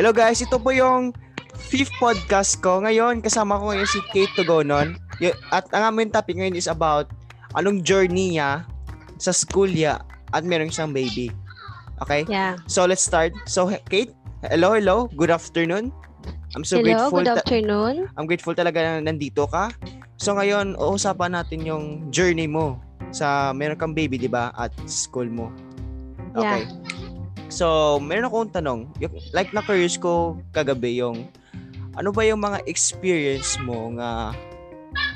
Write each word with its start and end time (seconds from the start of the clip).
Hello 0.00 0.16
guys, 0.16 0.40
ito 0.40 0.56
po 0.56 0.72
yung 0.72 1.12
fifth 1.68 1.92
podcast 2.00 2.64
ko. 2.64 2.80
Ngayon, 2.80 3.20
kasama 3.20 3.60
ko 3.60 3.68
ngayon 3.68 3.84
si 3.84 4.00
Kate 4.08 4.32
Tugonon. 4.32 4.96
At 5.52 5.68
ang 5.76 5.92
aming 5.92 6.08
topic 6.08 6.40
ngayon 6.40 6.56
is 6.56 6.72
about 6.72 7.12
anong 7.52 7.84
journey 7.84 8.32
niya 8.32 8.64
sa 9.20 9.28
school 9.28 9.68
niya 9.68 10.00
at 10.32 10.40
meron 10.40 10.72
siyang 10.72 10.96
baby. 10.96 11.28
Okay? 12.00 12.24
Yeah. 12.32 12.56
So, 12.64 12.88
let's 12.88 13.04
start. 13.04 13.36
So, 13.44 13.68
Kate, 13.92 14.16
hello, 14.48 14.72
hello. 14.72 15.12
Good 15.20 15.28
afternoon. 15.28 15.92
I'm 16.56 16.64
so 16.64 16.80
Hello, 16.80 16.88
grateful. 16.88 17.20
good 17.20 17.28
ta- 17.28 17.44
afternoon. 17.44 18.08
I'm 18.16 18.24
grateful 18.24 18.56
talaga 18.56 18.80
na 18.80 19.04
nandito 19.04 19.52
ka. 19.52 19.68
So, 20.16 20.32
ngayon, 20.32 20.80
uusapan 20.80 21.36
natin 21.36 21.68
yung 21.68 22.08
journey 22.08 22.48
mo 22.48 22.80
sa 23.12 23.52
meron 23.52 23.76
kang 23.76 23.92
baby, 23.92 24.16
di 24.16 24.32
ba? 24.32 24.48
At 24.56 24.72
school 24.88 25.28
mo. 25.28 25.52
Okay. 26.32 26.64
So, 27.50 27.98
meron 27.98 28.30
akong 28.30 28.54
tanong. 28.54 28.80
Yung, 29.02 29.12
like, 29.34 29.50
na-curious 29.50 29.98
ko 29.98 30.38
kagabi 30.54 31.02
yung 31.02 31.28
ano 31.98 32.14
ba 32.14 32.22
yung 32.22 32.38
mga 32.38 32.62
experience 32.70 33.58
mo 33.66 33.90
nga 33.98 34.30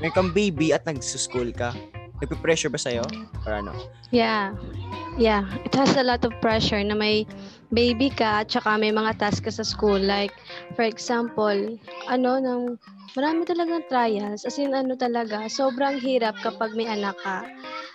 meron 0.03 0.15
kang 0.15 0.31
baby 0.35 0.75
at 0.75 0.83
nag-school 0.85 1.55
ka? 1.55 1.71
Nagpe-pressure 2.19 2.71
ba 2.71 2.79
sa'yo? 2.79 3.07
Or 3.47 3.59
ano? 3.59 3.73
Yeah. 4.11 4.55
Yeah. 5.19 5.47
It 5.63 5.75
has 5.75 5.95
a 5.95 6.03
lot 6.03 6.27
of 6.27 6.35
pressure 6.43 6.83
na 6.83 6.95
may 6.95 7.27
baby 7.75 8.11
ka 8.11 8.47
at 8.47 8.51
saka 8.51 8.79
may 8.79 8.91
mga 8.95 9.19
task 9.19 9.47
ka 9.47 9.51
sa 9.55 9.67
school. 9.67 9.99
Like, 9.99 10.35
for 10.75 10.87
example, 10.87 11.79
ano, 12.11 12.31
nang 12.43 12.63
marami 13.15 13.47
talagang 13.47 13.87
trials. 13.87 14.43
As 14.43 14.59
in, 14.59 14.75
ano 14.75 14.99
talaga, 14.99 15.47
sobrang 15.47 15.99
hirap 16.03 16.35
kapag 16.43 16.75
may 16.75 16.91
anak 16.91 17.15
ka. 17.23 17.47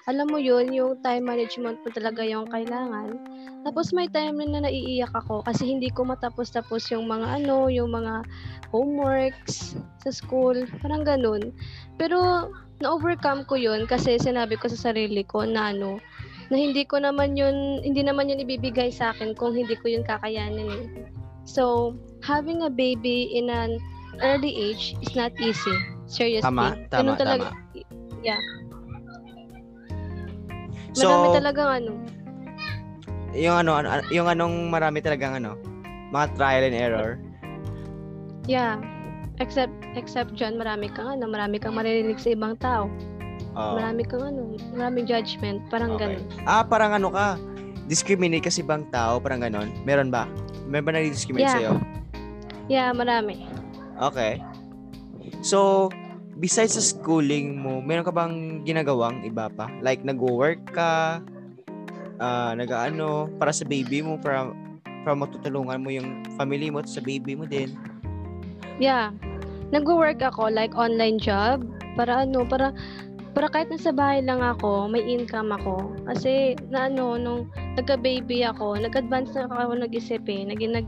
Alam 0.07 0.31
mo 0.31 0.39
yun, 0.39 0.71
yung 0.71 0.97
time 1.03 1.27
management 1.27 1.77
mo 1.83 1.89
talaga 1.91 2.23
yung 2.23 2.47
kailangan. 2.47 3.19
Tapos 3.67 3.91
may 3.91 4.07
time 4.07 4.39
na 4.39 4.63
naiiyak 4.63 5.11
ako 5.11 5.43
kasi 5.43 5.67
hindi 5.75 5.91
ko 5.91 6.07
matapos-tapos 6.07 6.87
yung 6.95 7.11
mga 7.11 7.43
ano, 7.43 7.67
yung 7.67 7.91
mga 7.91 8.23
homeworks 8.71 9.75
sa 9.99 10.09
school. 10.09 10.55
Parang 10.79 11.03
ganun. 11.03 11.51
Pero 11.99 12.49
na-overcome 12.79 13.43
ko 13.43 13.59
yun 13.59 13.83
kasi 13.83 14.15
sinabi 14.15 14.55
ko 14.55 14.71
sa 14.71 14.89
sarili 14.89 15.27
ko 15.27 15.43
na 15.43 15.75
ano, 15.75 15.99
na 16.47 16.55
hindi 16.55 16.87
ko 16.87 17.03
naman 17.03 17.35
yun, 17.35 17.83
hindi 17.83 18.01
naman 18.01 18.31
yun 18.31 18.41
ibibigay 18.41 18.89
sa 18.89 19.11
akin 19.11 19.35
kung 19.35 19.53
hindi 19.53 19.75
ko 19.75 19.91
yun 19.91 20.07
kakayanin 20.07 20.71
eh. 20.71 20.87
So, 21.43 21.93
having 22.23 22.63
a 22.63 22.71
baby 22.71 23.35
in 23.35 23.51
an 23.51 23.77
early 24.21 24.51
age 24.51 24.95
is 25.01 25.15
not 25.15 25.31
easy. 25.37 25.75
Seriously. 26.05 26.45
Tama, 26.45 26.75
tama, 26.89 27.13
Ganun 27.13 27.17
talaga. 27.17 27.47
Yeah. 28.21 28.41
So, 30.97 31.05
Marami 31.07 31.27
talagang 31.37 31.69
ano. 31.69 31.91
yung 33.31 33.55
ano, 33.61 33.71
ano- 33.77 34.09
yung 34.09 34.25
anong 34.25 34.73
marami 34.73 34.99
talagang 34.99 35.37
ano, 35.37 35.53
mga 36.09 36.25
trial 36.35 36.63
and 36.65 36.75
error. 36.75 37.09
Yeah. 38.49 38.81
Except, 39.39 39.71
except 39.95 40.35
dyan, 40.35 40.59
marami 40.59 40.91
kang 40.91 41.15
ano, 41.15 41.29
marami 41.29 41.61
kang 41.61 41.77
maririnig 41.77 42.19
sa 42.19 42.33
ibang 42.33 42.57
tao. 42.59 42.89
Oo. 43.55 43.73
Marami 43.79 44.03
kang 44.03 44.25
ano, 44.25 44.57
maraming 44.75 45.05
judgment. 45.07 45.63
Parang 45.69 45.95
Okay. 45.95 46.17
ganun. 46.19 46.23
Ah, 46.43 46.65
parang 46.65 46.91
ano 46.91 47.13
ka, 47.13 47.39
discriminate 47.87 48.43
kasi 48.43 48.59
ibang 48.59 48.89
tao, 48.91 49.21
parang 49.21 49.39
ganon. 49.39 49.71
Meron 49.87 50.11
ba? 50.11 50.27
Meron 50.67 50.85
ba 50.85 50.91
nag-discriminate 50.97 51.47
Yeah. 51.47 51.55
sa'yo? 51.55 51.73
Yeah, 52.69 52.89
marami. 52.91 53.45
Okay. 53.99 54.39
So, 55.43 55.91
besides 56.39 56.79
sa 56.79 56.83
schooling 56.83 57.59
mo, 57.59 57.83
meron 57.83 58.07
ka 58.07 58.15
bang 58.15 58.63
ginagawang 58.63 59.27
iba 59.27 59.51
pa? 59.51 59.67
Like, 59.83 60.07
nag-work 60.07 60.63
ka, 60.71 61.19
ah 62.19 62.51
nag-ano, 62.55 63.27
para 63.39 63.51
sa 63.51 63.67
baby 63.67 63.99
mo, 63.99 64.15
para, 64.19 64.51
para 65.03 65.15
matutulungan 65.15 65.83
mo 65.83 65.91
yung 65.91 66.23
family 66.39 66.71
mo 66.71 66.79
at 66.79 66.87
sa 66.87 67.03
baby 67.03 67.35
mo 67.35 67.43
din. 67.43 67.75
Yeah. 68.79 69.11
Nag-work 69.69 70.23
ako 70.23 70.49
like 70.49 70.73
online 70.73 71.19
job 71.19 71.61
para 71.93 72.25
ano, 72.25 72.47
para 72.47 72.71
para 73.37 73.45
kahit 73.45 73.69
nasa 73.69 73.93
bahay 73.93 74.25
lang 74.25 74.41
ako, 74.41 74.89
may 74.89 75.05
income 75.05 75.53
ako. 75.53 75.93
Kasi 76.09 76.57
na 76.73 76.89
ano, 76.89 77.15
nung 77.19 77.41
nagka-baby 77.77 78.41
ako, 78.47 78.79
nag-advance 78.79 79.35
na 79.37 79.45
ako 79.45 79.77
nag-isip 79.77 80.25
eh. 80.25 80.41
Naging 80.49 80.73
nag 80.75 80.87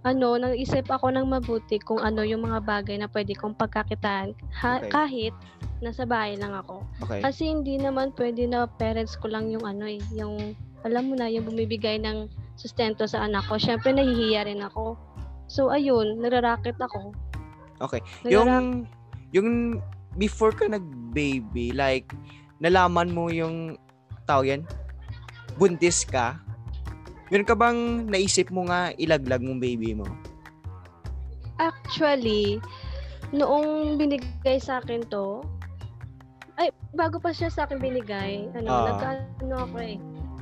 ano, 0.00 0.32
nag-isip 0.34 0.88
ako 0.88 1.12
ng 1.12 1.28
mabuti 1.28 1.76
kung 1.76 2.00
ano 2.00 2.24
yung 2.24 2.40
mga 2.42 2.64
bagay 2.64 2.96
na 2.96 3.06
pwede 3.06 3.36
kong 3.36 3.52
pagkakitaan 3.52 4.32
ha- 4.50 4.80
Okay. 4.80 4.88
kahit 4.88 5.34
nasa 5.80 6.04
bahay 6.04 6.36
lang 6.36 6.56
ako. 6.56 6.80
Okay. 7.04 7.20
Kasi 7.20 7.48
hindi 7.48 7.76
naman 7.76 8.16
pwede 8.16 8.48
na 8.48 8.64
parents 8.66 9.16
ko 9.16 9.28
lang 9.28 9.48
yung 9.48 9.62
ano 9.62 9.84
eh, 9.84 10.00
yung 10.12 10.56
alam 10.80 11.08
mo 11.08 11.14
na, 11.14 11.28
yung 11.28 11.44
bumibigay 11.44 12.00
ng 12.00 12.28
sustento 12.56 13.04
sa 13.04 13.28
anak 13.28 13.44
ko. 13.44 13.60
Syempre 13.60 13.92
nahihiya 13.92 14.48
rin 14.48 14.64
ako. 14.64 14.96
So 15.46 15.68
ayun, 15.68 16.20
nararaket 16.20 16.80
ako. 16.80 17.12
Okay. 17.78 18.00
Nagara- 18.24 18.32
Yung, 18.32 18.66
yung 19.32 19.48
before 20.16 20.52
ka 20.52 20.64
nag-baby, 20.64 21.72
like, 21.72 22.08
nalaman 22.56 23.12
mo 23.12 23.28
yung, 23.28 23.76
tao 24.24 24.40
yan, 24.40 24.64
buntis 25.56 26.04
ka, 26.04 26.40
meron 27.30 27.46
ka 27.46 27.54
bang 27.54 27.78
naisip 28.06 28.50
mo 28.50 28.66
nga 28.66 28.90
ilaglag 28.94 29.40
mong 29.40 29.58
baby 29.58 29.94
mo? 29.94 30.06
Actually, 31.56 32.58
noong 33.30 33.94
binigay 33.94 34.58
sa 34.58 34.80
akin 34.80 35.04
to, 35.06 35.44
ay, 36.56 36.68
bago 36.92 37.16
pa 37.16 37.30
siya 37.30 37.48
sa 37.48 37.64
akin 37.64 37.78
binigay, 37.78 38.48
ano, 38.52 38.68
Ah. 38.68 38.84
nagka, 38.90 39.08
ano 39.40 39.56
ako 39.64 39.76
eh, 39.78 39.96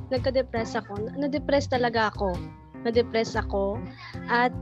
nagka-depress 0.09 0.75
ako. 0.75 0.99
Na- 0.99 1.27
Na-depress 1.27 1.69
talaga 1.69 2.11
ako. 2.11 2.35
Na-depress 2.83 3.35
ako. 3.35 3.79
At 4.27 4.55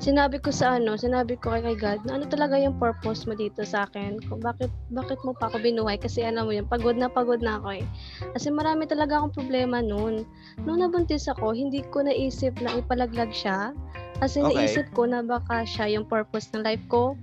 sinabi 0.00 0.40
ko 0.40 0.48
sa 0.48 0.80
ano, 0.80 0.96
sinabi 0.96 1.36
ko 1.36 1.52
kay 1.52 1.76
God, 1.76 2.08
na 2.08 2.16
ano 2.16 2.24
talaga 2.26 2.56
yung 2.56 2.80
purpose 2.80 3.28
mo 3.28 3.36
dito 3.36 3.62
sa 3.62 3.84
akin? 3.84 4.16
Kung 4.26 4.40
bakit, 4.40 4.72
bakit 4.90 5.20
mo 5.22 5.36
pa 5.36 5.52
ako 5.52 5.60
binuhay? 5.60 6.00
Kasi 6.00 6.24
alam 6.24 6.48
mo 6.48 6.52
yun, 6.56 6.64
pagod 6.64 6.96
na 6.96 7.12
pagod 7.12 7.44
na 7.44 7.60
ako 7.60 7.84
eh. 7.84 7.86
Kasi 8.32 8.48
marami 8.48 8.88
talaga 8.88 9.20
akong 9.20 9.36
problema 9.36 9.84
noon. 9.84 10.24
Nung 10.64 10.80
nabuntis 10.80 11.28
ako, 11.28 11.52
hindi 11.52 11.84
ko 11.92 12.04
naisip 12.04 12.56
na 12.64 12.80
ipalaglag 12.80 13.30
siya. 13.32 13.76
Kasi 14.20 14.40
Okay. 14.40 14.52
naisip 14.56 14.86
ko 14.96 15.04
na 15.08 15.20
baka 15.20 15.64
siya 15.68 15.88
yung 16.00 16.08
purpose 16.08 16.48
ng 16.56 16.64
life 16.64 16.84
ko. 16.88 17.16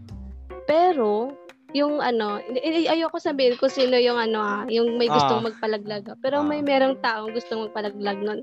Pero, 0.69 1.33
yung 1.75 1.99
ano, 1.99 2.39
ayoko 2.63 3.19
sabihin 3.19 3.59
kung 3.59 3.67
sino 3.67 3.99
yung 3.99 4.15
ano 4.15 4.39
ah, 4.39 4.63
yung 4.71 4.95
may 4.95 5.11
gustong 5.11 5.43
Ah. 5.43 5.47
magpalaglag. 5.51 6.03
ah. 6.07 6.17
Pero 6.23 6.39
Ah. 6.39 6.47
may 6.47 6.63
merong 6.63 6.95
taong 7.03 7.35
gustong 7.35 7.67
magpalaglag 7.67 8.23
nun. 8.23 8.39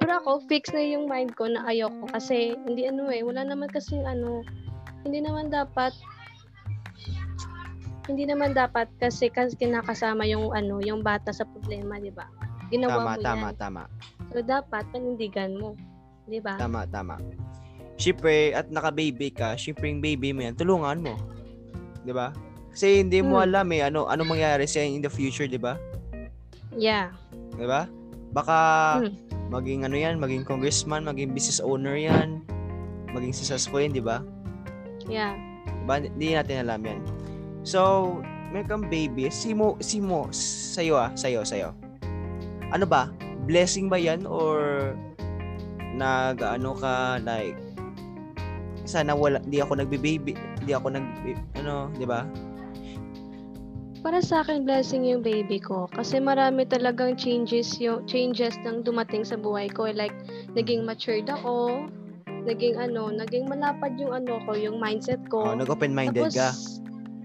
Pero 0.00 0.12
ako, 0.16 0.40
fix 0.48 0.72
na 0.72 0.80
yung 0.80 1.04
mind 1.04 1.36
ko 1.36 1.52
na 1.52 1.68
ayoko. 1.68 2.08
Kasi, 2.08 2.56
hindi 2.64 2.88
ano 2.88 3.12
eh, 3.12 3.20
wala 3.20 3.44
naman 3.44 3.68
kasi 3.68 4.00
ano, 4.00 4.40
hindi 5.04 5.20
naman 5.20 5.52
dapat 5.52 5.92
hindi 8.10 8.26
naman 8.26 8.50
dapat 8.50 8.90
kasi 8.98 9.30
kasi 9.30 9.54
kinakasama 9.54 10.26
yung 10.26 10.50
ano, 10.50 10.82
yung 10.82 11.06
bata 11.06 11.30
sa 11.30 11.46
problema, 11.46 12.02
'di 12.02 12.10
ba? 12.10 12.26
Tama, 12.26 12.66
Ginawa 12.68 12.98
mo 12.98 13.20
tama, 13.22 13.46
yan. 13.46 13.54
tama. 13.54 13.82
So 14.34 14.42
dapat 14.42 14.82
panindigan 14.90 15.54
mo, 15.54 15.78
'di 16.26 16.42
ba? 16.42 16.58
Tama, 16.58 16.82
tama. 16.90 17.22
Siyempre, 17.94 18.58
at 18.58 18.66
naka-baby 18.74 19.30
ka, 19.30 19.54
siyempre 19.54 19.86
yung 19.86 20.02
baby 20.02 20.34
mo 20.34 20.42
yan, 20.42 20.58
tulungan 20.58 20.98
mo. 20.98 21.14
'Di 22.02 22.10
ba? 22.10 22.34
Kasi 22.72 23.04
hindi 23.04 23.20
mo 23.20 23.36
Hmm. 23.38 23.46
alam 23.46 23.66
eh, 23.72 23.82
ano, 23.86 24.08
ano 24.08 24.24
mangyayari 24.24 24.64
sa 24.64 24.80
in 24.80 25.04
the 25.04 25.12
future, 25.12 25.44
di 25.44 25.60
ba? 25.60 25.76
Yeah. 26.72 27.12
'Di 27.52 27.68
ba? 27.68 27.84
Baka 28.32 28.56
Hmm. 29.04 29.12
maging 29.52 29.84
ano 29.84 29.92
yan, 29.92 30.16
maging 30.16 30.48
congressman, 30.48 31.04
maging 31.04 31.36
business 31.36 31.60
owner 31.60 31.92
yan, 31.92 32.40
maging 33.12 33.36
successful 33.36 33.76
yan, 33.76 33.92
di 33.92 34.00
ba? 34.00 34.24
Yeah. 35.04 35.36
Diba? 35.84 36.00
Hindi 36.00 36.32
natin 36.32 36.64
alam 36.64 36.80
yan. 36.80 36.98
So, 37.60 37.80
meron 38.48 38.68
kang 38.68 38.84
baby, 38.88 39.28
si 39.28 39.52
mo, 39.52 39.76
si 39.84 40.00
mo, 40.00 40.32
sa'yo 40.32 40.96
ah, 40.96 41.12
sa'yo, 41.12 41.44
sa'yo. 41.44 41.76
Ano 42.72 42.88
ba? 42.88 43.12
Blessing 43.44 43.90
ba 43.92 44.00
yan 44.00 44.24
or 44.24 44.94
nag 45.92 46.40
ano 46.40 46.72
ka 46.72 47.20
like 47.20 47.58
sana 48.88 49.12
wala 49.12 49.38
di 49.44 49.60
ako 49.60 49.76
nagbe-baby 49.76 50.32
di 50.64 50.72
ako 50.72 50.88
nag 50.88 51.04
ano 51.58 51.92
di 51.92 52.06
ba 52.08 52.24
Para 54.02 54.18
sa 54.18 54.42
akin, 54.42 54.66
blessing 54.66 55.06
yung 55.06 55.22
baby 55.22 55.62
ko. 55.62 55.86
Kasi 55.94 56.18
marami 56.18 56.66
talagang 56.66 57.14
changes 57.14 57.78
yung 57.78 58.02
changes 58.10 58.58
nang 58.66 58.82
dumating 58.82 59.22
sa 59.22 59.38
buhay 59.38 59.70
ko. 59.70 59.86
Like, 59.94 60.14
naging 60.58 60.82
matured 60.82 61.30
ako. 61.30 61.86
Naging 62.42 62.74
ano, 62.82 63.14
naging 63.14 63.46
malapad 63.46 63.94
yung 64.02 64.10
ano 64.10 64.42
ko, 64.42 64.58
yung 64.58 64.82
mindset 64.82 65.22
oh, 65.30 65.54
ko. 65.54 65.54
nag-open 65.54 65.94
minded 65.94 66.34
ka 66.34 66.50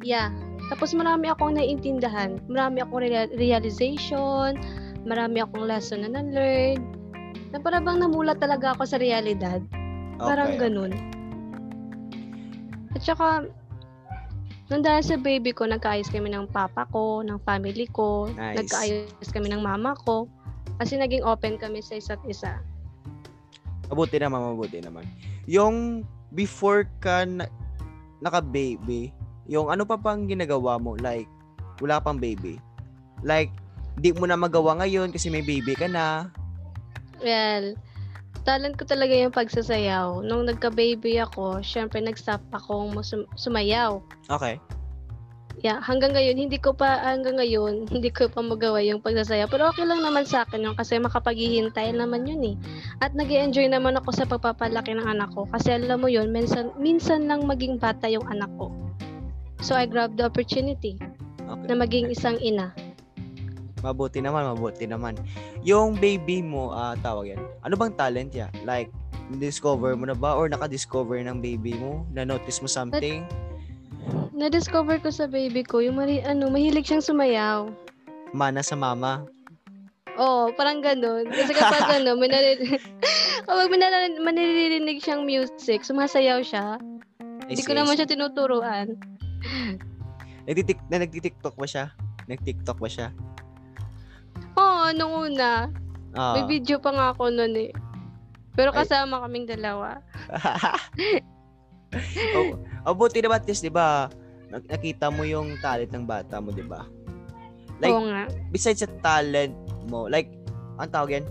yeah. 0.05 0.29
Tapos 0.67 0.91
marami 0.91 1.31
akong 1.31 1.55
naiintindahan. 1.55 2.43
Marami 2.51 2.83
akong 2.83 3.01
rea- 3.01 3.31
realization. 3.33 4.59
Marami 5.07 5.39
akong 5.39 5.63
lesson 5.63 6.03
na 6.03 6.19
na-learn. 6.19 6.79
Na 7.55 7.57
para 7.63 7.79
bang 7.79 8.03
namula 8.03 8.35
talaga 8.35 8.75
ako 8.75 8.83
sa 8.83 8.99
realidad. 8.99 9.63
Parang 10.19 10.57
Okay. 10.57 10.67
ganun. 10.67 10.91
At 12.91 13.01
saka, 13.05 13.47
nung 14.67 14.83
dahil 14.83 15.03
sa 15.03 15.15
baby 15.15 15.55
ko, 15.55 15.67
nagkaayos 15.67 16.11
kami 16.11 16.31
ng 16.31 16.51
papa 16.51 16.87
ko, 16.91 17.23
ng 17.23 17.39
family 17.47 17.87
ko, 17.91 18.27
Nice. 18.35 18.63
nagkaayos 18.63 19.29
kami 19.31 19.47
ng 19.51 19.63
mama 19.63 19.95
ko. 20.03 20.27
Kasi 20.77 20.99
naging 20.99 21.23
open 21.23 21.57
kami 21.57 21.81
sa 21.81 21.97
isa't 21.97 22.21
isa. 22.27 22.59
Mabuti 23.87 24.19
naman, 24.19 24.43
mabuti 24.43 24.83
naman. 24.83 25.07
Yung 25.47 26.03
before 26.35 26.85
ka 26.99 27.23
na, 27.23 27.47
naka-baby, 28.19 29.15
yung 29.47 29.71
ano 29.71 29.87
pa 29.87 29.95
pang 29.95 30.27
ginagawa 30.27 30.75
mo? 30.75 30.99
Like, 30.99 31.25
wala 31.79 32.03
pang 32.03 32.19
baby. 32.19 32.59
Like, 33.23 33.49
di 33.97 34.11
mo 34.13 34.27
na 34.27 34.37
magawa 34.37 34.77
ngayon 34.83 35.09
kasi 35.15 35.31
may 35.31 35.41
baby 35.41 35.73
ka 35.73 35.87
na. 35.87 36.29
Well, 37.23 37.73
talent 38.47 38.79
ko 38.79 38.87
talaga 38.87 39.11
yung 39.11 39.35
pagsasayaw. 39.35 40.23
Nung 40.23 40.47
nagka-baby 40.47 41.19
ako, 41.19 41.59
syempre 41.59 41.99
nag-stop 41.99 42.39
akong 42.55 42.95
musum- 42.95 43.27
sumayaw. 43.35 43.99
Okay. 44.31 44.55
Yeah, 45.57 45.81
hanggang 45.81 46.13
ngayon, 46.13 46.37
hindi 46.37 46.61
ko 46.61 46.71
pa, 46.71 47.01
hanggang 47.01 47.41
ngayon, 47.41 47.83
hindi 47.93 48.07
ko 48.07 48.31
pa 48.31 48.39
magawa 48.39 48.79
yung 48.79 49.03
pagsasayaw. 49.03 49.51
Pero 49.51 49.67
okay 49.67 49.83
lang 49.83 49.99
naman 49.99 50.23
sa 50.23 50.47
akin 50.47 50.63
yun 50.63 50.79
kasi 50.79 50.95
makapaghihintay 50.95 51.91
naman 51.91 52.23
yun 52.23 52.55
eh. 52.55 52.55
At 53.03 53.11
nag 53.11 53.27
enjoy 53.27 53.67
naman 53.67 53.99
ako 53.99 54.15
sa 54.15 54.23
pagpapalaki 54.23 54.95
ng 54.95 55.03
anak 55.03 55.27
ko. 55.35 55.43
Kasi 55.51 55.75
alam 55.75 55.99
mo 55.99 56.07
yun, 56.07 56.31
minsan, 56.31 56.71
minsan 56.79 57.27
lang 57.27 57.43
maging 57.43 57.75
bata 57.75 58.07
yung 58.07 58.23
anak 58.31 58.49
ko. 58.55 58.71
So 59.59 59.75
I 59.75 59.89
grabbed 59.89 60.21
the 60.21 60.31
opportunity 60.31 60.95
Okay. 61.47 61.65
na 61.67 61.73
maging 61.79 62.11
isang 62.11 62.37
ina. 62.43 62.75
Mabuti 63.85 64.19
naman, 64.23 64.45
mabuti 64.57 64.89
naman. 64.89 65.13
Yung 65.61 65.97
baby 65.97 66.41
mo, 66.41 66.73
ah 66.73 66.97
tawag 66.99 67.37
yan. 67.37 67.41
Ano 67.61 67.77
bang 67.77 67.93
talent 67.93 68.33
ya? 68.33 68.49
Like, 68.65 68.89
discover 69.37 69.93
mo 69.93 70.07
na 70.09 70.15
ba 70.17 70.33
or 70.33 70.49
naka-discover 70.49 71.19
ng 71.21 71.43
baby 71.43 71.77
mo? 71.77 72.07
Na-notice 72.15 72.63
mo 72.63 72.69
something? 72.69 73.27
Na-discover 74.31 74.97
ko 75.03 75.11
sa 75.11 75.27
baby 75.27 75.61
ko, 75.61 75.83
yung 75.83 75.99
mari, 75.99 76.23
ano, 76.23 76.47
mahilig 76.47 76.87
siyang 76.87 77.03
sumayaw. 77.03 77.67
Mana 78.31 78.63
sa 78.63 78.79
mama. 78.79 79.27
Oo, 80.17 80.49
parang 80.57 80.81
ganun. 80.81 81.29
Kasi 81.29 81.53
kapag 81.53 81.85
ano, 82.01 82.17
may 82.17 82.31
narinig, 82.31 82.81
kapag 83.47 83.69
may 83.69 83.79
narinig, 84.33 84.97
siyang 85.03 85.27
music, 85.27 85.85
sumasayaw 85.85 86.41
siya. 86.41 86.81
Hindi 87.45 87.63
ko 87.63 87.77
naman 87.77 87.95
siya 87.95 88.09
tinuturuan. 88.09 88.97
Nagtitik 90.47 90.79
na 90.87 91.03
nagti-TikTok 91.03 91.55
ba 91.59 91.67
siya? 91.67 91.85
Nag-TikTok 92.27 92.79
ba 92.79 92.89
siya? 92.89 93.07
Oo, 94.87 94.95
nung 94.95 95.13
una. 95.27 95.67
Ah. 96.15 96.39
May 96.39 96.63
video 96.63 96.79
pa 96.79 96.95
nga 96.95 97.11
ako 97.11 97.27
nun 97.27 97.51
eh. 97.59 97.75
Pero 98.55 98.71
Ay. 98.71 98.87
kasama 98.87 99.19
kaming 99.27 99.43
dalawa. 99.43 99.99
oh, 102.39 102.55
oh, 102.87 102.95
buti 102.95 103.19
naman 103.19 103.43
at 103.43 103.47
least, 103.51 103.67
di 103.67 103.69
ba, 103.69 104.07
nak- 104.47 104.71
nakita 104.71 105.11
mo 105.11 105.27
yung 105.27 105.59
talent 105.59 105.91
ng 105.91 106.07
bata 106.07 106.39
mo, 106.39 106.55
di 106.55 106.63
ba? 106.63 106.87
Like, 107.83 107.91
Oo 107.91 108.07
nga. 108.07 108.31
besides 108.49 108.81
sa 108.81 108.89
talent 109.03 109.53
mo, 109.91 110.07
like, 110.07 110.31
ang 110.79 110.87
tawag 110.87 111.19
yan, 111.19 111.25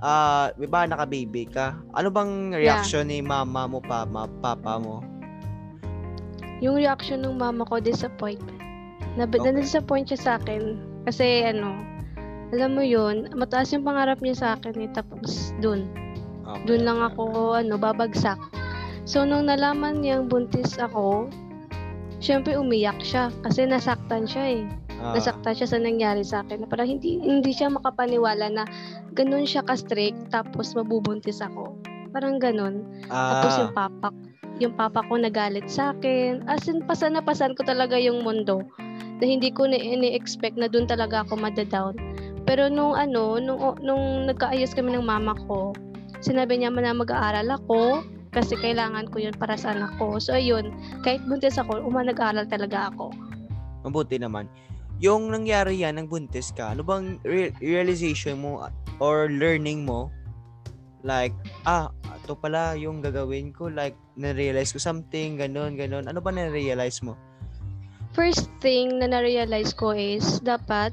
ah, 0.00 0.48
di 0.56 0.64
ba, 0.64 0.88
naka-baby 0.88 1.44
ka? 1.44 1.76
Ano 1.92 2.08
bang 2.08 2.56
reaction 2.56 3.12
ni 3.12 3.20
mama 3.20 3.68
mo, 3.68 3.84
pa, 3.84 4.08
ma, 4.08 4.24
papa 4.40 4.80
mo? 4.80 5.04
Yung 6.64 6.80
reaction 6.80 7.20
ng 7.20 7.36
mama 7.36 7.68
ko, 7.68 7.78
disappointment. 7.84 8.58
Na, 9.14 9.28
Okay. 9.28 9.44
Na-disappoint 9.44 10.08
siya 10.08 10.18
sa 10.18 10.32
akin. 10.40 10.80
Kasi 11.06 11.46
ano, 11.46 11.97
alam 12.48 12.76
mo 12.76 12.82
yun, 12.84 13.28
mataas 13.36 13.72
yung 13.76 13.84
pangarap 13.84 14.20
niya 14.24 14.36
sa 14.36 14.48
akin 14.56 14.76
eh. 14.80 14.90
Tapos 14.92 15.52
dun, 15.60 15.88
Okay, 16.48 16.64
dun 16.64 16.82
lang 16.88 17.04
okay. 17.04 17.12
ako 17.12 17.24
ano, 17.60 17.76
babagsak. 17.76 18.40
So 19.04 19.24
nung 19.28 19.52
nalaman 19.52 20.00
niyang 20.00 20.32
buntis 20.32 20.80
ako, 20.80 21.28
syempre 22.24 22.56
umiyak 22.56 22.96
siya 23.04 23.28
kasi 23.44 23.68
nasaktan 23.68 24.24
siya 24.24 24.44
eh. 24.56 24.62
Ah, 24.98 25.14
Nasaktan 25.14 25.54
siya 25.54 25.68
sa 25.68 25.78
nangyari 25.78 26.24
sa 26.24 26.42
akin. 26.42 26.66
Parang 26.66 26.88
hindi 26.88 27.20
hindi 27.20 27.52
siya 27.52 27.70
makapaniwala 27.70 28.50
na 28.50 28.64
ganun 29.14 29.46
siya 29.46 29.62
ka-strict 29.62 30.32
tapos 30.32 30.72
mabubuntis 30.72 31.38
ako. 31.44 31.76
Parang 32.10 32.40
ganun. 32.40 32.82
Tapos 33.06 33.52
ah, 33.54 33.58
yung 33.62 33.72
papa, 33.76 34.08
yung 34.58 34.74
papa 34.74 35.06
ko 35.06 35.14
nagalit 35.20 35.68
sa 35.70 35.94
akin. 35.94 36.42
As 36.50 36.66
in, 36.66 36.82
pasan 36.82 37.14
na 37.14 37.22
pasan 37.22 37.54
ko 37.54 37.62
talaga 37.62 37.94
yung 38.00 38.26
mundo. 38.26 38.64
Na 39.20 39.24
hindi 39.24 39.54
ko 39.54 39.70
na 39.70 39.78
ini-expect 39.78 40.58
na 40.58 40.66
doon 40.66 40.90
talaga 40.90 41.22
ako 41.22 41.38
madadown. 41.38 41.94
Pero 42.48 42.72
nung 42.72 42.96
ano, 42.96 43.36
nung, 43.36 43.76
nung 43.84 44.24
nagkaayos 44.24 44.72
kami 44.72 44.96
ng 44.96 45.04
mama 45.04 45.36
ko, 45.44 45.76
sinabi 46.24 46.56
niya 46.56 46.72
na 46.72 46.96
mag-aaral 46.96 47.44
ako 47.44 48.00
kasi 48.32 48.56
kailangan 48.56 49.12
ko 49.12 49.20
yun 49.20 49.36
para 49.36 49.52
sa 49.60 49.76
anak 49.76 49.92
ko. 50.00 50.16
So 50.16 50.32
ayun, 50.32 50.72
kahit 51.04 51.20
buntis 51.28 51.60
ako, 51.60 51.84
uma 51.84 52.00
nag-aaral 52.00 52.48
talaga 52.48 52.88
ako. 52.88 53.12
mabuti 53.84 54.16
naman. 54.16 54.48
Yung 54.98 55.28
nangyari 55.28 55.84
yan, 55.84 56.00
nang 56.00 56.08
buntis 56.08 56.50
ka, 56.56 56.72
ano 56.72 56.82
bang 56.82 57.20
re- 57.22 57.54
realization 57.60 58.40
mo 58.40 58.64
or 58.98 59.28
learning 59.28 59.84
mo? 59.84 60.08
Like, 61.06 61.36
ah, 61.62 61.94
ito 62.18 62.34
pala 62.34 62.74
yung 62.74 62.98
gagawin 63.04 63.54
ko. 63.54 63.70
Like, 63.70 63.94
na-realize 64.18 64.74
ko 64.74 64.82
something, 64.82 65.38
ganun, 65.38 65.78
ganun. 65.78 66.10
Ano 66.10 66.18
ba 66.18 66.34
na-realize 66.34 67.04
mo? 67.06 67.14
First 68.16 68.50
thing 68.58 68.98
na 68.98 69.06
na-realize 69.06 69.70
ko 69.70 69.94
is 69.94 70.42
dapat 70.42 70.90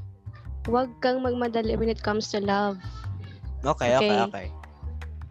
wag 0.69 0.89
kang 1.01 1.21
magmadali 1.21 1.77
when 1.77 1.89
it 1.89 2.01
comes 2.01 2.29
to 2.33 2.41
love. 2.41 2.77
Okay, 3.65 3.97
okay, 3.97 4.05
Okay. 4.05 4.21
okay. 4.29 4.47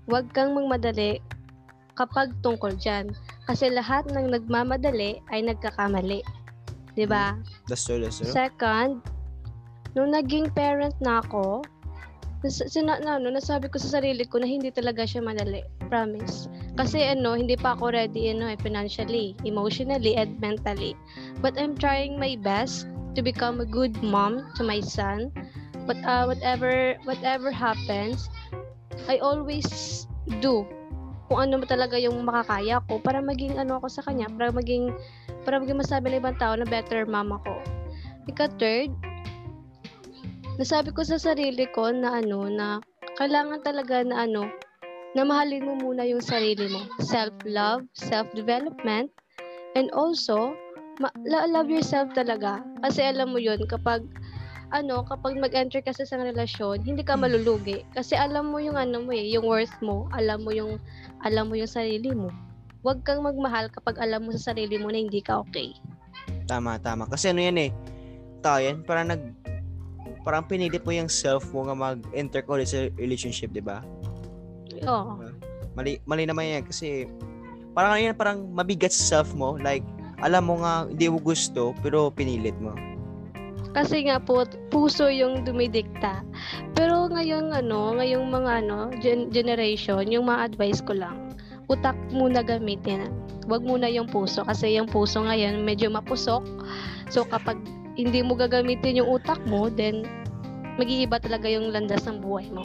Huwag 0.04 0.28
kang 0.36 0.52
magmadali 0.52 1.22
kapag 1.96 2.34
tungkol 2.44 2.74
dyan. 2.76 3.14
Kasi 3.48 3.70
lahat 3.72 4.10
ng 4.10 4.34
nagmamadali 4.34 5.22
ay 5.32 5.40
nagkakamali. 5.46 6.20
'Di 6.94 7.06
ba? 7.08 7.38
That's 7.66 7.86
true, 7.86 8.02
that's 8.02 8.20
true. 8.20 8.30
Second, 8.30 9.02
nung 9.94 10.14
naging 10.14 10.50
parent 10.52 10.94
na 11.02 11.22
ako, 11.22 11.62
nas- 12.44 12.66
sina, 12.70 13.00
na, 13.02 13.18
ano, 13.18 13.32
nasabi 13.32 13.66
ko 13.70 13.80
sa 13.80 14.00
sarili 14.00 14.22
ko 14.28 14.38
na 14.38 14.46
hindi 14.46 14.70
talaga 14.70 15.06
siya 15.06 15.24
madali. 15.24 15.64
Promise. 15.90 16.46
Kasi 16.74 17.02
ano, 17.02 17.38
hindi 17.38 17.54
pa 17.54 17.74
ako 17.78 17.94
ready 17.94 18.30
ano, 18.34 18.50
eh, 18.50 18.58
financially, 18.58 19.34
emotionally, 19.46 20.14
and 20.18 20.36
mentally. 20.42 20.94
But 21.42 21.56
I'm 21.58 21.78
trying 21.78 22.18
my 22.18 22.34
best 22.38 22.90
to 23.14 23.22
become 23.22 23.62
a 23.62 23.68
good 23.68 23.94
mom 24.02 24.50
to 24.58 24.62
my 24.62 24.82
son. 24.82 25.30
But 25.86 25.98
uh, 26.02 26.24
whatever 26.26 26.98
whatever 27.04 27.50
happens, 27.50 28.28
I 29.06 29.18
always 29.20 30.06
do 30.40 30.64
kung 31.28 31.50
ano 31.50 31.64
talaga 31.64 31.96
yung 31.96 32.20
makakaya 32.24 32.84
ko 32.84 33.00
para 33.00 33.20
maging 33.24 33.56
ano 33.56 33.80
ako 33.80 33.88
sa 33.88 34.04
kanya, 34.04 34.28
para 34.28 34.52
maging 34.52 34.92
para 35.44 35.60
maging 35.60 35.80
masabi 35.80 36.12
ng 36.12 36.20
ibang 36.20 36.36
tao 36.40 36.56
na 36.56 36.68
better 36.68 37.04
mama 37.04 37.40
ko. 37.44 37.54
Ika 38.28 38.48
third, 38.56 38.92
nasabi 40.56 40.92
ko 40.92 41.04
sa 41.04 41.20
sarili 41.20 41.68
ko 41.72 41.92
na 41.92 42.20
ano 42.20 42.48
na 42.48 42.80
kailangan 43.20 43.60
talaga 43.60 44.00
na 44.04 44.24
ano 44.24 44.48
na 45.14 45.22
mahalin 45.22 45.62
mo 45.62 45.74
muna 45.78 46.02
yung 46.08 46.24
sarili 46.24 46.66
mo. 46.66 46.82
Self-love, 46.98 47.86
self-development, 47.94 49.14
and 49.78 49.88
also 49.94 50.58
ma- 51.00 51.14
love 51.26 51.70
yourself 51.70 52.10
talaga. 52.14 52.62
Kasi 52.82 53.02
alam 53.02 53.34
mo 53.34 53.38
yun, 53.38 53.62
kapag 53.66 54.04
ano, 54.74 55.06
kapag 55.06 55.38
mag-enter 55.38 55.78
ka 55.86 55.94
sa 55.94 56.02
isang 56.02 56.26
relasyon, 56.26 56.82
hindi 56.82 57.06
ka 57.06 57.14
malulugi. 57.14 57.86
Kasi 57.94 58.18
alam 58.18 58.50
mo 58.50 58.58
yung 58.58 58.74
ano 58.74 59.06
mo 59.06 59.14
eh, 59.14 59.22
yung 59.30 59.46
worth 59.46 59.74
mo, 59.78 60.10
alam 60.10 60.42
mo 60.42 60.50
yung 60.50 60.82
alam 61.22 61.46
mo 61.46 61.54
yung 61.54 61.70
sarili 61.70 62.10
mo. 62.10 62.30
Huwag 62.82 63.06
kang 63.06 63.22
magmahal 63.22 63.70
kapag 63.70 63.96
alam 64.02 64.26
mo 64.26 64.34
sa 64.34 64.52
sarili 64.52 64.76
mo 64.76 64.90
na 64.90 64.98
hindi 64.98 65.22
ka 65.22 65.46
okay. 65.46 65.72
Tama, 66.50 66.76
tama. 66.82 67.06
Kasi 67.06 67.30
ano 67.30 67.40
yan 67.40 67.56
eh, 67.56 67.70
tao 68.44 68.58
yan, 68.60 68.84
parang 68.84 69.14
nag, 69.14 69.22
parang 70.26 70.44
pinilit 70.44 70.84
mo 70.84 70.92
yung 70.92 71.08
self 71.08 71.48
mo 71.54 71.64
nga 71.64 71.76
mag-enter 71.78 72.44
ulit 72.50 72.68
sa 72.68 72.90
relationship, 73.00 73.54
di 73.54 73.62
ba? 73.64 73.80
Oo. 74.84 75.22
Mali, 75.78 76.02
mali 76.04 76.26
naman 76.28 76.60
yan 76.60 76.62
kasi 76.66 77.08
parang 77.72 77.94
ano 77.94 78.02
yan, 78.10 78.16
parang 78.18 78.38
mabigat 78.50 78.90
sa 78.92 79.22
self 79.22 79.32
mo. 79.32 79.56
Like, 79.56 79.86
alam 80.22 80.46
mo 80.46 80.60
nga, 80.62 80.86
hindi 80.86 81.06
mo 81.10 81.18
gusto, 81.18 81.74
pero 81.82 82.10
pinilit 82.10 82.54
mo. 82.62 82.74
Kasi 83.74 84.06
nga 84.06 84.22
po, 84.22 84.46
puso 84.70 85.10
yung 85.10 85.42
dumidikta. 85.42 86.22
Pero 86.78 87.10
ngayong 87.10 87.50
ano, 87.50 87.98
ngayong 87.98 88.30
mga 88.30 88.52
ano, 88.62 88.94
gen- 89.02 89.34
generation, 89.34 90.06
yung 90.06 90.30
mga 90.30 90.54
advice 90.54 90.78
ko 90.78 90.94
lang, 90.94 91.34
utak 91.66 91.98
muna 92.14 92.46
gamitin. 92.46 93.10
Huwag 93.50 93.66
muna 93.66 93.90
yung 93.90 94.06
puso 94.06 94.46
kasi 94.46 94.78
yung 94.78 94.86
puso 94.86 95.26
ngayon 95.26 95.66
medyo 95.66 95.90
mapusok. 95.90 96.46
So 97.10 97.26
kapag 97.26 97.58
hindi 97.98 98.22
mo 98.22 98.38
gagamitin 98.38 99.02
yung 99.02 99.20
utak 99.20 99.42
mo, 99.44 99.66
then 99.66 100.06
mag-iiba 100.78 101.18
talaga 101.18 101.50
yung 101.50 101.74
landas 101.74 102.06
ng 102.06 102.22
buhay 102.22 102.46
mo. 102.54 102.62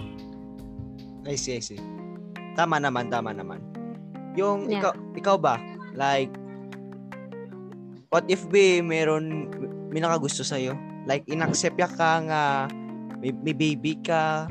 I 1.26 1.36
see, 1.36 1.58
I 1.58 1.62
see. 1.62 1.82
Tama 2.54 2.80
naman, 2.82 3.10
tama 3.10 3.34
naman. 3.34 3.62
Yung 4.38 4.70
Yeah. 4.70 4.82
ikaw, 4.82 4.94
ikaw 5.18 5.36
ba? 5.42 5.56
Like, 5.98 6.32
what 8.10 8.26
if 8.28 8.46
be 8.50 8.82
meron, 8.82 9.50
may 9.94 10.02
nakagusto 10.02 10.42
sa'yo? 10.42 10.74
Like, 11.06 11.26
inaccept 11.30 11.78
ya 11.78 11.90
ka 11.90 12.22
nga, 12.26 12.42
may, 13.22 13.32
may 13.42 13.54
baby 13.54 13.98
ka, 14.02 14.50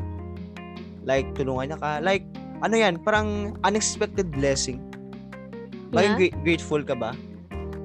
like, 1.03 1.27
tulungan 1.35 1.75
niya 1.75 1.79
ka. 1.79 1.93
Like, 2.03 2.25
ano 2.63 2.75
yan, 2.75 2.99
parang 3.03 3.59
unexpected 3.63 4.31
blessing. 4.31 4.83
Maging 5.91 6.15
Yeah? 6.15 6.19
gra- 6.19 6.39
grateful 6.43 6.83
ka 6.83 6.95
ba? 6.95 7.13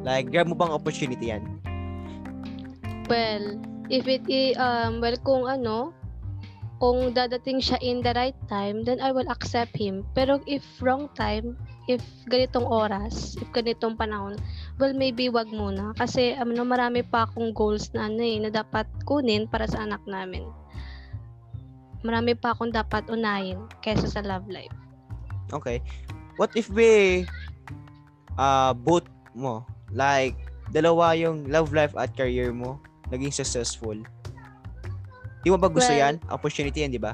Like, 0.05 0.29
grab 0.29 0.49
mo 0.49 0.55
bang 0.57 0.73
opportunity 0.73 1.33
yan? 1.33 1.43
Well, 3.09 3.59
if 3.91 4.07
it 4.07 4.23
i- 4.29 4.55
um 4.57 5.03
well 5.03 5.15
kung 5.23 5.45
ano, 5.47 5.91
kung 6.79 7.15
dadating 7.15 7.63
siya 7.63 7.79
in 7.79 8.03
the 8.03 8.11
right 8.11 8.35
time, 8.51 8.83
then 8.83 8.99
I 8.99 9.15
will 9.15 9.27
accept 9.31 9.75
him. 9.75 10.03
Pero 10.11 10.43
if 10.43 10.63
wrong 10.83 11.07
time, 11.15 11.55
if 11.87 12.01
ganitong 12.31 12.63
oras, 12.63 13.35
if 13.35 13.47
ganitong 13.51 13.99
panahon, 13.99 14.39
well, 14.79 14.95
maybe 14.95 15.27
wag 15.27 15.51
muna. 15.51 15.91
Kasi, 15.99 16.35
ano, 16.35 16.63
marami 16.63 17.03
pa 17.03 17.27
akong 17.27 17.51
goals 17.51 17.91
na 17.91 18.07
ano 18.07 18.23
eh, 18.23 18.39
na 18.39 18.49
dapat 18.49 18.87
kunin 19.03 19.47
para 19.51 19.67
sa 19.67 19.83
anak 19.83 19.99
namin. 20.07 20.47
Marami 22.03 22.35
pa 22.35 22.55
akong 22.55 22.71
dapat 22.71 23.07
unahin 23.11 23.67
kaysa 23.83 24.07
sa 24.07 24.23
love 24.23 24.47
life. 24.47 24.71
Okay. 25.51 25.83
What 26.39 26.55
if 26.55 26.71
we 26.71 27.23
uh, 28.39 28.71
both 28.73 29.07
mo, 29.35 29.67
like, 29.91 30.35
dalawa 30.71 31.13
yung 31.19 31.51
love 31.51 31.75
life 31.75 31.93
at 31.99 32.15
career 32.15 32.55
mo, 32.55 32.79
naging 33.11 33.35
successful? 33.35 33.95
Di 35.43 35.51
mo 35.51 35.59
ba 35.59 35.67
gusto 35.67 35.91
Well, 35.91 35.99
yan? 35.99 36.15
Opportunity 36.31 36.87
yan, 36.87 36.95
di 36.95 37.01
ba? 37.03 37.13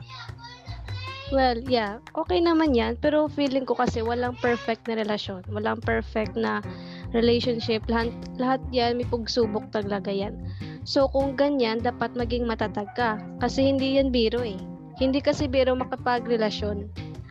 Well, 1.29 1.61
yeah. 1.69 2.01
Okay 2.17 2.41
naman 2.41 2.73
yan. 2.73 2.97
Pero 2.97 3.29
feeling 3.29 3.69
ko 3.69 3.77
kasi 3.77 4.01
walang 4.01 4.33
perfect 4.41 4.89
na 4.89 4.97
relasyon. 4.97 5.45
Walang 5.53 5.77
perfect 5.85 6.33
na 6.33 6.65
relationship. 7.13 7.85
Lahat, 7.85 8.09
lahat 8.41 8.61
yan, 8.73 8.97
may 8.97 9.05
pagsubok 9.05 9.69
talaga 9.69 10.09
yan. 10.09 10.41
So, 10.89 11.05
kung 11.05 11.37
ganyan, 11.37 11.85
dapat 11.85 12.17
maging 12.17 12.49
matatag 12.49 12.89
ka. 12.97 13.21
Kasi 13.37 13.69
hindi 13.69 14.01
yan 14.01 14.09
biro 14.09 14.41
eh. 14.41 14.57
Hindi 14.97 15.21
kasi 15.21 15.45
biro 15.45 15.77
makapagrelasyon. 15.77 16.89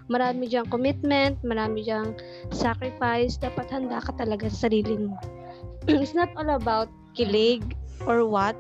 Marami 0.09 0.49
diyang 0.49 0.71
commitment, 0.71 1.37
marami 1.43 1.83
diyang 1.83 2.15
sacrifice. 2.55 3.35
Dapat 3.37 3.67
handa 3.69 3.99
ka 3.99 4.15
talaga 4.15 4.47
sa 4.47 4.71
sarili 4.71 4.95
mo. 4.95 5.19
It's 5.91 6.15
not 6.15 6.31
all 6.39 6.55
about 6.55 6.89
kilig 7.19 7.75
or 8.07 8.23
what. 8.25 8.55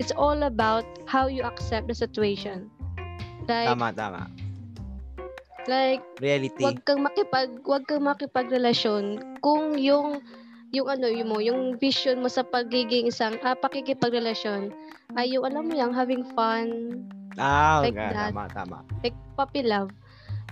It's 0.00 0.10
all 0.16 0.48
about 0.48 0.88
how 1.04 1.28
you 1.28 1.44
accept 1.44 1.86
the 1.86 1.94
situation. 1.94 2.72
Like, 3.44 3.68
Tama, 3.68 3.92
tama. 3.92 4.39
Like 5.66 6.00
Reality. 6.18 6.62
wag 6.62 6.78
kang 6.84 7.02
makipag 7.02 7.50
wag 7.64 7.84
kang 7.84 8.04
makipagrelasyon 8.04 9.04
kung 9.40 9.76
yung 9.76 10.20
yung 10.70 10.86
ano 10.86 11.10
yung 11.10 11.28
mo 11.28 11.38
yung 11.38 11.74
vision 11.76 12.22
mo 12.22 12.30
sa 12.30 12.40
pagiging 12.40 13.10
isang 13.10 13.34
ah, 13.42 13.54
pakikipagrelasyon 13.54 14.70
ay 15.18 15.34
yung 15.34 15.42
alam 15.42 15.66
mo 15.66 15.74
yung 15.74 15.90
having 15.90 16.22
fun 16.32 16.68
Ah, 17.34 17.80
like 17.80 17.94
okay. 17.94 18.10
that. 18.12 18.30
Tama, 18.30 18.44
tama. 18.50 18.78
like 19.02 19.16
puppy 19.34 19.62
love 19.62 19.90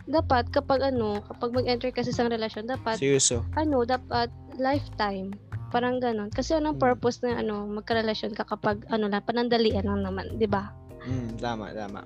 dapat 0.09 0.49
kapag 0.49 0.81
ano 0.81 1.21
kapag 1.23 1.53
mag-enter 1.53 1.93
ka 1.93 2.01
sa 2.01 2.11
isang 2.11 2.33
relasyon 2.33 2.65
dapat 2.65 2.97
Seryoso. 2.97 3.45
ano 3.55 3.85
dapat 3.85 4.33
lifetime 4.57 5.37
parang 5.69 6.01
ganon 6.01 6.33
kasi 6.33 6.57
anong 6.57 6.81
Mm. 6.81 6.83
purpose 6.83 7.21
na 7.21 7.37
ano 7.37 7.69
magkarelasyon 7.69 8.33
ka 8.33 8.41
kapag 8.43 8.89
ano 8.89 9.05
lang 9.05 9.21
panandalian 9.21 9.85
lang 9.85 10.01
naman 10.03 10.33
di 10.35 10.49
ba 10.49 10.73
Mm, 10.99 11.39
tama, 11.39 11.71
tama. 11.73 12.03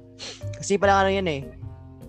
Kasi 0.53 0.77
parang 0.77 1.03
ano 1.03 1.11
yan 1.11 1.27
eh. 1.27 1.41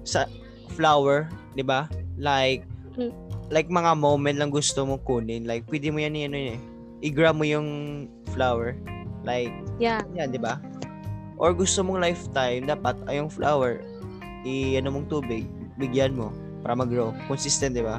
Sa 0.04 0.28
flower, 0.74 1.30
di 1.54 1.62
ba? 1.62 1.86
Like, 2.18 2.66
Mm. 2.94 3.10
like 3.50 3.70
mga 3.70 3.98
moment 3.98 4.38
lang 4.38 4.50
gusto 4.50 4.86
mong 4.86 5.02
kunin. 5.02 5.46
Like, 5.46 5.66
pwede 5.70 5.90
mo 5.90 5.98
yan 5.98 6.14
yan 6.14 6.34
eh. 6.34 6.58
I-grab 7.02 7.38
mo 7.38 7.46
yung 7.46 7.68
flower. 8.34 8.74
Like, 9.24 9.54
yeah 9.78 10.02
yan, 10.14 10.30
di 10.30 10.38
ba? 10.38 10.58
Or 11.38 11.54
gusto 11.54 11.82
mong 11.82 12.02
lifetime, 12.02 12.66
dapat 12.66 12.94
ay 13.08 13.18
yung 13.18 13.30
flower, 13.30 13.82
i 14.44 14.78
ano 14.78 14.94
mong 14.94 15.10
tubig, 15.10 15.48
bigyan 15.76 16.14
mo 16.14 16.30
para 16.62 16.76
mag-grow. 16.76 17.14
Consistent, 17.26 17.74
di 17.74 17.84
ba? 17.84 17.98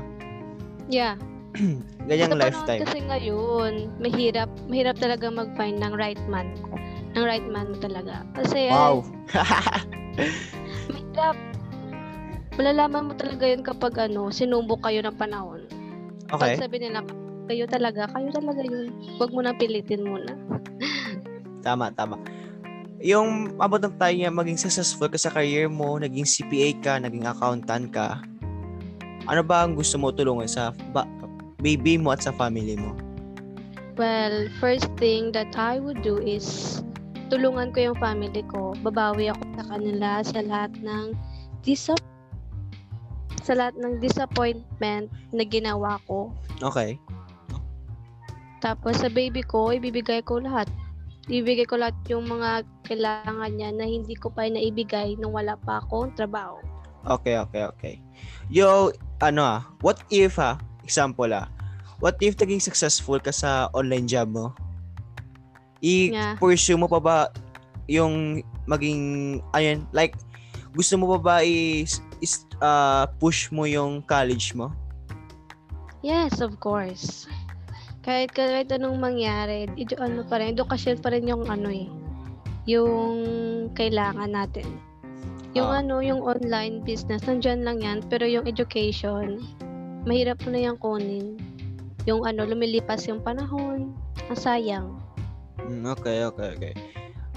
yeah 0.87 1.17
Ganyang 2.11 2.35
panahon 2.35 2.45
lifetime. 2.51 2.81
Kasi 2.83 2.99
ngayon, 3.07 3.73
mahirap, 3.99 4.51
mahirap 4.67 4.99
talaga 4.99 5.31
mag-find 5.31 5.79
ng 5.79 5.95
right 5.95 6.21
man. 6.27 6.51
Ng 7.15 7.23
right 7.25 7.47
man 7.47 7.71
mo 7.71 7.77
talaga. 7.79 8.27
Kasi, 8.35 8.69
Wow. 8.75 9.07
mahirap. 10.91 11.37
Malalaman 12.55 13.11
mo 13.11 13.13
talaga 13.19 13.45
yun 13.51 13.67
kapag 13.67 13.95
ano, 13.99 14.31
sinubok 14.31 14.87
kayo 14.87 15.03
ng 15.03 15.19
panahon. 15.19 15.67
okay. 16.31 16.55
Pag 16.55 16.71
sabi 16.71 16.77
nila, 16.79 17.03
kayo 17.51 17.67
talaga, 17.67 18.07
kayo 18.15 18.29
talaga 18.31 18.63
yun. 18.63 18.95
Huwag 19.19 19.31
mo 19.35 19.41
na 19.43 19.53
pilitin 19.53 20.07
muna. 20.07 20.33
Tama, 21.67 21.89
tama. 21.97 22.21
Yung 23.01 23.57
abot 23.57 23.81
ng 23.81 23.97
tayo 23.97 24.13
nga 24.21 24.29
maging 24.29 24.61
successful 24.61 25.09
ka 25.09 25.17
sa 25.17 25.33
career 25.33 25.65
mo, 25.65 25.97
naging 25.97 26.29
CPA 26.29 26.69
ka, 26.85 26.93
naging 27.01 27.25
accountant 27.25 27.89
ka, 27.89 28.21
ano 29.25 29.41
ba 29.41 29.65
ang 29.65 29.73
gusto 29.73 29.97
mo 29.97 30.13
tulungan 30.13 30.45
sa 30.45 30.77
ba- 30.93 31.09
baby 31.65 31.97
mo 31.97 32.13
at 32.13 32.21
sa 32.21 32.37
family 32.37 32.77
mo? 32.77 32.93
Well, 33.97 34.53
first 34.61 34.93
thing 35.01 35.33
that 35.33 35.57
I 35.57 35.81
would 35.81 36.05
do 36.05 36.21
is 36.21 36.81
tulungan 37.33 37.73
ko 37.73 37.93
yung 37.93 37.99
family 37.99 38.45
ko. 38.53 38.77
Babawi 38.85 39.33
ako 39.33 39.43
sa 39.57 39.65
kanila 39.73 40.09
sa 40.21 40.41
lahat 40.45 40.73
ng 40.85 41.17
disap 41.65 42.01
sa 43.45 43.53
lahat 43.53 43.77
ng 43.77 44.01
disappointment 44.01 45.13
na 45.37 45.45
ginawa 45.45 46.01
ko. 46.09 46.33
Okay. 46.65 46.97
Tapos 48.65 48.97
sa 48.97 49.13
baby 49.13 49.45
ko, 49.45 49.77
ibibigay 49.77 50.25
ko 50.25 50.41
lahat. 50.41 50.65
Ibibigay 51.29 51.69
ko 51.69 51.77
lahat 51.77 51.97
yung 52.09 52.25
mga 52.25 52.65
kailangan 52.89 53.53
niya 53.53 53.71
na 53.77 53.85
hindi 53.85 54.17
ko 54.17 54.33
pa 54.33 54.49
naibigay 54.49 55.21
nung 55.21 55.37
wala 55.37 55.61
pa 55.61 55.85
akong 55.85 56.17
trabaho. 56.17 56.57
Okay, 57.05 57.37
okay, 57.37 57.69
okay. 57.69 57.95
Yo, 58.49 58.89
ano 59.21 59.45
ah, 59.45 59.61
what 59.85 60.01
if 60.09 60.41
ah, 60.41 60.57
example 60.81 61.29
ah, 61.29 61.53
what 62.01 62.17
if 62.25 62.33
naging 62.41 62.65
successful 62.65 63.21
ka 63.21 63.29
sa 63.29 63.69
online 63.77 64.09
job 64.09 64.33
mo? 64.33 64.57
Yeah. 65.85 66.41
I-pursue 66.41 66.81
mo 66.81 66.89
pa 66.89 66.97
ba 66.97 67.17
yung 67.85 68.41
maging, 68.65 69.41
ayun, 69.53 69.85
like, 69.93 70.17
gusto 70.73 70.97
mo 70.97 71.13
pa 71.17 71.19
ba 71.21 71.35
i 71.45 71.85
is, 72.21 72.47
ah, 72.61 73.09
push 73.19 73.51
mo 73.51 73.65
yung 73.65 74.03
college 74.05 74.55
mo? 74.55 74.71
Yes, 76.05 76.45
of 76.45 76.61
course. 76.61 77.25
Kahit 78.05 78.37
kahit 78.37 78.69
anong 78.69 79.01
mangyari, 79.01 79.65
edu- 79.81 79.97
ano 79.97 80.29
pa 80.29 80.37
rin, 80.37 80.53
edukasyon 80.53 81.01
pa 81.01 81.09
rin 81.09 81.25
yung 81.25 81.49
ano 81.49 81.73
eh, 81.73 81.89
yung 82.69 83.17
kailangan 83.73 84.29
natin. 84.29 84.69
Yung 85.57 85.71
Ah. 85.73 85.81
ano, 85.81 86.05
yung 86.05 86.21
online 86.21 86.85
business, 86.85 87.25
nandyan 87.25 87.65
lang 87.65 87.81
yan, 87.81 87.99
pero 88.13 88.29
yung 88.29 88.45
education, 88.45 89.41
mahirap 90.05 90.45
na 90.45 90.61
yan 90.61 90.77
kunin. 90.77 91.41
Yung 92.05 92.29
ano, 92.29 92.45
lumilipas 92.45 93.09
yung 93.09 93.25
panahon, 93.25 93.97
ang 94.29 94.37
sayang. 94.37 94.89
Mm, 95.65 95.89
okay, 95.97 96.29
okay, 96.29 96.49
okay. 96.61 96.75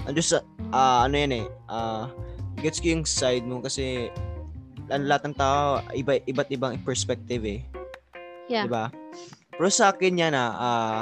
Ando 0.04 0.20
sa, 0.20 0.44
ah, 0.76 1.08
ano 1.08 1.16
yan 1.16 1.32
eh, 1.32 1.46
ah, 1.72 2.12
gets 2.60 2.76
ko 2.76 2.92
yung 2.92 3.08
side 3.08 3.48
mo 3.48 3.64
kasi 3.64 4.12
ano, 4.88 5.04
lahat 5.04 5.28
ng 5.28 5.36
tao, 5.36 5.80
iba, 5.92 6.20
iba't 6.24 6.48
ibang 6.52 6.74
perspective 6.82 7.44
eh. 7.44 7.60
Yeah. 8.48 8.64
Diba? 8.66 8.88
Pero 9.52 9.68
sa 9.68 9.92
akin 9.92 10.22
yan 10.22 10.34
ah, 10.34 10.52
ah, 10.56 11.00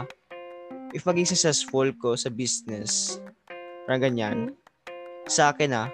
if 0.91 1.07
maging 1.07 1.29
successful 1.29 1.87
ko 1.97 2.19
sa 2.19 2.33
business, 2.33 3.23
parang 3.87 4.03
ganyan, 4.03 4.37
Mm. 4.51 5.31
sa 5.31 5.51
akin 5.55 5.75
ah, 5.75 5.89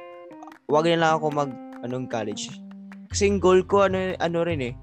wag 0.68 0.88
na 0.88 1.00
lang 1.00 1.12
ako 1.18 1.26
mag, 1.32 1.50
anong 1.82 2.08
college. 2.08 2.48
Kasi 3.12 3.28
yung 3.28 3.42
goal 3.42 3.60
ko, 3.66 3.84
ano, 3.90 4.16
ano 4.16 4.38
rin 4.46 4.72
eh, 4.72 4.74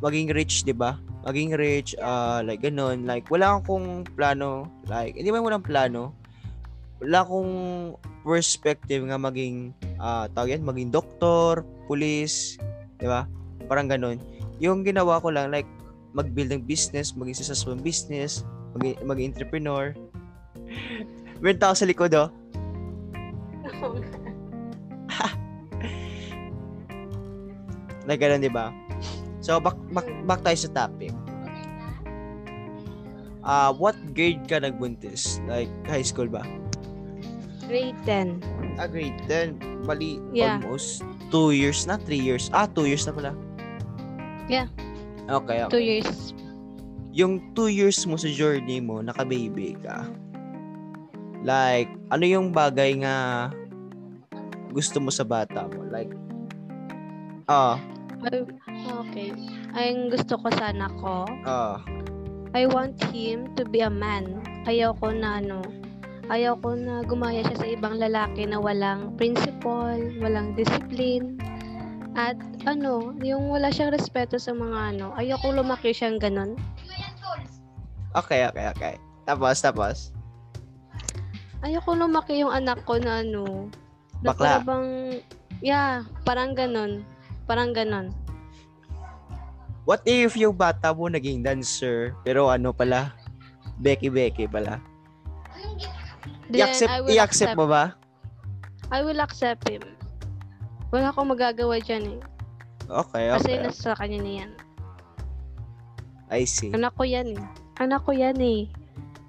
maging 0.00 0.32
rich, 0.32 0.64
di 0.64 0.72
ba? 0.72 0.96
Maging 1.28 1.54
rich, 1.54 1.92
ah, 2.00 2.40
like 2.40 2.64
ganun, 2.64 3.04
like 3.04 3.28
wala 3.28 3.60
akong 3.60 4.08
plano, 4.16 4.66
like, 4.88 5.14
hindi 5.14 5.28
man 5.28 5.44
walang 5.44 5.66
plano, 5.66 6.16
wala 7.02 7.26
akong 7.26 7.52
perspective 8.22 9.02
nga 9.06 9.18
maging, 9.18 9.74
ah, 9.98 10.26
tawag 10.30 10.58
yan, 10.58 10.62
maging 10.62 10.90
doktor, 10.94 11.66
pulis, 11.86 12.56
di 12.98 13.06
ba? 13.06 13.26
Parang 13.66 13.90
ganun. 13.90 14.18
Yung 14.62 14.86
ginawa 14.86 15.18
ko 15.18 15.30
lang, 15.34 15.50
like, 15.50 15.66
mag-build 16.14 16.54
ng 16.54 16.62
business, 16.62 17.14
maging 17.18 17.36
successful 17.36 17.74
business, 17.74 18.46
maging, 18.78 18.96
maging 19.02 19.26
entrepreneur. 19.34 19.94
Meron 21.42 21.58
tao 21.58 21.74
sa 21.74 21.86
likod, 21.86 22.14
oh. 22.14 22.30
Like, 28.02 28.18
ganun, 28.18 28.42
di 28.42 28.50
ba? 28.50 28.74
So, 29.42 29.62
back, 29.62 29.78
back, 29.94 30.06
back 30.26 30.40
tayo 30.42 30.58
sa 30.58 30.70
topic. 30.86 31.14
Ah, 33.42 33.74
what 33.74 33.98
grade 34.14 34.42
ka 34.46 34.62
nagbuntis? 34.62 35.42
Like, 35.50 35.70
high 35.86 36.06
school 36.06 36.30
ba? 36.30 36.46
Grade 37.66 37.98
10. 38.04 38.42
Ah, 38.78 38.88
grade 38.88 39.18
10. 39.28 39.58
Bali, 39.86 40.18
Yeah. 40.30 40.58
almost 40.62 41.02
2 41.30 41.50
years 41.50 41.86
na, 41.86 41.98
3 41.98 42.18
years. 42.18 42.50
Ah, 42.54 42.66
2 42.66 42.86
years 42.86 43.06
na 43.06 43.12
pala. 43.14 43.32
Yeah. 44.50 44.68
Okay, 45.30 45.62
okay. 45.66 45.70
Two 45.70 45.82
years. 45.82 46.34
Yung 47.12 47.54
2 47.54 47.68
years 47.70 48.02
mo 48.08 48.16
sa 48.18 48.26
journey 48.30 48.80
mo, 48.82 49.04
naka-baby 49.04 49.76
ka. 49.78 50.06
Like, 51.42 51.90
ano 52.10 52.24
yung 52.24 52.54
bagay 52.54 53.02
nga 53.02 53.50
gusto 54.70 55.02
mo 55.02 55.10
sa 55.10 55.26
bata 55.26 55.66
mo? 55.68 55.84
Like, 55.90 56.10
ah, 57.50 57.76
Ay, 58.22 58.46
Okay. 58.82 59.34
Ang 59.74 60.14
gusto 60.14 60.38
ko 60.38 60.46
sana 60.54 60.86
ko, 61.02 61.26
ah, 61.42 61.82
I 62.54 62.70
want 62.70 63.00
him 63.10 63.50
to 63.58 63.66
be 63.66 63.82
a 63.82 63.90
man. 63.90 64.38
Ayaw 64.68 64.94
ko 65.02 65.10
na 65.10 65.42
ano, 65.42 65.64
ayaw 66.30 66.54
ko 66.62 66.78
na 66.78 67.02
gumaya 67.02 67.42
siya 67.42 67.56
sa 67.58 67.66
ibang 67.66 67.98
lalaki 67.98 68.46
na 68.46 68.62
walang 68.62 69.14
principle, 69.18 70.02
walang 70.22 70.54
discipline. 70.54 71.40
At 72.12 72.36
ano, 72.68 73.16
yung 73.24 73.48
wala 73.48 73.72
siyang 73.72 73.90
respeto 73.90 74.36
sa 74.36 74.52
mga 74.52 74.94
ano, 74.94 75.06
ayoko 75.16 75.50
lumaki 75.50 75.90
siyang 75.96 76.20
ganun. 76.20 76.54
Okay, 78.12 78.44
okay, 78.44 78.66
okay. 78.76 78.94
Tapos, 79.24 79.56
tapos. 79.64 79.96
Ayoko 81.64 81.96
lumaki 81.96 82.44
yung 82.44 82.52
anak 82.52 82.84
ko 82.84 83.00
na 83.00 83.24
ano, 83.24 83.72
na 84.20 84.36
Bakla. 84.36 84.60
bang, 84.62 85.18
yeah, 85.64 86.04
parang 86.28 86.52
ganun. 86.52 87.02
Parang 87.48 87.72
ganun. 87.72 88.12
What 89.82 90.06
if 90.06 90.38
yung 90.38 90.54
bata 90.54 90.94
mo 90.94 91.10
naging 91.10 91.42
dancer, 91.42 92.14
pero 92.22 92.46
ano 92.46 92.70
pala, 92.70 93.18
Becky-Becky 93.82 94.46
pala? 94.46 94.78
Then, 96.52 96.68
I-accept, 96.68 96.92
I 96.92 97.00
will 97.00 97.12
i-accept 97.16 97.56
mo 97.56 97.64
ba? 97.64 97.96
I 98.92 99.00
will 99.00 99.20
accept 99.24 99.64
him. 99.72 99.80
Wala 100.92 101.08
akong 101.08 101.32
magagawa 101.32 101.80
dyan 101.80 102.20
eh. 102.20 102.20
Okay, 102.92 103.32
Kasi 103.32 103.56
okay. 103.56 103.64
nasa 103.64 103.96
kanya 103.96 104.20
na 104.20 104.32
yan. 104.44 104.50
I 106.28 106.44
see. 106.44 106.68
Anak 106.76 106.92
ko 107.00 107.08
yan 107.08 107.32
eh. 107.32 107.40
Anak 107.80 108.04
ko 108.04 108.12
yan 108.12 108.36
eh. 108.36 108.68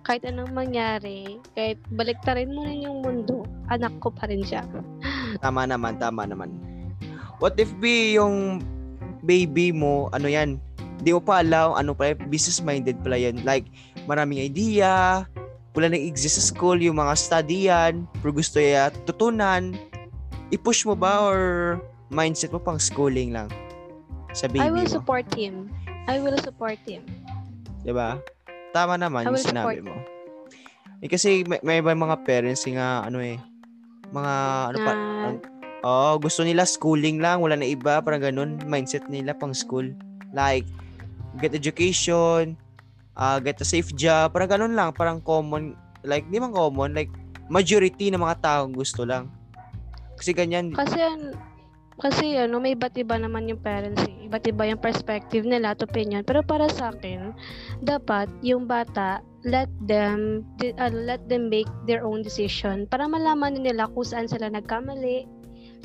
Kahit 0.04 0.28
anong 0.28 0.52
mangyari, 0.52 1.40
kahit 1.56 1.80
baliktarin 1.96 2.52
mo 2.52 2.68
rin 2.68 2.84
yung 2.84 3.00
mundo, 3.00 3.48
anak 3.72 3.96
ko 4.04 4.12
pa 4.12 4.28
rin 4.28 4.44
siya. 4.44 4.68
Tama 5.44 5.64
naman, 5.64 5.96
tama 5.96 6.28
naman. 6.28 6.52
What 7.40 7.56
if 7.56 7.72
be 7.80 8.20
yung 8.20 8.60
baby 9.24 9.72
mo, 9.72 10.12
ano 10.12 10.28
yan, 10.28 10.60
di 11.00 11.16
mo 11.16 11.24
pa 11.24 11.40
alam, 11.40 11.76
ano 11.80 11.96
pa, 11.96 12.12
business-minded 12.28 13.00
pala 13.00 13.16
yan. 13.16 13.48
Like, 13.48 13.72
maraming 14.08 14.44
idea, 14.44 15.24
wala 15.74 15.90
nang 15.90 16.06
exist 16.06 16.38
sa 16.38 16.44
school, 16.54 16.78
yung 16.78 16.98
mga 17.02 17.14
study 17.18 17.70
yan, 17.70 18.06
pero 18.22 18.30
gusto 18.30 18.62
ya 18.62 18.94
tutunan, 19.10 19.74
i-push 20.54 20.86
mo 20.86 20.94
ba 20.94 21.26
or 21.26 21.40
mindset 22.14 22.54
mo 22.54 22.62
pang 22.62 22.78
schooling 22.78 23.34
lang 23.34 23.50
sa 24.38 24.46
baby 24.46 24.62
I 24.62 24.70
will 24.70 24.86
mo? 24.86 24.94
support 24.94 25.26
him. 25.34 25.74
I 26.06 26.22
will 26.22 26.38
support 26.38 26.78
him. 26.86 27.02
Diba? 27.82 28.22
Tama 28.74 28.98
naman 29.02 29.26
yung 29.26 29.38
sinabi 29.38 29.82
mo. 29.82 29.94
Eh, 31.04 31.10
kasi 31.12 31.44
may, 31.50 31.60
may 31.66 31.78
iba 31.84 31.92
mga 31.92 32.24
parents 32.24 32.64
nga, 32.64 33.04
ano 33.04 33.20
eh, 33.20 33.36
mga, 34.14 34.34
ano 34.72 34.78
pa, 34.80 34.94
Na, 34.94 35.30
Oo, 35.84 36.16
gusto 36.16 36.48
nila 36.48 36.64
schooling 36.64 37.20
lang, 37.20 37.44
wala 37.44 37.60
na 37.60 37.68
iba, 37.68 38.00
parang 38.00 38.24
ganun, 38.24 38.56
mindset 38.64 39.04
nila 39.12 39.36
pang 39.36 39.52
school. 39.52 39.92
Like, 40.32 40.64
get 41.44 41.52
education, 41.52 42.56
uh, 43.18 43.38
get 43.42 43.62
a 43.62 43.68
safe 43.68 43.94
job, 43.94 44.34
parang 44.34 44.50
ganun 44.50 44.74
lang, 44.74 44.94
parang 44.94 45.22
common, 45.22 45.78
like, 46.06 46.26
di 46.30 46.38
man 46.38 46.54
common, 46.54 46.94
like, 46.94 47.10
majority 47.50 48.10
ng 48.10 48.22
mga 48.22 48.40
taong 48.42 48.74
gusto 48.74 49.06
lang. 49.06 49.30
Kasi 50.18 50.32
ganyan, 50.32 50.72
kasi, 50.74 51.02
kasi 52.00 52.38
ano, 52.38 52.58
may 52.58 52.74
iba't 52.74 52.96
iba 52.98 53.18
naman 53.18 53.50
yung 53.50 53.62
parents 53.62 54.02
eh. 54.06 54.26
Iba't 54.26 54.46
iba 54.50 54.66
yung 54.66 54.82
perspective 54.82 55.46
nila 55.46 55.78
at 55.78 55.84
opinion. 55.86 56.26
Pero 56.26 56.42
para 56.42 56.66
sa 56.70 56.90
akin, 56.90 57.36
dapat 57.86 58.30
yung 58.42 58.66
bata, 58.66 59.22
let 59.46 59.70
them, 59.86 60.42
uh, 60.64 60.94
let 60.94 61.22
them 61.30 61.52
make 61.52 61.70
their 61.86 62.02
own 62.02 62.26
decision 62.26 62.90
para 62.90 63.06
malaman 63.06 63.60
nila 63.60 63.86
kung 63.94 64.08
saan 64.08 64.26
sila 64.26 64.50
nagkamali. 64.50 65.28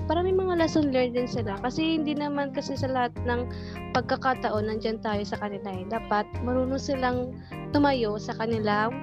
Para 0.07 0.23
may 0.23 0.37
mga 0.37 0.61
lesson 0.61 0.95
learned 0.95 1.17
din 1.19 1.27
sila. 1.29 1.59
Kasi 1.59 1.99
hindi 1.99 2.15
naman 2.15 2.55
kasi 2.55 2.79
sa 2.79 2.87
lahat 2.87 3.13
ng 3.27 3.49
pagkakataon 3.97 4.71
nandyan 4.71 5.03
tayo 5.03 5.21
sa 5.25 5.41
kanila 5.41 5.69
eh. 5.75 5.85
Dapat 5.89 6.25
marunong 6.47 6.81
silang 6.81 7.35
tumayo 7.75 8.21
sa 8.21 8.37
kanilang 8.37 8.95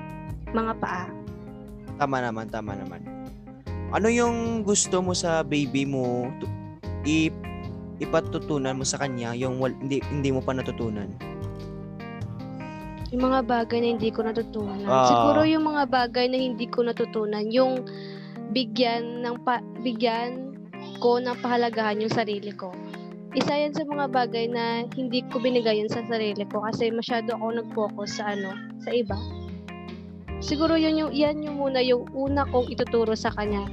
mga 0.56 0.74
paa. 0.80 1.06
tama 1.96 2.20
naman, 2.20 2.48
tama 2.52 2.76
naman. 2.76 3.00
Ano 3.96 4.12
yung 4.12 4.68
gusto 4.68 5.00
mo 5.00 5.16
sa 5.16 5.44
baby 5.44 5.88
mo, 5.88 6.28
i 7.08 7.32
ipatutunan 8.04 8.76
mo 8.76 8.84
sa 8.84 9.00
kanya 9.00 9.32
yung 9.32 9.56
wal- 9.64 9.78
hindi 9.80 10.04
hindi 10.12 10.30
mo 10.36 10.44
pa 10.44 10.52
natutunan. 10.52 11.08
Yung 13.16 13.32
mga 13.32 13.48
bagay 13.48 13.80
na 13.80 13.96
hindi 13.96 14.12
ko 14.12 14.28
natutunan. 14.28 14.84
Ah. 14.84 15.08
Siguro 15.08 15.48
yung 15.48 15.64
mga 15.64 15.88
bagay 15.88 16.28
na 16.28 16.36
hindi 16.36 16.68
ko 16.68 16.84
natutunan, 16.84 17.48
yung 17.48 17.88
bigyan 18.52 19.24
ng 19.24 19.40
pa, 19.48 19.64
bigyan 19.80 20.45
ko 21.00 21.20
ng 21.20 21.38
pahalagahan 21.40 22.02
yung 22.02 22.14
sarili 22.14 22.52
ko. 22.56 22.72
Isa 23.36 23.52
yan 23.52 23.76
sa 23.76 23.84
mga 23.84 24.16
bagay 24.16 24.48
na 24.48 24.88
hindi 24.96 25.20
ko 25.28 25.44
binigayan 25.44 25.92
sa 25.92 26.00
sarili 26.08 26.48
ko 26.48 26.64
kasi 26.64 26.88
masyado 26.88 27.36
ako 27.36 27.46
nag-focus 27.52 28.20
sa 28.20 28.32
ano, 28.32 28.56
sa 28.80 28.96
iba. 28.96 29.20
Siguro 30.40 30.80
yun 30.80 30.96
yung, 30.96 31.12
yan 31.12 31.44
yung 31.44 31.60
muna 31.60 31.84
yung 31.84 32.08
una 32.16 32.48
kong 32.48 32.72
ituturo 32.72 33.12
sa 33.12 33.32
kanya. 33.36 33.68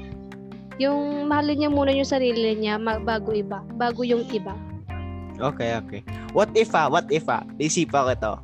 Yung 0.82 1.30
mahalin 1.30 1.62
niya 1.62 1.70
muna 1.70 1.94
yung 1.94 2.08
sarili 2.08 2.58
niya 2.58 2.80
bago 2.80 3.30
iba, 3.30 3.62
bago 3.78 4.02
yung 4.02 4.26
iba. 4.35 4.56
Okay, 5.38 5.78
okay. 5.78 6.00
What 6.35 6.50
if 6.58 6.74
ah, 6.74 6.90
what 6.90 7.06
if 7.11 7.26
ah, 7.30 7.46
isipa 7.58 8.02
ko 8.08 8.12
to. 8.18 8.35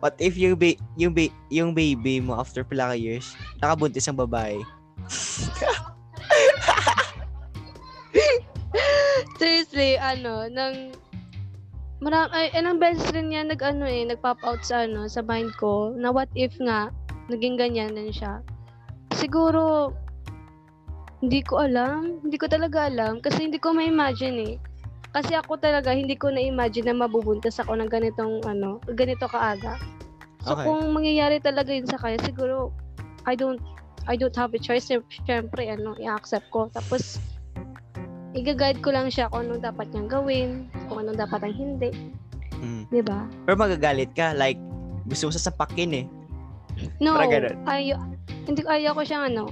What 0.00 0.16
if 0.20 0.36
yung 0.36 0.56
ba- 0.60 0.80
yung 0.96 1.12
ba- 1.16 1.36
yung 1.48 1.72
baby 1.72 2.20
mo 2.20 2.36
after 2.36 2.64
pila 2.64 2.92
ka 2.92 2.96
years, 2.96 3.36
nakabuntis 3.60 4.08
ang 4.08 4.20
babae? 4.20 4.60
Seriously, 9.40 9.96
ano, 10.00 10.48
nang 10.48 10.92
Maram, 12.04 12.28
ay, 12.28 12.52
ilang 12.52 12.76
beses 12.76 13.08
rin 13.16 13.32
niya 13.32 13.40
nag 13.48 13.56
ano 13.64 13.88
eh, 13.88 14.04
nag-pop 14.04 14.36
out 14.44 14.60
sa 14.60 14.84
ano, 14.84 15.08
sa 15.08 15.24
mind 15.24 15.48
ko, 15.56 15.96
na 15.96 16.12
what 16.12 16.28
if 16.36 16.52
nga, 16.60 16.92
naging 17.32 17.56
ganyan 17.56 17.96
din 17.96 18.12
siya. 18.12 18.44
Siguro, 19.16 19.96
hindi 21.24 21.40
ko 21.40 21.64
alam, 21.64 22.20
hindi 22.20 22.36
ko 22.36 22.52
talaga 22.52 22.92
alam, 22.92 23.24
kasi 23.24 23.48
hindi 23.48 23.56
ko 23.56 23.72
ma-imagine 23.72 24.36
eh. 24.44 24.54
Kasi 25.16 25.32
ako 25.32 25.56
talaga, 25.56 25.96
hindi 25.96 26.12
ko 26.20 26.28
na-imagine 26.28 26.92
na 26.92 27.08
mabubuntis 27.08 27.56
ako 27.56 27.80
ng 27.80 27.88
ganitong, 27.88 28.44
ano, 28.44 28.76
ganito 28.92 29.24
kaaga. 29.24 29.80
So, 30.44 30.52
Okay. 30.52 30.68
kung 30.68 30.92
mangyayari 30.92 31.40
talaga 31.40 31.72
yun 31.72 31.88
sa 31.88 31.96
kanya, 31.96 32.20
siguro, 32.20 32.76
I 33.24 33.32
don't, 33.32 33.64
I 34.04 34.20
don't 34.20 34.36
have 34.36 34.52
a 34.52 34.60
choice. 34.60 34.92
Siyempre, 35.24 35.72
ano, 35.72 35.96
i-accept 35.96 36.52
ko. 36.52 36.68
Tapos, 36.76 37.16
i-guide 38.36 38.84
ko 38.84 38.92
lang 38.92 39.08
siya 39.08 39.32
kung 39.32 39.48
anong 39.48 39.64
dapat 39.64 39.88
niyang 39.90 40.10
gawin, 40.12 40.50
kung 40.92 41.00
anong 41.00 41.16
dapat 41.16 41.40
ang 41.48 41.56
hindi. 41.56 41.90
Mm. 42.60 42.82
Di 42.92 43.00
ba? 43.00 43.24
Pero 43.48 43.56
magagalit 43.56 44.12
ka, 44.12 44.36
like, 44.36 44.60
gusto 45.08 45.28
mo 45.28 45.32
sasapakin 45.32 46.04
eh. 46.04 46.06
No, 47.00 47.16
ayaw, 47.16 47.96
hindi, 48.44 48.60
ayaw 48.68 48.92
ko 48.92 49.02
siyang 49.08 49.24
ano, 49.32 49.48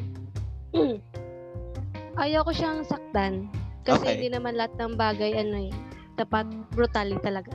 ayaw 2.24 2.44
ko 2.44 2.52
siyang 2.52 2.84
saktan. 2.84 3.48
Kasi 3.84 4.04
Okay. 4.04 4.12
hindi 4.16 4.28
naman 4.32 4.56
lahat 4.56 4.76
ng 4.80 4.96
bagay, 4.96 5.32
ano 5.36 5.68
eh, 5.68 5.72
dapat 6.16 6.48
brutally 6.72 7.16
talaga. 7.24 7.52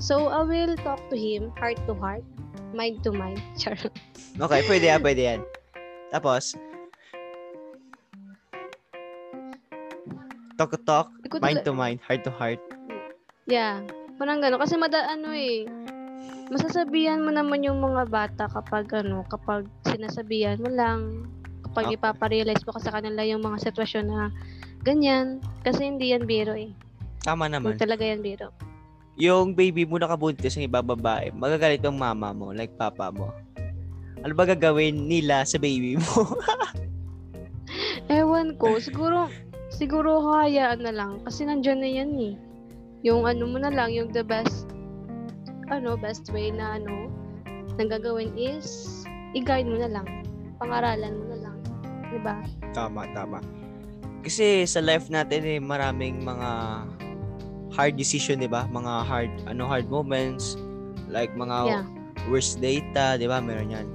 So, 0.00 0.32
I 0.32 0.42
will 0.44 0.76
talk 0.80 1.00
to 1.12 1.16
him, 1.16 1.52
heart 1.60 1.80
to 1.84 1.94
heart, 1.96 2.24
mind 2.72 3.04
to 3.04 3.12
mind. 3.12 3.40
Char. 3.60 3.76
Okay, 4.36 4.60
pwede 4.68 4.84
yan, 4.88 5.00
pwede 5.04 5.22
yan. 5.22 5.40
Tapos, 6.12 6.56
talk 10.56 10.70
to 10.70 10.80
talk, 10.80 11.08
Hindi 11.24 11.40
mind 11.40 11.58
to 11.64 11.72
mind, 11.72 11.98
heart 12.04 12.22
to 12.24 12.32
heart. 12.32 12.60
Yeah. 13.46 13.82
Parang 14.16 14.38
gano'n. 14.38 14.60
Kasi 14.60 14.78
mada, 14.78 15.08
ano 15.08 15.34
eh, 15.34 15.66
masasabihan 16.52 17.24
mo 17.24 17.32
naman 17.32 17.64
yung 17.64 17.80
mga 17.80 18.06
bata 18.06 18.44
kapag 18.46 18.86
ano, 18.92 19.24
kapag 19.26 19.66
sinasabihan 19.88 20.60
mo 20.60 20.70
lang, 20.70 21.26
kapag 21.66 21.90
Okay. 21.90 21.96
ipaparealize 21.96 22.62
mo 22.62 22.76
ka 22.76 22.80
sa 22.84 22.94
kanila 22.94 23.24
yung 23.24 23.42
mga 23.42 23.58
sitwasyon 23.64 24.04
na 24.06 24.28
ganyan. 24.84 25.40
Kasi 25.64 25.88
hindi 25.88 26.12
yan 26.12 26.28
biro 26.28 26.52
eh. 26.52 26.70
Tama 27.22 27.48
Hindi 27.48 27.56
naman. 27.74 27.80
talaga 27.80 28.04
yan 28.04 28.20
biro. 28.20 28.52
Yung 29.16 29.52
baby 29.52 29.84
mo 29.84 30.00
nakabuntis 30.00 30.56
ng 30.56 30.66
iba 30.66 30.80
babae, 30.80 31.32
magagalit 31.32 31.84
ang 31.84 31.96
mama 31.96 32.32
mo, 32.32 32.50
like 32.50 32.72
papa 32.76 33.12
mo. 33.12 33.28
Ano 34.22 34.32
ba 34.32 34.46
gagawin 34.46 35.10
nila 35.10 35.42
sa 35.42 35.58
baby 35.58 35.98
mo? 35.98 36.14
Ewan 38.12 38.54
ko, 38.56 38.78
siguro, 38.78 39.28
siguro 39.82 40.22
hayaan 40.22 40.86
na 40.86 40.94
lang. 40.94 41.18
Kasi 41.26 41.42
nandyan 41.42 41.82
na 41.82 41.90
yan 41.90 42.14
eh. 42.14 42.34
Yung 43.02 43.26
ano 43.26 43.50
mo 43.50 43.58
na 43.58 43.74
lang, 43.74 43.90
yung 43.90 44.14
the 44.14 44.22
best, 44.22 44.70
ano, 45.74 45.98
best 45.98 46.30
way 46.30 46.54
na 46.54 46.78
ano, 46.78 47.10
nang 47.74 47.90
gagawin 47.90 48.30
is, 48.38 49.02
i-guide 49.34 49.66
mo 49.66 49.82
na 49.82 49.90
lang. 49.90 50.06
Pangaralan 50.62 51.18
mo 51.18 51.24
na 51.34 51.38
lang. 51.50 51.56
Diba? 52.14 52.38
tama, 52.70 53.10
tama. 53.10 53.42
Kasi 54.22 54.62
sa 54.70 54.78
life 54.78 55.10
natin 55.10 55.42
eh, 55.42 55.58
maraming 55.58 56.22
mga 56.22 56.50
hard 57.74 57.98
decision, 57.98 58.38
di 58.38 58.46
ba? 58.46 58.70
Mga 58.70 58.92
hard, 59.02 59.32
ano, 59.50 59.66
hard 59.66 59.90
moments. 59.90 60.54
Like 61.10 61.34
mga 61.34 61.58
Yeah. 61.66 61.84
worst 62.30 62.62
data, 62.62 63.18
di 63.18 63.26
ba? 63.26 63.42
Meron 63.42 63.74
yan. 63.74 63.86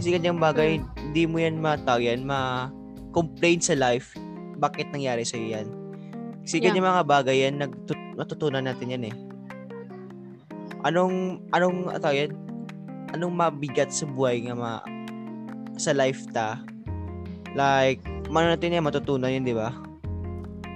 Kasi 0.00 0.16
ganyang 0.16 0.40
bagay, 0.40 0.80
hindi 0.96 1.28
mo 1.28 1.36
yan 1.36 1.60
matawag 1.60 2.08
yan, 2.08 2.24
ma-complain 2.24 3.60
sa 3.60 3.76
life. 3.76 4.16
Bakit 4.58 4.94
nangyari 4.94 5.26
sa'yo 5.26 5.46
yan? 5.60 5.68
Kasi 6.44 6.60
Yeah. 6.60 6.70
ganyang 6.70 6.92
mga 6.92 7.04
bagay 7.08 7.36
yan, 7.48 7.56
nagtut- 7.56 8.14
natutunan 8.14 8.64
natin 8.64 8.92
yan 8.92 9.04
eh. 9.08 9.16
Anong, 10.84 11.40
anong, 11.56 11.88
tawag 11.96 12.28
yan? 12.28 12.32
Anong 13.16 13.32
mabigat 13.32 13.88
sa 13.88 14.04
buhay 14.04 14.44
nga 14.44 14.52
ma, 14.52 14.72
sa 15.80 15.96
life 15.96 16.28
ta? 16.36 16.60
Like, 17.56 18.04
mano 18.28 18.52
natin 18.52 18.76
yan, 18.76 18.84
matutunan 18.84 19.32
yun, 19.32 19.46
di 19.46 19.56
ba? 19.56 19.72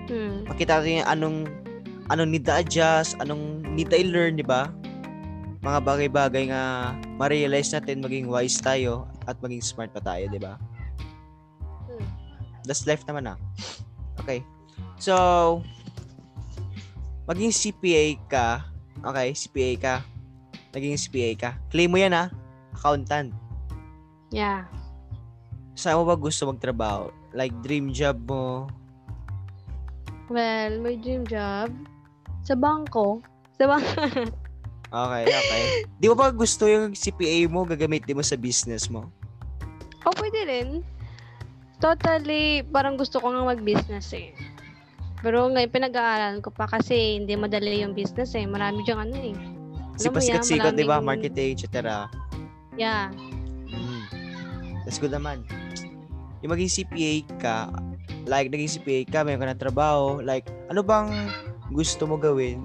Hmm. 0.09 0.49
Makita 0.49 0.81
natin 0.81 1.05
yung 1.05 1.11
anong, 1.13 1.39
anong 2.09 2.31
need 2.33 2.47
na 2.49 2.65
adjust, 2.65 3.19
anong 3.21 3.61
need 3.77 3.93
na 3.93 4.01
i-learn, 4.01 4.41
di 4.41 4.47
ba? 4.47 4.73
Mga 5.61 5.79
bagay-bagay 5.85 6.49
nga 6.49 6.95
ma-realize 7.21 7.75
natin 7.77 8.01
maging 8.01 8.31
wise 8.31 8.57
tayo 8.63 9.05
at 9.29 9.37
maging 9.45 9.61
smart 9.61 9.93
pa 9.93 10.01
tayo, 10.01 10.25
di 10.33 10.41
ba? 10.41 10.57
That's 12.69 12.85
life 12.85 13.09
naman 13.09 13.33
ah. 13.33 13.41
Okay. 14.21 14.45
So, 15.01 15.17
maging 17.25 17.57
CPA 17.57 18.21
ka, 18.29 18.69
okay, 19.01 19.33
CPA 19.33 19.73
ka, 19.81 19.95
naging 20.77 21.01
CPA 21.01 21.31
ka, 21.41 21.51
claim 21.73 21.89
mo 21.89 21.97
yan 21.97 22.13
ah, 22.13 22.29
accountant. 22.77 23.33
Yeah. 24.29 24.69
Saan 25.73 25.97
mo 25.97 26.05
ba 26.05 26.21
gusto 26.21 26.45
magtrabaho? 26.45 27.09
Like, 27.33 27.57
dream 27.65 27.89
job 27.97 28.21
mo? 28.29 28.69
Well, 30.29 30.77
my 30.85 31.01
dream 31.01 31.25
job 31.25 31.73
sa 32.45 32.53
bangko. 32.53 33.25
Sa 33.57 33.65
bangko. 33.65 34.29
Okay, 34.89 35.29
okay. 35.29 35.63
Di 36.01 36.09
mo 36.09 36.17
ba 36.17 36.33
gusto 36.33 36.65
yung 36.65 36.97
CPA 36.97 37.45
mo 37.53 37.69
gagamitin 37.69 38.17
mo 38.17 38.25
sa 38.25 38.41
business 38.41 38.89
mo? 38.89 39.13
o 40.09 40.17
pwede 40.17 40.41
rin. 40.49 40.69
Totally, 41.79 42.67
parang 42.67 42.99
gusto 42.99 43.23
ko 43.23 43.31
nga 43.31 43.47
mag-business 43.47 44.11
eh. 44.15 44.35
Pero 45.23 45.51
ngayon 45.51 45.71
pinag-aaralan 45.71 46.43
ko 46.43 46.51
pa 46.51 46.67
kasi 46.67 47.19
hindi 47.23 47.35
madali 47.35 47.83
yung 47.83 47.95
business 47.95 48.35
eh. 48.35 48.47
Marami 48.47 48.83
diyang 48.87 49.07
ano 49.07 49.17
eh. 49.19 49.35
Alam 49.35 50.15
yan, 50.15 50.15
pasikat-sikat, 50.15 50.73
di 50.79 50.87
ba? 50.87 51.03
Marketing, 51.03 51.59
etc. 51.59 52.07
Yeah. 52.79 53.11
Mm. 53.67 54.07
That's 54.87 55.03
good 55.03 55.11
naman. 55.11 55.43
Yung 56.43 56.55
maging 56.55 56.71
CPA 56.71 57.13
ka, 57.43 57.57
like, 58.31 58.47
naging 58.47 58.79
CPA 58.79 59.03
ka, 59.11 59.19
mayroon 59.27 59.43
ka 59.43 59.51
ng 59.51 59.63
trabaho, 59.63 60.23
like, 60.23 60.47
ano 60.71 60.87
bang 60.87 61.11
gusto 61.75 62.07
mo 62.07 62.15
gawin? 62.15 62.63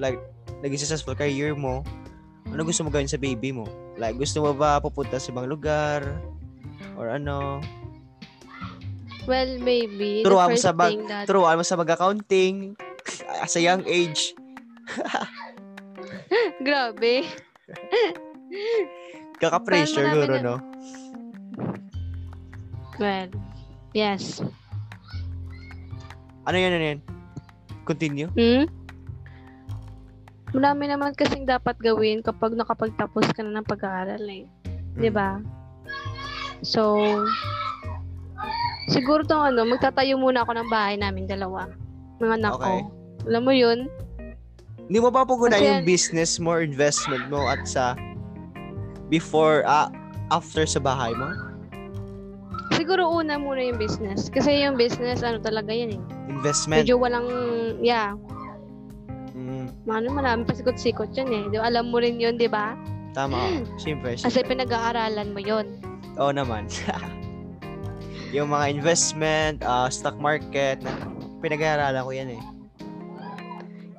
Like, 0.00 0.16
naging 0.64 0.80
successful 0.80 1.12
career 1.12 1.52
mo, 1.52 1.84
ano 2.48 2.60
gusto 2.64 2.80
mo 2.80 2.88
gawin 2.88 3.08
sa 3.08 3.20
baby 3.20 3.52
mo? 3.52 3.68
Like, 4.00 4.16
gusto 4.16 4.40
mo 4.40 4.56
ba 4.56 4.80
pupunta 4.80 5.20
sa 5.20 5.28
ibang 5.28 5.52
lugar? 5.52 6.00
Or 6.96 7.12
ano? 7.12 7.60
Well, 9.30 9.62
maybe. 9.62 10.26
Turuan 10.26 10.50
mo 10.50 10.58
sa 10.58 10.74
bag- 10.74 10.90
thing 10.90 11.06
that... 11.06 11.30
Turuan 11.30 11.54
mo 11.54 11.62
sa 11.62 11.78
mag-accounting 11.78 12.74
as 13.46 13.54
a 13.54 13.62
young 13.62 13.86
age. 13.86 14.34
Grabe. 16.66 17.30
Kaka-pressure, 19.42 20.10
marami 20.10 20.18
guro, 20.18 20.34
no? 20.42 20.56
Well, 22.98 23.30
yes. 23.94 24.42
Ano 26.50 26.56
yan, 26.58 26.74
ano 26.74 26.84
yan? 26.90 27.00
Continue? 27.86 28.28
Hmm? 28.34 28.66
Marami 30.50 30.90
naman 30.90 31.14
kasing 31.14 31.46
dapat 31.46 31.78
gawin 31.78 32.26
kapag 32.26 32.58
nakapagtapos 32.58 33.30
ka 33.30 33.46
na 33.46 33.62
ng 33.62 33.66
pag-aaral 33.70 34.20
eh. 34.26 34.50
Mm. 34.66 34.98
'Di 34.98 35.10
ba? 35.14 35.38
So, 36.66 36.98
siguro 38.90 39.22
tong 39.24 39.54
ano, 39.54 39.62
magtatayo 39.64 40.18
muna 40.18 40.42
ako 40.42 40.52
ng 40.58 40.68
bahay 40.68 40.98
namin 40.98 41.24
dalawa. 41.30 41.70
Mga 42.18 42.34
anak 42.42 42.52
ko. 42.58 42.66
Okay. 42.66 42.80
Alam 43.30 43.42
mo 43.46 43.52
yun? 43.54 43.78
Hindi 44.90 44.98
mo 44.98 45.08
ba 45.14 45.22
paguna 45.22 45.54
yung 45.56 45.86
business 45.86 46.42
mo 46.42 46.58
investment 46.58 47.30
mo 47.30 47.46
at 47.46 47.62
sa 47.62 47.94
before, 49.06 49.62
ah, 49.64 49.86
after 50.34 50.66
sa 50.66 50.82
bahay 50.82 51.14
mo? 51.14 51.30
Siguro 52.74 53.06
una 53.06 53.38
muna 53.38 53.62
yung 53.62 53.78
business. 53.78 54.26
Kasi 54.26 54.66
yung 54.66 54.74
business, 54.74 55.22
ano 55.22 55.38
talaga 55.38 55.70
yan 55.70 55.94
eh. 55.94 56.00
Investment. 56.26 56.82
Medyo 56.82 56.98
walang, 56.98 57.28
yeah, 57.82 58.18
Mm, 59.40 59.72
ano, 59.88 60.06
marami 60.12 60.42
pa 60.44 60.52
sikot-sikot 60.52 61.16
yan 61.16 61.30
eh. 61.32 61.42
Di 61.48 61.56
alam 61.56 61.88
mo 61.88 62.02
rin 62.02 62.20
yun, 62.20 62.36
di 62.36 62.50
ba? 62.50 62.76
tama. 63.16 63.36
oh. 63.42 63.64
Siyempre. 63.80 64.18
Kasi 64.18 64.42
pinag-aaralan 64.46 65.34
mo 65.34 65.40
yun. 65.40 65.66
Oo 66.18 66.30
naman. 66.34 66.66
yung 68.30 68.54
mga 68.54 68.66
investment, 68.70 69.62
ah, 69.66 69.90
stock 69.90 70.14
market, 70.18 70.78
na, 70.82 70.94
pinag-aaralan 71.42 72.02
ko 72.02 72.12
yan 72.14 72.30
eh. 72.38 72.42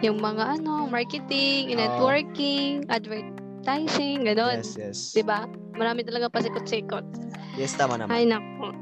Yung 0.02 0.18
mga 0.18 0.60
ano, 0.60 0.90
marketing, 0.90 1.78
networking, 1.78 2.90
advertising, 2.90 4.26
gano'n. 4.26 4.66
Yes, 4.66 4.74
yes. 4.80 5.00
Di 5.14 5.22
ba? 5.22 5.46
Marami 5.78 6.02
talaga 6.02 6.32
pasikot-sikot. 6.32 7.06
Yes, 7.60 7.78
tama 7.78 8.02
naman. 8.02 8.10
Ay, 8.10 8.26
naku. 8.26 8.74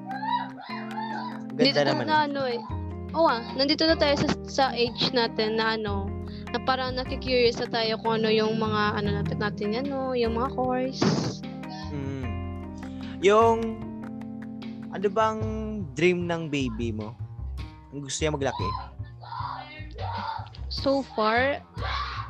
Dito 1.59 1.75
Ganda 1.75 1.83
na, 1.83 1.91
naman. 1.91 2.05
na 2.07 2.15
eh. 2.15 2.25
ano 2.29 2.41
eh. 2.47 2.61
Oo 3.17 3.25
ah, 3.25 3.41
nandito 3.57 3.89
na 3.89 3.97
tayo 3.97 4.15
sa, 4.21 4.27
sa 4.45 4.65
age 4.71 5.09
natin 5.11 5.57
na 5.57 5.75
ano, 5.75 6.07
na 6.53 6.61
parang 6.61 6.93
nakikurious 6.93 7.57
na 7.57 7.67
tayo 7.67 7.97
kung 7.99 8.21
ano 8.21 8.29
yung 8.29 8.61
mga 8.61 9.01
ano 9.01 9.09
natin, 9.19 9.37
natin 9.41 9.69
ano, 9.75 10.13
yung 10.13 10.37
mga 10.37 10.49
course. 10.55 11.01
Mm. 11.89 12.25
Yung, 13.25 13.57
ano 14.89 15.07
bang 15.07 15.39
dream 15.93 16.25
ng 16.25 16.47
baby 16.47 16.89
mo? 16.89 17.13
Ang 17.89 18.03
gusto 18.03 18.19
niya 18.19 18.31
maglaki? 18.31 18.67
So 20.69 21.01
far, 21.03 21.59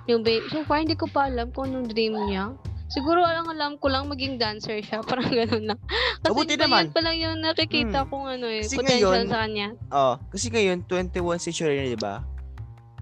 yung 0.06 0.24
baby, 0.24 0.48
so 0.48 0.64
far 0.64 0.80
hindi 0.80 0.96
ko 0.96 1.06
pa 1.06 1.28
alam 1.28 1.52
kung 1.52 1.70
anong 1.70 1.88
dream 1.88 2.16
niya. 2.26 2.56
Siguro 2.90 3.22
alam 3.22 3.46
alam 3.46 3.78
ko 3.78 3.86
lang 3.86 4.10
maging 4.10 4.42
dancer 4.42 4.82
siya, 4.82 5.04
parang 5.06 5.30
ganun 5.30 5.70
lang. 5.70 5.80
Kasi 6.20 6.26
Mabuti 6.26 6.54
iba 6.56 6.66
naman. 6.66 6.84
yun 6.84 6.92
pa 6.92 7.02
lang 7.02 7.16
yung 7.16 7.38
nakikita 7.38 8.00
Hmm. 8.02 8.10
kong 8.10 8.26
ano 8.32 8.46
eh, 8.50 8.66
Kasi 8.66 8.76
potential 8.76 9.12
ngayon- 9.14 9.30
sa 9.30 9.38
kanya. 9.40 9.68
Oh, 9.90 10.14
kasi 10.32 10.46
ngayon, 10.50 10.78
21 10.84 11.38
century 11.38 11.76
na, 11.78 11.86
di 11.86 12.00
ba? 12.00 12.16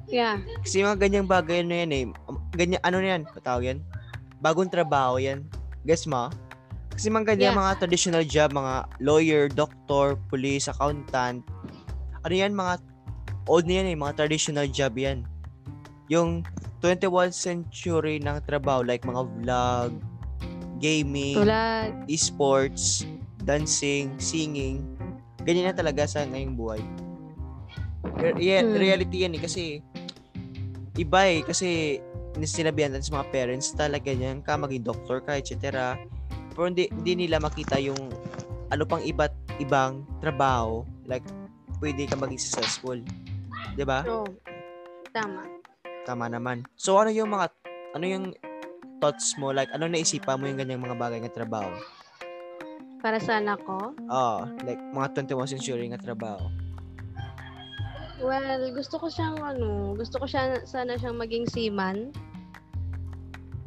Yeah. 0.08 0.40
Kasi 0.60 0.82
mga 0.82 1.00
ganyang 1.00 1.28
bagay 1.28 1.64
na 1.64 1.84
yan 1.84 1.92
eh. 1.92 2.04
Ganyan, 2.52 2.82
ano 2.82 2.98
na 2.98 3.08
yan? 3.10 3.22
Patawag 3.26 3.64
yan? 3.66 3.80
Bagong 4.38 4.68
trabaho 4.68 5.16
yan. 5.18 5.48
Guess 5.84 6.04
mo? 6.06 6.32
Kasi 6.98 7.14
mga 7.14 7.38
ganyan, 7.38 7.54
Yeah. 7.54 7.60
mga 7.62 7.72
traditional 7.78 8.24
job, 8.26 8.50
mga 8.52 8.76
lawyer, 9.00 9.46
doctor, 9.48 10.18
police, 10.28 10.66
accountant. 10.66 11.46
Ano 12.26 12.34
yan, 12.34 12.58
mga 12.58 12.82
old 13.46 13.70
na 13.70 13.80
yan 13.80 13.94
eh, 13.94 13.96
mga 13.96 14.14
traditional 14.18 14.66
job 14.66 14.98
yan. 14.98 15.22
Yung 16.10 16.42
21st 16.82 17.38
century 17.38 18.18
ng 18.18 18.42
trabaho, 18.44 18.82
like 18.82 19.06
mga 19.06 19.24
vlog, 19.40 19.94
gaming, 20.82 21.38
Tulad. 21.38 21.94
esports, 22.10 23.06
dancing, 23.46 24.18
singing. 24.18 24.82
Ganyan 25.46 25.70
na 25.70 25.76
talaga 25.78 26.10
sa 26.10 26.26
ngayong 26.26 26.58
buhay. 26.58 26.82
Re- 28.18 28.38
yeah, 28.42 28.66
Hmm. 28.66 28.74
Reality 28.74 29.22
yan 29.22 29.38
eh 29.38 29.42
kasi 29.42 29.64
iba 30.98 31.30
eh 31.30 31.46
kasi 31.46 32.02
sinabihan 32.42 32.90
natin 32.90 33.06
sa 33.06 33.22
mga 33.22 33.30
parents 33.30 33.74
talaga 33.74 34.10
ganyan 34.10 34.42
ka 34.42 34.58
maging 34.58 34.82
doktor 34.86 35.22
ka 35.22 35.38
etc. 35.38 35.94
Pero 36.58 36.74
hindi, 36.74 36.90
hindi 36.90 37.30
nila 37.30 37.38
makita 37.38 37.78
yung 37.78 38.10
ano 38.74 38.84
pang 38.90 39.06
iba't 39.06 39.62
ibang 39.62 40.02
trabaho 40.18 40.82
like 41.06 41.22
pwede 41.78 42.10
ka 42.10 42.18
maging 42.18 42.42
successful. 42.42 42.98
'Di 43.78 43.86
ba? 43.86 44.02
Oo. 44.10 44.26
Tama. 45.14 45.46
Tama 46.10 46.26
naman. 46.34 46.66
So 46.74 46.98
ano 46.98 47.14
yung 47.14 47.30
mga 47.30 47.54
ano 47.94 48.06
yung 48.10 48.26
thoughts 48.98 49.38
mo 49.38 49.54
like 49.54 49.70
ano 49.70 49.86
naisipan 49.86 50.42
mo 50.42 50.50
yung 50.50 50.58
ganyang 50.58 50.82
mga 50.82 50.98
bagay 50.98 51.22
ng 51.22 51.38
trabaho? 51.38 51.70
Para 53.06 53.22
sa 53.22 53.38
anak 53.38 53.62
ko. 53.62 53.94
Oh, 54.10 54.50
like 54.66 54.82
mga 54.98 55.14
21st 55.14 55.62
century 55.62 55.86
nga 55.94 56.02
trabaho. 56.02 56.42
Well, 58.18 58.74
gusto 58.74 58.98
ko 58.98 59.14
siyang 59.14 59.38
ano, 59.46 59.94
gusto 59.94 60.18
ko 60.18 60.26
siya 60.26 60.66
sana 60.66 60.98
siyang 60.98 61.22
maging 61.22 61.46
seaman. 61.46 62.10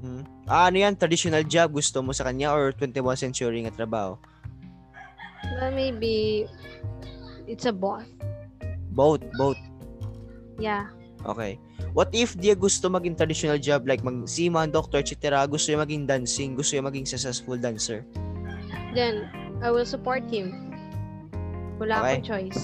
Hmm. 0.00 0.24
Ah, 0.48 0.72
ano 0.72 0.80
yan? 0.80 0.96
Traditional 0.96 1.44
job 1.44 1.76
gusto 1.76 2.00
mo 2.00 2.16
sa 2.16 2.24
kanya 2.24 2.56
or 2.56 2.72
21st 2.72 3.20
century 3.20 3.68
nga 3.68 3.72
trabaho? 3.72 4.16
Well, 5.56 5.72
maybe 5.72 6.48
it's 7.44 7.68
a 7.68 7.72
both. 7.72 8.08
Both, 8.96 9.24
both. 9.36 9.60
Yeah. 10.56 10.88
Okay. 11.28 11.60
What 11.92 12.08
if 12.16 12.32
dia 12.38 12.56
gusto 12.56 12.88
maging 12.88 13.16
traditional 13.20 13.60
job 13.60 13.84
like 13.84 14.00
mag 14.00 14.24
seaman, 14.24 14.72
doctor, 14.72 15.04
etc. 15.04 15.44
Gusto 15.44 15.72
niya 15.72 15.80
maging 15.84 16.02
dancing, 16.08 16.56
gusto 16.56 16.76
niya 16.76 16.84
maging 16.88 17.04
successful 17.04 17.60
dancer. 17.60 18.08
Then 18.96 19.28
I 19.60 19.68
will 19.68 19.84
support 19.84 20.24
him. 20.32 20.72
Wala 21.76 22.00
Okay. 22.00 22.20
akong 22.20 22.24
choice. 22.24 22.62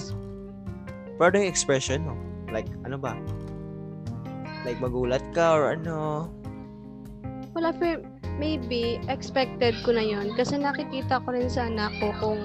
Pero 1.17 1.33
ano 1.33 1.35
yung 1.41 1.49
expression 1.49 1.99
mo? 2.05 2.13
Like, 2.49 2.69
ano 2.85 2.97
ba? 2.97 3.17
Like, 4.65 4.77
magulat 4.81 5.21
ka 5.33 5.53
or 5.53 5.73
ano? 5.73 6.29
Wala 7.57 7.73
for 7.73 7.97
maybe 8.37 9.01
expected 9.09 9.73
ko 9.81 9.97
na 9.97 10.05
yon 10.05 10.37
kasi 10.37 10.61
nakikita 10.61 11.17
ko 11.25 11.33
rin 11.33 11.49
sa 11.49 11.65
anak 11.65 11.89
ko 11.97 12.13
kung 12.21 12.41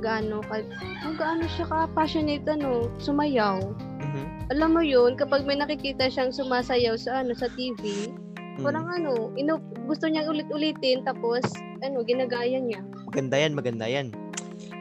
gaano 0.00 0.40
ka 0.48 0.64
kung 1.04 1.16
gaano 1.20 1.44
siya 1.44 1.68
ka 1.68 1.78
passionate 1.92 2.48
ano 2.48 2.88
sumayaw. 2.96 3.60
Mhm. 4.00 4.24
Alam 4.56 4.70
mo 4.72 4.82
yun, 4.82 5.12
kapag 5.20 5.44
may 5.44 5.60
nakikita 5.60 6.08
siyang 6.08 6.32
sumasayaw 6.32 6.96
sa 6.96 7.20
ano 7.20 7.36
sa 7.36 7.52
TV, 7.52 8.08
Mm. 8.56 8.64
parang 8.64 8.88
ano, 8.88 9.30
ino, 9.36 9.60
gusto 9.86 10.08
niyang 10.08 10.32
ulit-ulitin 10.32 11.04
tapos 11.04 11.44
ano, 11.84 12.00
ginagaya 12.02 12.58
niya. 12.58 12.80
Maganda 13.12 13.36
yan, 13.38 13.52
maganda 13.54 13.86
yan. 13.86 14.08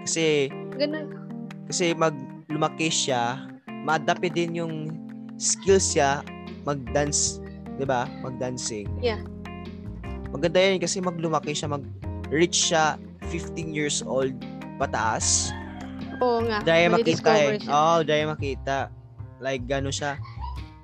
Kasi, 0.08 0.50
Ganun. 0.80 1.12
kasi 1.67 1.93
mag 1.93 2.15
lumaki 2.50 2.88
siya, 2.89 3.43
ma-adapt 3.86 4.24
din 4.34 4.56
yung 4.58 4.74
skills 5.36 5.93
siya 5.93 6.24
mag-dance, 6.63 7.43
'di 7.78 7.86
ba? 7.86 8.08
Mag-dancing. 8.24 8.88
Yeah. 9.00 9.22
Maganda 10.30 10.58
'yan 10.62 10.78
kasi 10.82 11.02
maglumaki 11.02 11.54
siya, 11.58 11.70
mag-reach 11.74 12.74
siya 12.74 13.02
15 13.34 13.74
years 13.74 14.02
old 14.06 14.34
pataas. 14.78 15.50
Oo 16.20 16.44
nga. 16.46 16.60
Dahil 16.63 16.92
makita 16.94 17.32
eh. 17.36 17.58
Oo, 17.68 17.74
oh, 17.74 18.00
dahil 18.04 18.26
makita. 18.30 18.92
Like, 19.39 19.63
gano'n 19.65 19.94
siya. 19.94 20.20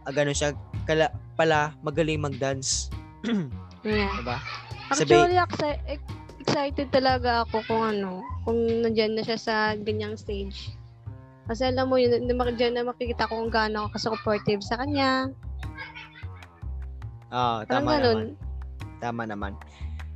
Ah, 0.08 0.13
gano'n 0.15 0.36
siya. 0.36 0.55
Kala, 0.88 1.12
pala, 1.36 1.75
magaling 1.84 2.23
mag-dance. 2.23 2.88
Yeah. 3.86 4.10
Diba? 4.17 4.41
Actually, 4.89 5.38
ex- 5.38 6.17
excited 6.41 6.89
talaga 6.89 7.45
ako 7.45 7.62
kung 7.69 7.84
ano, 7.86 8.25
kung 8.41 8.58
nandyan 8.81 9.13
na 9.13 9.21
siya 9.21 9.38
sa 9.38 9.55
ganyang 9.77 10.17
stage. 10.17 10.73
Kasi 11.45 11.69
alam 11.69 11.93
mo, 11.93 12.01
yun, 12.01 12.25
dyan 12.58 12.73
na 12.73 12.81
makikita 12.81 13.29
ko 13.29 13.45
kung 13.45 13.53
gaano 13.53 13.86
ako 13.86 14.01
supportive 14.01 14.65
sa 14.65 14.81
kanya. 14.81 15.29
Oo, 17.29 17.62
Parang 17.62 17.69
tama 17.69 17.91
ganun. 17.93 18.01
naman. 18.01 18.44
Tama 19.05 19.29
naman. 19.29 19.53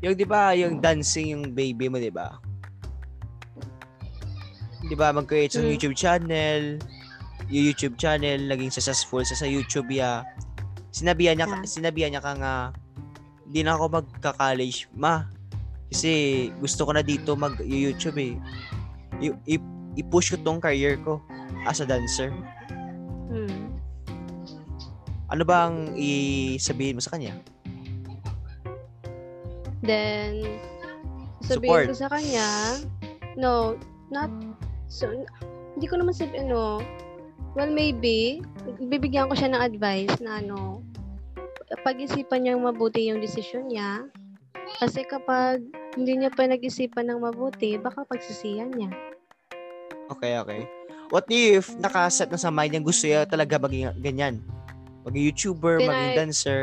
Yung, 0.01 0.17
di 0.17 0.25
ba, 0.25 0.57
yung 0.57 0.81
dancing 0.81 1.37
yung 1.37 1.53
baby 1.53 1.85
mo, 1.85 2.01
di 2.01 2.09
ba? 2.09 2.41
Di 4.89 4.97
ba, 4.97 5.13
mag-create 5.13 5.53
sa 5.53 5.61
Mm. 5.61 5.69
YouTube 5.77 5.93
channel. 5.93 6.61
Yung 7.53 7.65
YouTube 7.69 8.01
channel, 8.01 8.49
naging 8.49 8.73
successful 8.73 9.21
sa, 9.21 9.37
sa 9.37 9.45
YouTube 9.45 9.93
ya. 9.93 10.25
Sinabihan 10.89 11.37
niya, 11.37 11.45
Yeah. 11.45 11.69
sinabihan 11.69 12.09
niya 12.09 12.23
ka 12.25 12.33
nga, 12.33 12.55
hindi 13.45 13.61
na 13.61 13.77
ako 13.77 14.01
magka-college, 14.01 14.89
ma. 14.97 15.29
Kasi 15.93 16.49
gusto 16.57 16.89
ko 16.89 16.97
na 16.97 17.05
dito 17.05 17.37
mag-YouTube 17.37 18.17
eh. 18.17 18.33
I- 19.21 19.37
i- 19.45 19.69
i-push 20.01 20.33
ko 20.33 20.37
tong 20.41 20.57
career 20.57 20.97
ko 21.05 21.21
as 21.69 21.81
a 21.81 21.85
dancer. 21.85 22.33
Hmm. 23.29 23.77
Ano 25.29 25.45
bang 25.45 25.93
i-sabihin 25.93 26.97
mo 26.97 27.01
sa 27.05 27.13
kanya? 27.13 27.37
Then, 29.81 30.59
Support. 31.45 31.87
sabihin 31.87 31.89
ko 31.89 31.95
sa 31.95 32.09
kanya, 32.11 32.49
no, 33.39 33.79
not, 34.11 34.31
so, 34.91 35.07
hindi 35.75 35.85
ko 35.87 35.99
naman 35.99 36.11
sabi, 36.11 36.43
ano, 36.43 36.83
well, 37.55 37.71
maybe, 37.71 38.43
bibigyan 38.79 39.31
ko 39.31 39.33
siya 39.35 39.55
ng 39.55 39.63
advice 39.63 40.19
na, 40.19 40.43
ano, 40.43 40.83
pag-isipan 41.85 42.43
niyang 42.43 42.65
mabuti 42.65 43.07
yung 43.07 43.21
desisyon 43.21 43.69
niya. 43.69 44.09
Kasi 44.77 45.05
kapag 45.05 45.63
hindi 45.97 46.21
niya 46.21 46.29
pa 46.33 46.45
nag-isipan 46.45 47.09
ng 47.09 47.19
mabuti, 47.25 47.77
baka 47.77 48.05
pagsisiyan 48.05 48.73
niya. 48.73 48.91
Okay, 50.09 50.37
okay. 50.41 50.61
What 51.09 51.25
if 51.29 51.73
nakaset 51.81 52.29
na 52.29 52.37
sa 52.37 52.53
mind 52.53 52.77
niya 52.77 52.81
gusto 52.85 53.05
niya 53.09 53.25
talaga 53.25 53.57
maging 53.57 53.97
ganyan? 54.01 54.41
Maging 55.05 55.23
YouTuber, 55.33 55.81
Then 55.81 55.89
maging 55.89 56.13
dancer. 56.17 56.61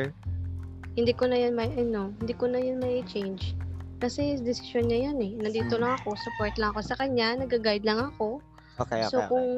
Hindi 0.96 1.12
ko 1.12 1.28
na 1.28 1.36
yan 1.36 1.52
may, 1.52 1.68
ano, 1.76 2.10
hindi 2.18 2.32
ko 2.32 2.48
na 2.48 2.58
yan 2.58 2.80
may 2.80 3.04
change. 3.04 3.52
Kasi 3.96 4.40
desisyon 4.40 4.88
niya 4.88 5.12
yan 5.12 5.18
eh. 5.20 5.32
Nandito 5.36 5.76
lang 5.76 5.96
ako, 6.00 6.16
support 6.16 6.56
lang 6.56 6.72
ako 6.72 6.80
sa 6.84 6.96
kanya, 6.96 7.36
nag-guide 7.36 7.84
lang 7.84 8.00
ako. 8.12 8.40
Okay, 8.76 9.00
okay. 9.00 9.08
So 9.08 9.24
okay. 9.24 9.28
kung 9.32 9.48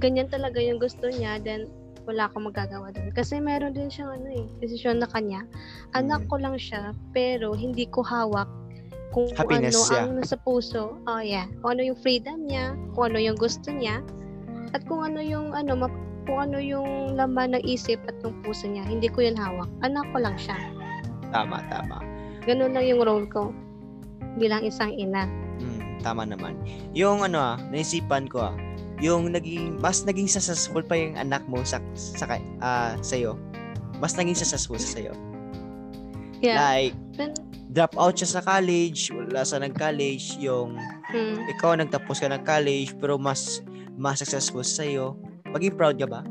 ganyan 0.00 0.28
talaga 0.28 0.60
yung 0.60 0.76
gusto 0.76 1.08
niya, 1.08 1.40
then 1.40 1.64
wala 2.04 2.28
akong 2.28 2.44
magagawa 2.44 2.92
doon. 2.92 3.08
Kasi 3.12 3.40
meron 3.40 3.72
din 3.72 3.88
siyang 3.88 4.20
ano 4.20 4.28
eh, 4.30 4.44
desisyon 4.60 5.00
na 5.00 5.08
kanya. 5.08 5.48
Anak 5.96 6.24
Mm. 6.24 6.28
ko 6.28 6.34
lang 6.38 6.56
siya, 6.56 6.92
pero 7.10 7.56
hindi 7.56 7.88
ko 7.88 8.04
hawak 8.04 8.46
kung 9.10 9.32
Happiness 9.32 9.74
ano 9.74 9.84
niya. 9.88 10.00
ang 10.04 10.12
nasa 10.20 10.36
puso. 10.38 11.00
Oh 11.08 11.22
yeah. 11.24 11.48
Kung 11.64 11.80
ano 11.80 11.82
yung 11.88 11.98
freedom 11.98 12.44
niya, 12.44 12.76
kung 12.92 13.10
ano 13.10 13.18
yung 13.18 13.34
gusto 13.34 13.72
niya, 13.72 14.04
at 14.76 14.84
kung 14.84 15.02
ano 15.02 15.24
yung 15.24 15.56
ano, 15.56 15.72
map- 15.72 16.04
kung 16.28 16.52
ano 16.52 16.58
yung 16.60 17.16
laman 17.16 17.56
ng 17.56 17.64
isip 17.64 17.96
at 18.04 18.18
ng 18.20 18.34
puso 18.44 18.68
niya. 18.68 18.84
Hindi 18.84 19.08
ko 19.08 19.24
yun 19.24 19.38
hawak. 19.38 19.70
Anak 19.80 20.04
ko 20.12 20.20
lang 20.20 20.36
siya. 20.36 20.58
Tama, 21.36 21.60
tama. 21.68 22.00
Ganun 22.48 22.72
lang 22.72 22.88
yung 22.88 23.04
role 23.04 23.28
ko. 23.28 23.52
Bilang 24.40 24.64
isang 24.64 24.88
ina. 24.96 25.28
Mm, 25.60 26.00
tama 26.00 26.24
naman. 26.24 26.56
Yung 26.96 27.20
ano 27.20 27.36
ah, 27.36 27.56
naisipan 27.68 28.24
ko 28.24 28.48
ah, 28.48 28.56
yung 28.96 29.28
naging 29.28 29.76
mas 29.76 30.00
naging 30.08 30.24
successful 30.24 30.80
pa 30.80 30.96
yung 30.96 31.20
anak 31.20 31.44
mo 31.44 31.60
sa 31.60 31.76
sa 31.92 32.24
ah 32.64 32.96
sa'yo. 33.04 33.36
Mas 34.00 34.16
naging 34.16 34.36
successful 34.36 34.80
sa 34.80 34.96
sa'yo. 34.96 35.12
Yeah. 36.40 36.56
Like 36.56 36.96
drop 37.68 37.92
out 38.00 38.16
siya 38.16 38.40
sa 38.40 38.40
college, 38.40 39.12
wala 39.12 39.44
sa 39.44 39.60
nag-college, 39.60 40.40
yung 40.40 40.80
hmm. 41.12 41.52
ikaw 41.52 41.76
nagtapos 41.76 42.24
ka 42.24 42.32
ng 42.32 42.44
college 42.48 42.96
pero 42.96 43.20
mas 43.20 43.60
mas 44.00 44.24
successful 44.24 44.64
sa 44.64 44.80
sa'yo. 44.80 45.20
Maging 45.52 45.76
proud 45.76 46.00
ka 46.00 46.08
ba? 46.08 46.24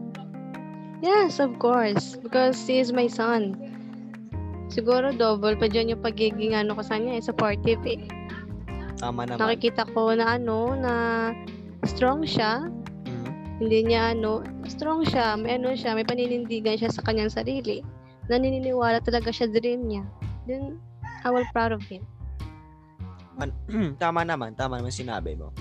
Yes, 1.06 1.38
of 1.38 1.62
course. 1.62 2.18
Because 2.18 2.58
he 2.66 2.82
is 2.82 2.90
my 2.90 3.06
son. 3.06 3.75
Siguro 4.70 5.14
double 5.14 5.56
pa 5.56 5.70
dyan 5.70 5.94
yung 5.94 6.02
pagiging 6.02 6.58
ano 6.58 6.74
ko 6.74 6.82
sa 6.82 6.98
kanya, 6.98 7.22
eh, 7.22 7.24
supportive 7.24 7.82
eh. 7.86 8.02
Tama 8.98 9.28
naman. 9.28 9.40
Nakikita 9.44 9.86
ko 9.94 10.16
na 10.16 10.40
ano, 10.40 10.74
na 10.74 10.94
strong 11.86 12.26
siya. 12.26 12.66
Mm. 13.06 13.30
Hindi 13.62 13.80
niya 13.92 14.18
ano, 14.18 14.42
strong 14.66 15.06
siya, 15.06 15.38
may 15.38 15.60
ano 15.60 15.76
siya, 15.78 15.94
may 15.94 16.08
paninindigan 16.08 16.80
siya 16.80 16.90
sa 16.90 17.06
kanyang 17.06 17.30
sarili. 17.32 17.86
Naniniwala 18.26 19.04
talaga 19.06 19.30
siya 19.30 19.52
dream 19.52 19.86
niya. 19.86 20.04
Then, 20.50 20.82
I 21.22 21.30
will 21.30 21.46
proud 21.54 21.74
of 21.74 21.86
him. 21.86 22.02
An- 23.38 23.54
tama 24.02 24.26
naman, 24.26 24.58
tama 24.58 24.82
naman 24.82 24.94
sinabi 24.94 25.38
mo. 25.38 25.54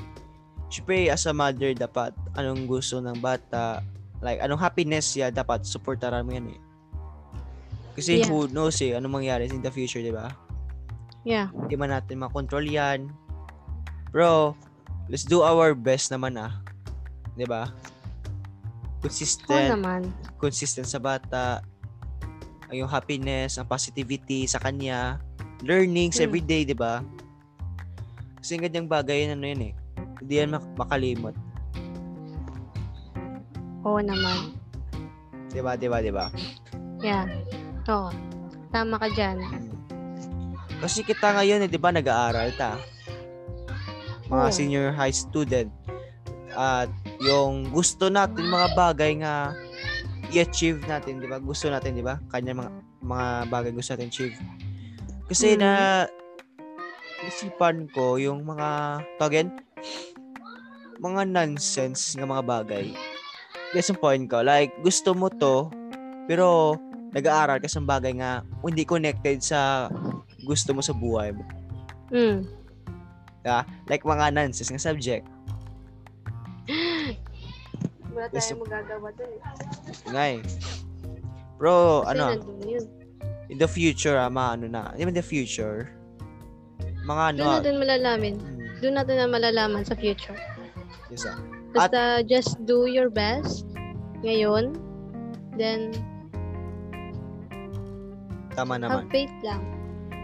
Siyempre, 0.72 1.12
as 1.12 1.28
a 1.28 1.34
mother, 1.36 1.76
dapat 1.76 2.16
anong 2.34 2.64
gusto 2.66 2.98
ng 2.98 3.20
bata, 3.20 3.84
like, 4.24 4.40
anong 4.40 4.58
happiness 4.58 5.12
niya, 5.12 5.28
dapat 5.28 5.62
supportaran 5.68 6.24
mo 6.24 6.32
yan 6.32 6.56
eh. 6.56 6.58
Kasi 7.94 8.20
Yeah. 8.20 8.28
who 8.28 8.46
knows 8.48 8.78
eh, 8.80 8.94
anong 8.94 9.22
mangyari 9.22 9.46
in 9.46 9.62
the 9.62 9.70
future, 9.70 10.02
di 10.02 10.10
ba? 10.10 10.34
Yeah. 11.22 11.48
Hindi 11.50 11.74
man 11.74 11.90
natin 11.90 12.18
makontrol 12.18 12.62
yan. 12.62 13.08
Bro, 14.10 14.58
let's 15.06 15.22
do 15.22 15.40
our 15.40 15.72
best 15.72 16.10
naman 16.10 16.34
ah. 16.36 16.58
Di 17.32 17.44
ba? 17.44 17.66
Oo 17.66 19.02
Consistent, 19.02 19.68
naman. 19.70 20.08
consistent 20.38 20.84
sa 20.84 20.96
bata, 20.96 21.60
ang 22.66 22.76
yung 22.76 22.88
happiness, 22.88 23.56
ang 23.56 23.68
positivity 23.68 24.44
sa 24.44 24.56
kanya, 24.56 25.20
learnings 25.60 26.16
Mm. 26.16 26.24
every 26.24 26.40
day, 26.40 26.64
di 26.64 26.72
ba? 26.72 27.04
Kasi 28.38 28.56
yung 28.56 28.64
ganyang 28.64 28.88
bagay, 28.88 29.28
ano 29.28 29.44
yun 29.44 29.62
eh. 29.62 29.72
Hindi 30.18 30.34
yan 30.34 30.50
mak- 30.50 30.72
makalimot. 30.78 31.36
Oo 33.82 34.00
naman. 34.00 34.56
Di 35.48 35.60
ba, 35.60 35.76
di 35.76 35.86
ba, 35.86 36.00
di 36.00 36.08
ba? 36.08 36.26
Yeah. 36.98 37.28
Oo. 37.88 38.10
Tama 38.72 38.96
ka 38.98 39.08
dyan. 39.12 39.38
Mm. 39.40 39.70
Kasi 40.82 41.06
kita 41.06 41.32
ngayon, 41.36 41.64
eh, 41.64 41.70
di 41.70 41.78
ba, 41.80 41.94
nag-aaral 41.94 42.50
ta. 42.58 42.76
Mga 44.28 44.46
Oo. 44.48 44.54
senior 44.54 44.88
high 44.92 45.14
student. 45.14 45.70
At 46.54 46.90
yung 47.22 47.70
gusto 47.70 48.08
natin, 48.08 48.50
mga 48.50 48.68
bagay 48.74 49.22
nga 49.22 49.54
i-achieve 50.32 50.82
natin, 50.90 51.22
di 51.22 51.28
ba? 51.30 51.38
Gusto 51.38 51.70
natin, 51.70 51.94
di 51.94 52.04
ba? 52.04 52.18
Kanya 52.32 52.56
mga, 52.56 52.70
mga 53.04 53.26
bagay 53.52 53.70
gusto 53.72 53.94
natin 53.94 54.10
achieve. 54.10 54.36
Kasi 55.30 55.54
Mm. 55.54 55.60
na 55.60 55.72
isipan 57.24 57.88
ko 57.88 58.20
yung 58.20 58.44
mga 58.44 59.00
tawagin 59.16 59.48
mga 61.00 61.28
nonsense 61.28 62.16
nga 62.16 62.28
mga 62.28 62.44
bagay. 62.44 62.86
Guess 63.72 63.92
yung 63.92 64.00
point 64.00 64.24
ko. 64.30 64.40
Like, 64.40 64.72
gusto 64.80 65.12
mo 65.12 65.28
to, 65.28 65.68
pero 66.30 66.78
nag-aaral 67.14 67.62
ka 67.62 67.70
sa 67.70 67.78
bagay 67.78 68.18
nga 68.18 68.42
hindi 68.60 68.82
connected 68.82 69.38
sa 69.40 69.86
gusto 70.42 70.74
mo 70.74 70.82
sa 70.82 70.92
buhay 70.92 71.30
mo. 71.30 71.46
Mm. 72.10 72.44
Like, 73.88 74.02
mga 74.02 74.32
nonsense 74.34 74.72
nga 74.72 74.80
subject. 74.82 75.24
Wala 78.14 78.30
tayong 78.30 78.62
magagawa 78.62 79.08
dun 79.14 79.30
eh. 79.30 79.40
Nga 80.10 80.24
eh. 80.38 80.40
Bro, 81.58 82.06
Kasi 82.06 82.10
ano, 82.14 82.24
in 83.50 83.58
the 83.58 83.68
future, 83.68 84.16
ah, 84.16 84.30
mga 84.30 84.50
ano 84.58 84.66
na, 84.70 84.82
in 84.96 85.10
the 85.12 85.22
future, 85.22 85.92
mga 87.04 87.22
ano, 87.34 87.42
Doon 87.42 87.54
natin 87.60 87.74
malalaman. 87.78 88.32
hmm, 88.40 88.80
Doon 88.80 88.94
natin 88.96 89.14
na 89.20 89.26
malalaman 89.28 89.82
sa 89.84 89.94
future. 89.98 90.38
yes, 91.12 91.28
ah. 91.28 91.36
Basta 91.74 92.22
just 92.22 92.54
do 92.64 92.86
your 92.86 93.10
best 93.10 93.66
ngayon. 94.22 94.78
Then, 95.58 95.90
tama 98.54 98.78
naman. 98.78 99.06
have 99.06 99.12
faith 99.12 99.36
lang. 99.42 99.62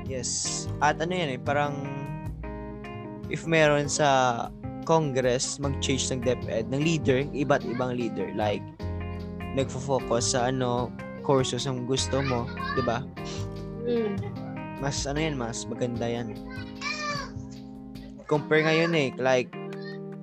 Yes. 0.06 0.66
At 0.82 0.98
ano 0.98 1.12
yan 1.14 1.38
eh, 1.38 1.40
parang 1.40 1.74
if 3.30 3.46
meron 3.46 3.86
sa 3.86 4.48
Congress 4.88 5.62
mag-change 5.62 6.10
ng 6.10 6.20
DepEd, 6.26 6.66
ng 6.72 6.82
leader, 6.82 7.22
iba't 7.30 7.62
ibang 7.62 7.94
leader, 7.94 8.34
like 8.34 8.64
nagfo-focus 9.54 10.34
sa 10.34 10.50
ano, 10.50 10.90
courses 11.22 11.66
ang 11.66 11.86
gusto 11.86 12.18
mo, 12.26 12.46
'di 12.74 12.82
ba? 12.82 13.06
Mm. 13.86 14.18
Mas 14.82 15.04
ano 15.06 15.18
yan, 15.20 15.36
mas 15.38 15.62
maganda 15.68 16.06
yan. 16.08 16.34
Compare 18.26 18.66
ngayon 18.66 18.92
eh, 18.98 19.10
like 19.18 19.50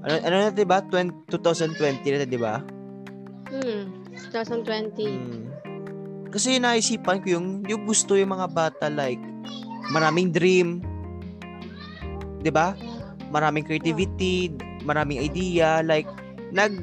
ano 0.04 0.15
ano 0.24 0.36
na 0.48 0.52
'di 0.52 0.65
ba? 0.67 0.84
20, 0.84 1.32
2020 1.32 2.12
na 2.12 2.28
'di 2.28 2.39
ba? 2.39 2.56
Mm. 3.52 3.84
2020. 4.32 5.08
Hmm. 5.08 5.57
Kasi 6.38 6.62
naisipan 6.62 7.17
ko 7.26 7.34
yung, 7.34 7.65
yung 7.65 7.89
gusto 7.89 8.13
yung 8.13 8.30
mga 8.30 8.47
bata 8.54 8.86
like, 8.93 9.17
maraming 9.89 10.30
dream, 10.30 10.86
'di 12.45 12.54
ba? 12.54 12.78
Maraming 13.34 13.65
creativity, 13.65 14.54
maraming 14.86 15.17
idea, 15.19 15.82
like 15.82 16.08
nag 16.54 16.78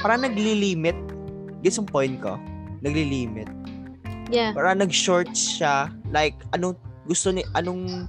para 0.00 0.16
naglilimit. 0.16 0.96
Gets 1.60 1.78
yung 1.82 1.90
point 1.90 2.16
ko? 2.22 2.40
Naglilimit. 2.80 3.50
Yeah. 4.32 4.54
Para 4.54 4.72
nag-short 4.72 5.34
siya, 5.36 5.92
like 6.08 6.34
anong 6.56 6.78
gusto 7.04 7.28
ni 7.28 7.44
anong 7.52 8.08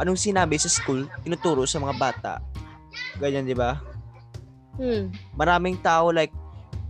anong 0.00 0.18
sinabi 0.18 0.58
sa 0.58 0.66
school, 0.66 1.06
tinuturo 1.22 1.62
sa 1.62 1.78
mga 1.78 1.94
bata. 1.94 2.34
Ganyan, 3.22 3.46
'di 3.46 3.54
ba? 3.54 3.78
Hmm. 4.80 5.14
Maraming 5.38 5.78
tao 5.84 6.10
like 6.10 6.32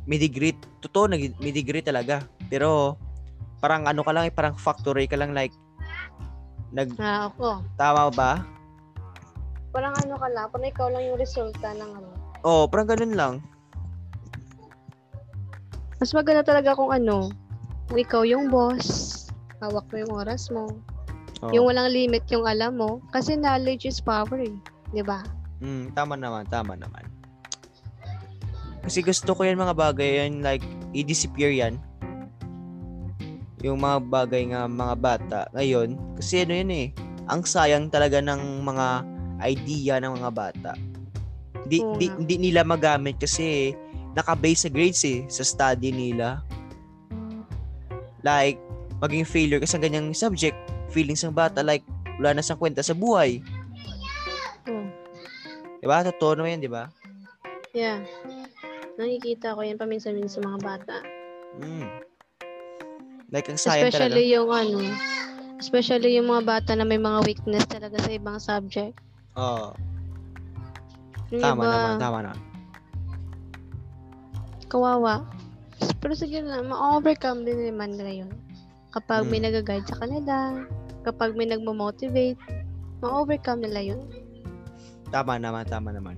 may 0.06 0.18
degree, 0.18 0.54
totoo 0.82 1.10
nag 1.10 1.34
may 1.42 1.52
degree 1.52 1.82
talaga. 1.82 2.24
Pero 2.52 3.00
parang 3.64 3.88
ano 3.88 4.04
ka 4.04 4.12
lang, 4.12 4.28
eh, 4.28 4.34
parang 4.34 4.52
factory 4.60 5.08
ka 5.08 5.16
lang 5.16 5.32
like 5.32 5.56
nag 6.68 6.92
Ah, 7.00 7.32
ako. 7.32 7.64
tama 7.80 8.12
ba? 8.12 8.44
Parang 9.72 9.96
ano 9.96 10.20
ka 10.20 10.28
lang, 10.28 10.52
parang 10.52 10.68
ikaw 10.68 10.86
lang 10.92 11.08
yung 11.08 11.16
resulta 11.16 11.72
ng 11.72 11.90
ano. 11.96 12.10
Oh, 12.44 12.68
parang 12.68 12.92
ganun 12.92 13.16
lang. 13.16 13.34
Mas 15.96 16.12
maganda 16.12 16.44
talaga 16.44 16.76
kung 16.76 16.92
ano, 16.92 17.32
kung 17.88 17.96
ikaw 17.96 18.20
yung 18.28 18.52
boss, 18.52 19.24
hawak 19.64 19.88
mo 19.88 19.96
yung 19.96 20.12
oras 20.12 20.52
mo, 20.52 20.68
Oh. 21.40 21.50
yung 21.50 21.66
walang 21.72 21.88
limit 21.88 22.22
yung 22.28 22.44
alam 22.44 22.76
mo, 22.76 23.00
kasi 23.10 23.34
knowledge 23.34 23.88
is 23.88 23.98
power 23.98 24.36
eh. 24.38 24.52
'Di 24.92 25.00
ba? 25.02 25.24
Mm, 25.62 25.94
tama 25.94 26.14
naman, 26.18 26.44
tama 26.46 26.76
naman. 26.76 27.06
Kasi 28.82 28.98
gusto 29.00 29.30
ko 29.32 29.46
yan 29.46 29.56
mga 29.56 29.78
bagay 29.78 30.26
yan, 30.26 30.42
like, 30.42 30.62
i-disappear 30.90 31.54
yan. 31.54 31.78
Yung 33.62 33.78
mga 33.78 33.98
bagay 34.02 34.42
nga 34.50 34.66
mga 34.66 34.94
bata 34.98 35.40
ngayon. 35.54 35.94
Kasi 36.18 36.42
ano 36.42 36.52
yun 36.54 36.70
eh, 36.70 36.86
ang 37.30 37.46
sayang 37.46 37.88
talaga 37.88 38.18
ng 38.18 38.66
mga 38.66 38.86
idea 39.46 39.94
ng 40.02 40.18
mga 40.18 40.30
bata. 40.34 40.72
Di, 41.66 41.78
Oo 41.78 41.94
di, 41.98 42.10
hindi 42.10 42.50
nila 42.50 42.66
magamit 42.66 43.22
kasi 43.22 43.74
nakabase 44.18 44.66
sa 44.66 44.70
grades 44.70 45.02
eh, 45.06 45.22
sa 45.30 45.46
study 45.46 45.94
nila. 45.94 46.42
Like, 48.22 48.58
maging 49.02 49.26
failure 49.26 49.58
ka 49.62 49.66
sa 49.66 49.82
ganyang 49.82 50.14
subject, 50.14 50.54
feelings 50.90 51.22
ng 51.26 51.34
bata, 51.34 51.62
like, 51.62 51.82
wala 52.22 52.38
na 52.38 52.44
sa 52.44 52.54
kwenta 52.54 52.82
sa 52.86 52.94
buhay. 52.94 53.42
Oh. 54.70 54.86
Diba? 55.82 56.06
Totoo 56.06 56.38
naman 56.38 56.58
yan, 56.58 56.62
di 56.62 56.70
ba? 56.70 56.86
Yeah. 57.74 58.04
Nakikita 59.00 59.56
ko 59.56 59.64
yan 59.64 59.80
paminsan-minsan 59.80 60.38
sa 60.38 60.46
mga 60.46 60.58
bata. 60.62 60.96
Mm. 61.58 62.11
Like, 63.32 63.48
ang 63.48 63.56
sayang 63.56 63.88
talaga. 63.88 64.12
Especially 64.12 64.26
yung 64.28 64.50
ano, 64.52 64.78
especially 65.56 66.10
yung 66.20 66.28
mga 66.28 66.42
bata 66.44 66.70
na 66.76 66.84
may 66.84 67.00
mga 67.00 67.24
weakness 67.24 67.64
talaga 67.64 67.96
sa 68.04 68.12
ibang 68.12 68.36
subject. 68.36 68.92
Oo. 69.40 69.72
Yung 71.32 71.40
tama 71.40 71.64
iba, 71.64 71.72
naman, 71.72 71.92
tama 71.96 72.18
naman. 72.28 72.40
kawawa. 74.68 75.28
Pero 76.00 76.16
sige 76.16 76.40
na, 76.40 76.64
ma-overcome 76.64 77.44
din 77.44 77.68
naman 77.68 77.92
nila 77.96 78.24
yun. 78.24 78.32
Kapag 78.92 79.28
may 79.28 79.40
Mm. 79.40 79.52
nag-guide 79.52 79.84
sa 79.84 80.00
kanila, 80.00 80.64
kapag 81.04 81.36
may 81.36 81.44
nagmo-motivate, 81.44 82.40
ma-overcome 83.04 83.68
nila 83.68 83.92
yun. 83.92 84.00
Tama 85.12 85.36
naman, 85.36 85.68
tama 85.68 85.92
naman. 85.92 86.16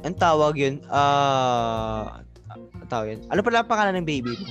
Ang 0.00 0.16
tawag 0.16 0.56
yun, 0.56 0.80
ah, 0.88 2.24
ang 2.48 2.88
tawag 2.88 3.16
yun. 3.16 3.20
Ano 3.28 3.40
pala 3.44 3.60
ang 3.60 3.68
pangalan 3.68 4.00
ng 4.00 4.08
baby 4.08 4.32
mo? 4.32 4.48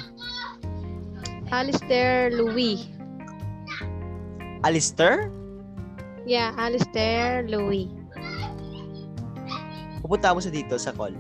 Alistair 1.54 2.34
Louis. 2.34 2.90
Alistair? 4.66 5.30
Yeah, 6.26 6.50
Alistair 6.58 7.46
Louis. 7.46 7.94
Pupunta 10.02 10.34
mo 10.34 10.42
sa 10.42 10.50
dito, 10.50 10.76
sa 10.82 10.90
call. 10.92 11.14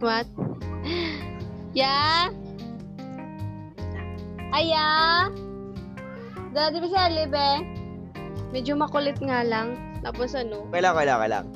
What? 0.00 0.24
Yeah? 1.70 2.34
Aya? 4.50 5.30
Daddy 6.50 6.82
ba 6.82 6.88
si 6.90 6.98
Alibe? 6.98 7.48
Medyo 8.50 8.74
makulit 8.74 9.22
nga 9.22 9.46
lang. 9.46 9.78
Tapos 10.02 10.34
ano, 10.34 10.66
Kailang, 10.74 10.98
kailang, 10.98 11.20
kailang. 11.22 11.46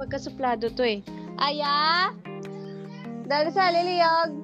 pagkasuplado 0.00 0.72
to 0.72 0.80
eh. 0.80 1.04
Aya? 1.36 2.08
Dahil 3.28 3.52
sa 3.52 3.68
liliyog. 3.68 4.43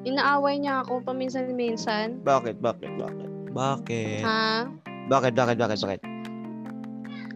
Inaaway 0.00 0.56
niya 0.56 0.80
ako 0.80 1.04
paminsan-minsan. 1.04 2.24
Bakit, 2.24 2.64
bakit, 2.64 2.88
bakit? 2.96 3.28
Bakit? 3.52 4.24
Ha? 4.24 4.64
Bakit, 5.12 5.32
bakit, 5.36 5.56
bakit, 5.60 5.78
bakit? 5.84 6.00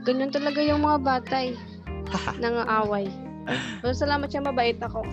Ganyan 0.09 0.33
talaga 0.33 0.65
yung 0.65 0.81
mga 0.81 0.99
bata 1.05 1.37
eh. 1.45 1.57
Nangaaway. 2.41 3.05
Pero 3.85 3.93
salamat 3.93 4.33
siya, 4.33 4.41
mabait 4.41 4.81
ako. 4.81 5.05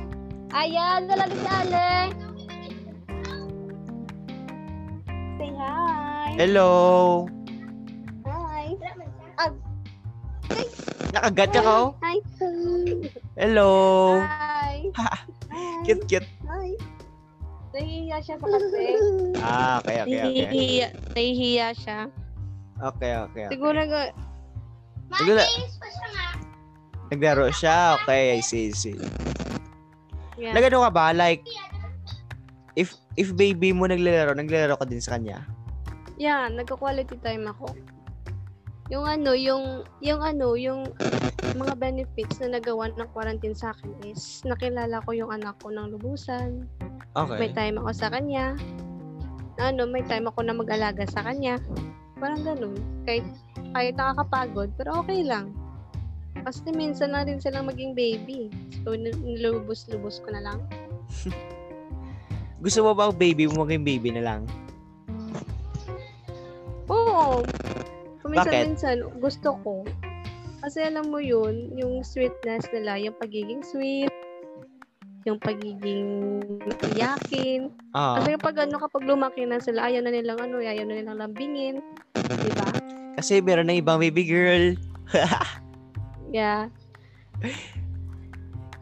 Aya, 0.55 1.03
dalaga 1.03 1.35
si 1.35 1.47
Ale. 1.47 1.89
Say 5.35 5.51
hi. 5.51 6.31
Hello? 6.39 6.71
Hi. 8.27 8.67
Nakagat 11.11 11.49
ka 11.51 11.59
ka, 11.59 11.71
oh? 11.75 11.89
Hi. 11.99 12.17
Hello? 13.35 13.71
Hi. 14.23 14.87
Hi. 14.95 15.19
Cute, 15.87 16.07
cute. 16.07 16.30
Hi. 17.71 17.79
Nahihiya 17.79 18.17
siya 18.19 18.35
pa 18.35 18.45
kasi. 18.51 18.85
Ah, 19.41 19.81
okay, 19.81 19.97
okay, 20.05 20.19
okay. 20.21 20.45
Nahihiya, 20.45 20.87
nahihiya 21.17 21.67
siya. 21.73 21.99
Okay, 22.77 23.13
okay, 23.15 23.43
okay. 23.47 23.53
Siguro 23.57 23.79
nga, 23.79 24.01
Nagla- 25.11 25.51
Naglaro 27.11 27.47
siya? 27.51 27.99
Okay, 27.99 28.37
I 28.37 28.41
see, 28.45 28.69
I 28.69 28.75
see. 28.75 28.95
yeah. 30.37 30.53
Nagano 30.55 30.85
ka 30.85 30.91
ba? 30.93 31.11
Like, 31.11 31.43
if 32.79 32.95
if 33.19 33.35
baby 33.35 33.75
mo 33.75 33.89
naglalaro, 33.89 34.31
naglalaro 34.31 34.79
ka 34.79 34.85
din 34.87 35.03
sa 35.03 35.19
kanya? 35.19 35.43
Yeah, 36.15 36.47
nagka-quality 36.47 37.17
time 37.19 37.49
ako. 37.49 37.75
Yung 38.91 39.07
ano, 39.07 39.31
yung, 39.31 39.87
yung 40.03 40.19
ano, 40.19 40.59
yung 40.59 40.83
mga 41.55 41.73
benefits 41.79 42.43
na 42.43 42.59
nagawa 42.59 42.91
ng 42.91 43.07
quarantine 43.15 43.55
sa 43.55 43.71
akin 43.71 43.95
is 44.03 44.43
nakilala 44.43 44.99
ko 45.07 45.15
yung 45.15 45.31
anak 45.31 45.55
ko 45.63 45.71
ng 45.71 45.95
lubusan. 45.95 46.67
May 47.15 47.47
Okay. 47.47 47.55
time 47.55 47.79
ako 47.79 47.91
sa 47.95 48.11
kanya. 48.11 48.59
Ano, 49.55 49.87
may 49.87 50.03
time 50.03 50.27
ako 50.27 50.43
na 50.43 50.51
mag-alaga 50.51 51.07
sa 51.07 51.23
kanya. 51.23 51.55
Parang 52.19 52.43
ganun. 52.43 52.75
Kahit, 53.07 53.23
kahit 53.71 53.95
nakakapagod, 53.95 54.75
pero 54.75 54.99
okay 54.99 55.23
lang. 55.23 55.55
Kasi 56.43 56.71
minsan 56.75 57.15
na 57.15 57.23
rin 57.23 57.39
silang 57.39 57.71
maging 57.71 57.95
baby. 57.95 58.51
So, 58.83 58.91
nil- 58.91 59.23
nilubos-lubos 59.23 60.19
ko 60.19 60.35
na 60.35 60.51
lang. 60.51 60.59
Gusto 62.63 62.83
mo 62.83 62.91
ba 62.91 63.07
ang 63.07 63.15
baby 63.15 63.47
mo 63.47 63.63
maging 63.63 63.87
baby 63.87 64.09
na 64.11 64.23
lang? 64.23 64.41
Oo. 66.91 67.39
Bakit? 68.31 68.47
Paminsan-minsan, 68.47 68.97
gusto 69.19 69.49
ko. 69.61 69.73
Kasi 70.61 70.79
alam 70.85 71.09
mo 71.09 71.17
yun, 71.17 71.73
yung 71.75 72.05
sweetness 72.05 72.69
nila, 72.71 72.95
yung 73.01 73.17
pagiging 73.17 73.65
sweet, 73.65 74.13
yung 75.25 75.41
pagiging 75.41 76.41
iyakin. 76.95 77.73
Ah, 77.93 78.21
Kasi 78.21 78.37
pag 78.37 78.65
ano, 78.65 78.77
kapag 78.77 79.03
lumaki 79.05 79.45
na 79.45 79.59
sila, 79.59 79.89
ayaw 79.89 80.05
na 80.05 80.13
nilang 80.13 80.39
ano, 80.39 80.61
ayaw 80.61 80.85
na 80.85 80.95
nilang 80.97 81.19
lambingin. 81.19 81.83
Diba? 82.15 82.69
kasi 83.21 83.37
meron 83.37 83.69
na 83.69 83.77
ibang 83.77 84.01
baby 84.01 84.25
girl. 84.25 84.73
Yeah. 86.31 86.71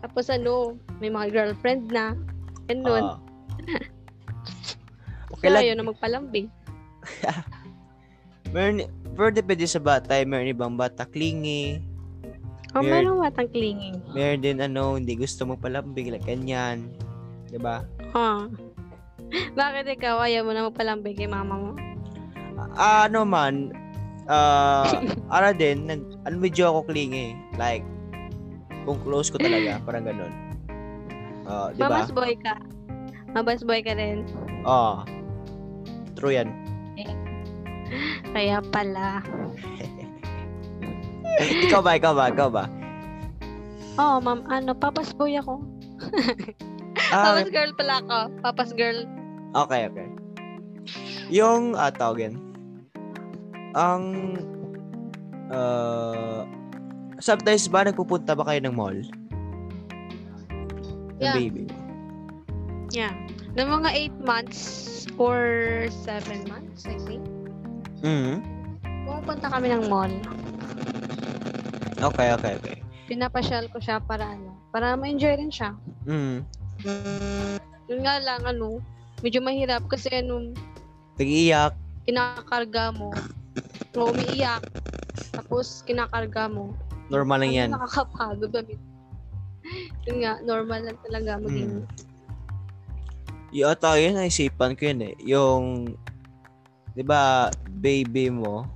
Tapos 0.06 0.30
ano, 0.30 0.78
may 1.02 1.10
mga 1.10 1.34
girlfriend 1.34 1.90
na. 1.90 2.14
Ganun. 2.70 3.18
Ah. 3.18 3.18
okay 5.34 5.50
so, 5.50 5.54
lang. 5.58 5.62
ayaw 5.66 5.74
na 5.74 5.90
magpalambing. 5.90 6.46
Meron, 8.52 8.88
pero 9.14 9.30
depende 9.30 9.66
sa 9.70 9.82
bata. 9.82 10.18
Meron 10.26 10.50
ibang 10.50 10.74
bata 10.78 11.06
clingy. 11.06 11.84
Oh, 12.78 12.86
Weird. 12.86 13.02
meron 13.02 13.18
matang 13.18 13.50
clinging. 13.50 13.98
Meron 14.14 14.42
din 14.46 14.58
ano, 14.62 14.94
hindi 14.94 15.18
gusto 15.18 15.42
magpalambing. 15.50 16.14
Like, 16.14 16.26
ganyan. 16.30 16.94
Diba? 17.50 17.82
Huh. 18.14 18.46
Bakit 19.58 19.90
ikaw 19.98 20.22
ayaw 20.22 20.46
mo 20.46 20.54
na 20.54 20.70
magpalambing 20.70 21.18
kay 21.18 21.26
mama 21.26 21.56
mo? 21.58 21.72
Ah, 22.78 23.10
ano 23.10 23.26
man, 23.26 23.74
ah, 24.30 24.86
ara 25.36 25.50
din, 25.56 25.90
nag, 25.90 26.02
ano, 26.30 26.36
medyo 26.38 26.70
ako 26.70 26.94
clingy. 26.94 27.34
Like, 27.58 27.82
kung 28.86 29.02
close 29.02 29.34
ko 29.34 29.42
talaga, 29.42 29.82
parang 29.90 30.06
ganun. 30.06 30.34
Ah, 31.50 31.74
di 31.74 31.82
ba? 31.82 32.06
Mamas 32.06 32.14
boy 32.14 32.38
ka. 32.38 32.54
Mamas 33.34 33.62
boy 33.66 33.82
ka 33.82 33.98
rin. 33.98 34.30
Ah. 34.62 35.02
True 36.14 36.38
yan. 36.38 36.69
Kaya 38.36 38.62
pala. 38.72 39.24
ikaw 41.68 41.82
ba, 41.82 41.96
ikaw 41.96 42.14
ba, 42.14 42.26
ikaw 42.30 42.50
ba? 42.52 42.66
Oo, 44.00 44.16
oh, 44.16 44.18
ma'am, 44.24 44.44
ano, 44.48 44.72
papas 44.72 45.12
boy 45.12 45.36
ako. 45.40 45.60
Ah, 47.10 47.34
papas 47.34 47.50
girl 47.50 47.72
pala 47.74 47.94
ako. 48.06 48.18
Papas 48.44 48.70
girl. 48.76 49.00
Okay, 49.56 49.90
okay. 49.90 50.08
Yung, 51.34 51.74
ah, 51.74 51.90
tawag 51.90 52.30
yan. 52.30 52.36
Ang, 53.74 54.04
uh, 55.50 56.46
sometimes 57.18 57.66
ba 57.66 57.88
nagpupunta 57.88 58.38
ba 58.38 58.46
kayo 58.46 58.62
ng 58.66 58.76
mall? 58.76 59.00
Ng 61.18 61.24
Yeah. 61.24 61.34
baby? 61.34 61.66
Yeah. 62.94 63.14
Ng 63.58 63.68
mga 63.70 63.90
8 64.14 64.18
months 64.22 64.62
or 65.18 65.40
7 66.06 66.46
months, 66.46 66.86
I 66.86 66.98
think. 67.10 67.26
Mhm. 68.02 68.36
Pupunta 69.06 69.48
kami 69.50 69.68
ng 69.70 69.84
mall. 69.88 70.14
Okay, 72.00 72.32
okay, 72.32 72.54
okay. 72.56 72.78
Pinapasyal 73.10 73.68
ko 73.74 73.82
siya 73.82 74.00
para 74.00 74.24
ano, 74.24 74.56
para 74.72 74.96
ma-enjoy 74.96 75.36
rin 75.36 75.52
siya. 75.52 75.76
Mhm. 76.08 76.46
Yun 77.90 78.00
nga 78.06 78.22
lang, 78.22 78.42
ano, 78.46 78.80
medyo 79.20 79.44
mahirap 79.44 79.84
kasi 79.90 80.08
ano, 80.14 80.56
Nag-iiyak. 81.20 81.76
kinakarga 82.08 82.96
mo. 82.96 83.12
O 83.98 84.14
umiiyak. 84.14 84.64
Tapos 85.34 85.84
kinakarga 85.84 86.48
mo. 86.48 86.72
Normal 87.10 87.42
lang 87.44 87.52
Ano, 87.52 87.60
yan. 87.60 87.70
Nakakapagod. 87.74 88.54
Babi. 88.54 88.78
Yun 90.08 90.18
nga, 90.24 90.40
normal 90.40 90.86
lang 90.88 90.98
talaga 91.04 91.42
maging. 91.42 91.84
Mm. 91.84 91.86
Yung 93.50 93.68
ata 93.68 93.98
yun, 93.98 94.14
naisipan 94.14 94.78
ko 94.78 94.88
yun 94.88 95.02
eh. 95.04 95.14
Yung, 95.26 95.64
di 97.00 97.04
ba, 97.08 97.48
baby 97.80 98.28
mo, 98.28 98.68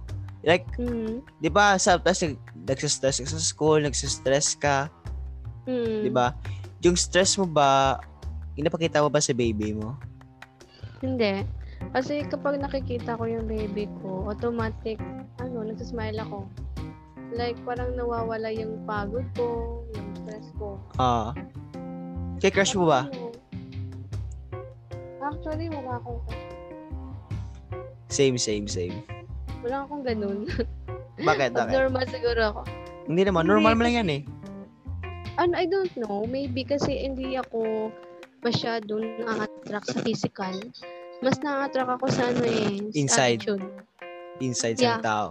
like, 0.48 0.64
Mm. 0.80 1.20
di 1.44 1.52
ba, 1.52 1.76
sometimes 1.76 2.24
nag, 2.24 2.40
nagsistress 2.64 3.20
ka 3.20 3.28
sa 3.28 3.44
school, 3.44 3.84
nagsistress 3.84 4.56
ka, 4.56 4.88
Mm. 5.68 6.08
di 6.08 6.12
ba? 6.12 6.32
Yung 6.88 6.96
stress 6.96 7.36
mo 7.36 7.44
ba, 7.44 8.00
inapakita 8.56 9.04
mo 9.04 9.12
ba 9.12 9.20
sa 9.20 9.36
baby 9.36 9.76
mo? 9.76 10.00
Hindi. 11.04 11.44
Kasi 11.92 12.24
kapag 12.32 12.64
nakikita 12.64 13.20
ko 13.20 13.28
yung 13.28 13.44
baby 13.44 13.92
ko, 14.00 14.32
automatic, 14.32 15.04
ano, 15.44 15.68
nagsasmile 15.68 16.24
ako. 16.24 16.48
Like, 17.36 17.60
parang 17.68 18.00
nawawala 18.00 18.56
yung 18.56 18.88
pagod 18.88 19.28
ko, 19.36 19.84
yung 19.92 20.10
stress 20.16 20.48
ko. 20.56 20.80
Ah. 20.96 21.36
kay 22.40 22.52
crush 22.52 22.76
mo 22.76 22.88
ba? 22.88 23.08
Actually, 25.24 25.72
wala 25.72 25.96
akong, 26.00 26.20
Same, 28.14 28.38
same, 28.38 28.70
same. 28.70 29.02
wala 29.66 29.90
akong 29.90 30.06
ganun. 30.06 30.46
Bakit? 31.30 31.58
Bakit? 31.58 31.74
Abnormal 31.74 32.06
siguro 32.14 32.42
ako. 32.54 32.62
Hindi 33.10 33.22
naman, 33.26 33.42
Hindi, 33.50 33.52
normal 33.58 33.74
mo 33.74 33.82
lang 33.82 33.96
yan 34.06 34.10
eh. 34.14 34.22
Ano, 35.42 35.58
I 35.58 35.66
don't 35.66 35.90
know. 35.98 36.30
Maybe 36.30 36.62
kasi 36.62 36.94
hindi 36.94 37.34
ako 37.34 37.90
masyado 38.46 39.02
na-attract 39.02 39.98
sa 39.98 40.00
physical. 40.06 40.54
Mas 41.26 41.42
na-attract 41.42 41.90
ako 41.90 42.06
sa 42.14 42.30
ano 42.30 42.46
eh, 42.46 42.86
sa 42.94 43.00
Inside. 43.02 43.40
attitude. 43.42 43.66
Inside 44.46 44.78
sa 44.78 44.86
Yeah. 44.86 45.02
tao. 45.02 45.28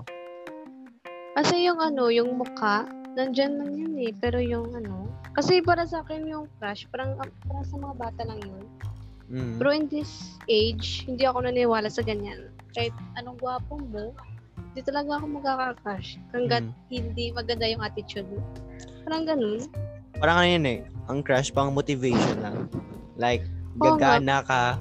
Kasi 1.38 1.62
yung 1.62 1.78
ano, 1.78 2.10
yung 2.10 2.34
mukha, 2.34 2.82
nandyan 3.14 3.62
lang 3.62 3.78
yun 3.78 3.94
eh. 4.02 4.10
Pero 4.18 4.42
yung 4.42 4.74
ano, 4.74 5.06
kasi 5.38 5.62
para 5.62 5.86
sa 5.86 6.02
akin 6.02 6.26
yung 6.26 6.50
crush, 6.58 6.90
parang, 6.90 7.14
parang 7.46 7.62
sa 7.62 7.76
mga 7.78 7.94
bata 7.94 8.22
lang 8.26 8.42
yun. 8.42 8.64
Mm. 9.32 9.54
Pero 9.62 9.70
in 9.70 9.86
this 9.86 10.34
age, 10.50 11.06
hindi 11.06 11.24
ako 11.24 11.46
naniwala 11.46 11.86
sa 11.88 12.02
ganyan. 12.02 12.52
Kahit 12.72 12.92
anong 13.20 13.36
gwapo 13.36 13.76
mo, 13.78 14.16
hindi 14.72 14.80
talaga 14.80 15.20
ako 15.20 15.26
magkaka-crush. 15.40 16.16
Hanggat 16.32 16.64
Mm. 16.64 16.74
hindi 16.88 17.24
maganda 17.32 17.68
yung 17.68 17.84
attitude 17.84 18.28
mo. 18.32 18.40
Parang 19.04 19.28
ganun. 19.28 19.68
Parang 20.16 20.36
ano 20.40 20.48
yun 20.48 20.64
eh, 20.64 20.78
ang 21.12 21.20
crush 21.20 21.52
pang 21.52 21.74
motivation 21.74 22.40
lang. 22.40 22.68
Like, 23.20 23.44
gagana 23.76 24.40
ka. 24.46 24.80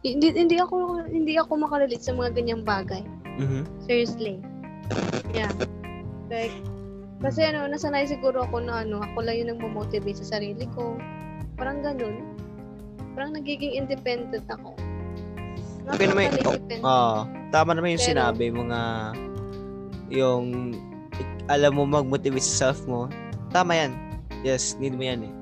Hindi, 0.00 0.32
hindi 0.32 0.56
ako 0.56 1.04
hindi 1.12 1.36
ako 1.36 1.60
makarelate 1.60 2.00
sa 2.00 2.16
mga 2.16 2.32
ganyang 2.32 2.62
bagay. 2.64 3.04
Mhm. 3.36 3.68
Seriously. 3.84 4.40
Yeah. 5.36 5.52
Like, 6.32 6.54
kasi 7.20 7.44
ano, 7.44 7.68
nasanay 7.68 8.08
siguro 8.08 8.48
ako 8.48 8.64
na 8.64 8.80
ano, 8.86 9.04
ako 9.04 9.18
lang 9.20 9.36
yung 9.44 9.50
nagmo-motivate 9.56 10.16
sa 10.24 10.38
sarili 10.38 10.64
ko. 10.72 10.96
Parang 11.60 11.84
ganun. 11.84 12.24
Parang 13.12 13.36
nagiging 13.36 13.76
independent 13.76 14.48
ako. 14.48 14.72
Okay 15.86 16.06
naman, 16.06 16.36
Totally 16.36 16.80
oh, 16.82 17.24
tama 17.50 17.72
naman 17.72 17.96
yung 17.96 18.02
Pero- 18.02 18.10
sinabi 18.12 18.46
mo 18.52 18.62
nga, 18.68 18.84
yung 20.10 20.76
alam 21.46 21.72
mo 21.72 21.82
mag-motivate 21.84 22.44
sa 22.44 22.68
self 22.68 22.84
mo. 22.84 23.08
Tama 23.50 23.74
yan. 23.74 23.92
Yes, 24.40 24.78
need 24.78 24.94
mo 24.94 25.02
yan 25.02 25.26
eh. 25.26 25.32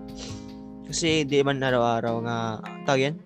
Kasi 0.89 1.22
di 1.22 1.45
man 1.45 1.61
araw-araw 1.61 2.24
nga, 2.24 2.39
tawag 2.89 3.12
yan? 3.12 3.16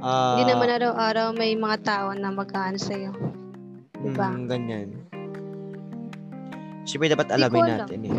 Ah, 0.00 0.40
Hindi 0.40 0.48
naman 0.48 0.72
araw-araw 0.72 1.36
may 1.36 1.52
mga 1.52 1.76
tao 1.84 2.16
na 2.16 2.32
mag-aano 2.32 2.80
sa'yo. 2.80 3.12
diba? 4.00 4.32
mm, 4.32 4.48
ganyan. 4.48 4.88
Siyempre 6.88 7.12
dapat 7.12 7.28
alamin 7.28 7.60
alam. 7.62 7.78
natin 7.84 8.00
eh. 8.08 8.12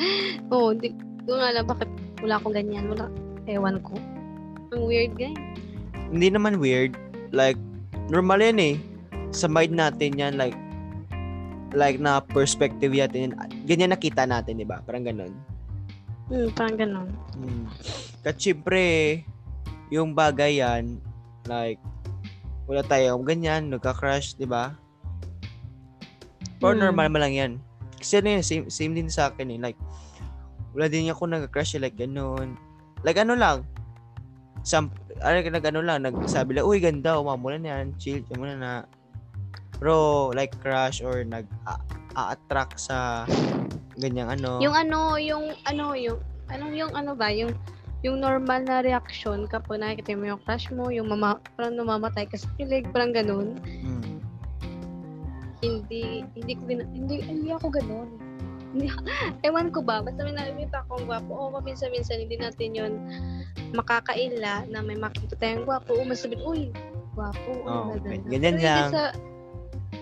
Oo, 0.56 0.72
hindi 0.72 0.96
ko 1.28 1.36
nga 1.36 1.52
alam 1.52 1.68
bakit 1.68 1.90
wala 2.24 2.40
akong 2.40 2.56
ganyan. 2.56 2.88
Wala, 2.88 3.12
ewan 3.44 3.76
ko. 3.84 4.00
Ang 4.72 4.88
weird 4.88 5.12
guy. 5.14 5.36
Hindi 6.08 6.32
naman 6.32 6.56
weird. 6.56 6.96
Like, 7.30 7.58
normal 8.08 8.40
yan 8.40 8.58
eh. 8.58 8.76
Sa 9.30 9.46
mind 9.46 9.76
natin 9.76 10.16
yan, 10.16 10.34
like, 10.40 10.56
like 11.76 12.00
na 12.00 12.24
perspective 12.24 12.92
natin 12.92 13.30
yan. 13.30 13.32
Ganyan 13.68 13.92
nakita 13.92 14.24
natin, 14.24 14.60
di 14.60 14.64
ba? 14.64 14.80
Parang 14.84 15.04
ganun. 15.04 15.32
Hmm, 16.28 16.48
parang 16.52 16.76
ganun. 16.76 17.08
Hmm. 17.36 17.64
Kasi 18.24 18.52
syempre, 18.52 18.84
yung 19.88 20.12
bagay 20.12 20.60
yan, 20.60 21.00
like, 21.48 21.80
wala 22.68 22.84
tayong 22.84 23.24
ganyan, 23.24 23.72
nagka-crush, 23.72 24.36
di 24.36 24.44
ba? 24.44 24.76
Or 26.60 26.76
Hmm. 26.76 26.84
normal 26.88 27.08
mo 27.08 27.18
lang 27.20 27.32
yan. 27.32 27.52
Kasi 27.96 28.20
ano 28.20 28.38
yun, 28.38 28.44
same, 28.44 28.64
same 28.68 28.92
din 28.92 29.08
sa 29.08 29.32
akin 29.32 29.48
eh. 29.56 29.60
Like, 29.60 29.78
wala 30.76 30.86
din 30.86 31.08
ako 31.08 31.24
nagka-crush 31.26 31.76
eh, 31.76 31.82
like, 31.82 31.96
ganun. 31.96 32.60
Like, 33.02 33.16
ano 33.16 33.32
lang, 33.32 33.64
sam, 34.62 34.92
ano, 35.22 35.36
nag, 35.42 35.66
ano 35.66 35.80
lang, 35.82 35.98
nagsabi 36.04 36.58
lang, 36.58 36.66
uy, 36.66 36.78
ganda, 36.82 37.18
umamulan 37.18 37.66
yan, 37.66 37.86
chill, 37.98 38.24
muna 38.34 38.54
na. 38.56 38.72
Bro, 39.78 40.32
like, 40.34 40.54
crush 40.58 41.02
or 41.02 41.22
nag, 41.22 41.46
a- 41.66 41.82
a-attract 42.18 42.82
sa 42.82 43.26
ganyang 43.98 44.30
ano. 44.38 44.58
Yung 44.62 44.74
ano, 44.74 45.18
yung 45.18 45.54
ano, 45.66 45.94
yung 45.94 46.18
ano 46.48 46.64
yung 46.72 46.92
ano 46.96 47.12
ba, 47.12 47.28
yung 47.30 47.52
yung 48.06 48.22
normal 48.22 48.62
na 48.62 48.78
reaction 48.78 49.50
kapag 49.50 49.82
nakikita 49.82 50.14
mo 50.14 50.30
yung 50.30 50.42
crush 50.46 50.70
mo, 50.70 50.86
yung 50.90 51.10
mama, 51.10 51.42
parang 51.58 51.74
namamatay 51.74 52.30
ka 52.30 52.38
sa 52.38 52.46
kilig, 52.54 52.86
parang 52.94 53.10
ganun. 53.10 53.58
Hmm. 53.58 54.22
Hindi, 55.58 56.22
hindi 56.38 56.52
ko 56.54 56.62
gina, 56.70 56.84
hindi, 56.94 57.16
hindi 57.26 57.50
ako 57.50 57.66
ganun. 57.74 58.27
Ewan 59.46 59.72
ko 59.72 59.80
ba, 59.80 60.04
basta 60.04 60.24
may 60.24 60.36
nakikita 60.36 60.84
akong 60.84 61.08
gwapo, 61.08 61.32
o 61.32 61.52
paminsan-minsan 61.54 62.24
hindi 62.24 62.36
natin 62.36 62.70
yun 62.76 62.92
makakaila 63.72 64.68
na 64.68 64.78
may 64.80 64.96
makita 64.96 65.36
tayong 65.40 65.64
gwapo, 65.64 65.96
o 65.96 66.04
masabihin, 66.04 66.44
uy, 66.44 66.62
gwapo, 67.12 67.50
Oh, 67.64 67.92
oh, 67.92 67.96
ganda. 68.00 68.28
ganyan 68.28 68.56
pero 68.56 68.64
lang. 68.64 68.76
Hindi 68.78 68.94
sa, 68.94 69.04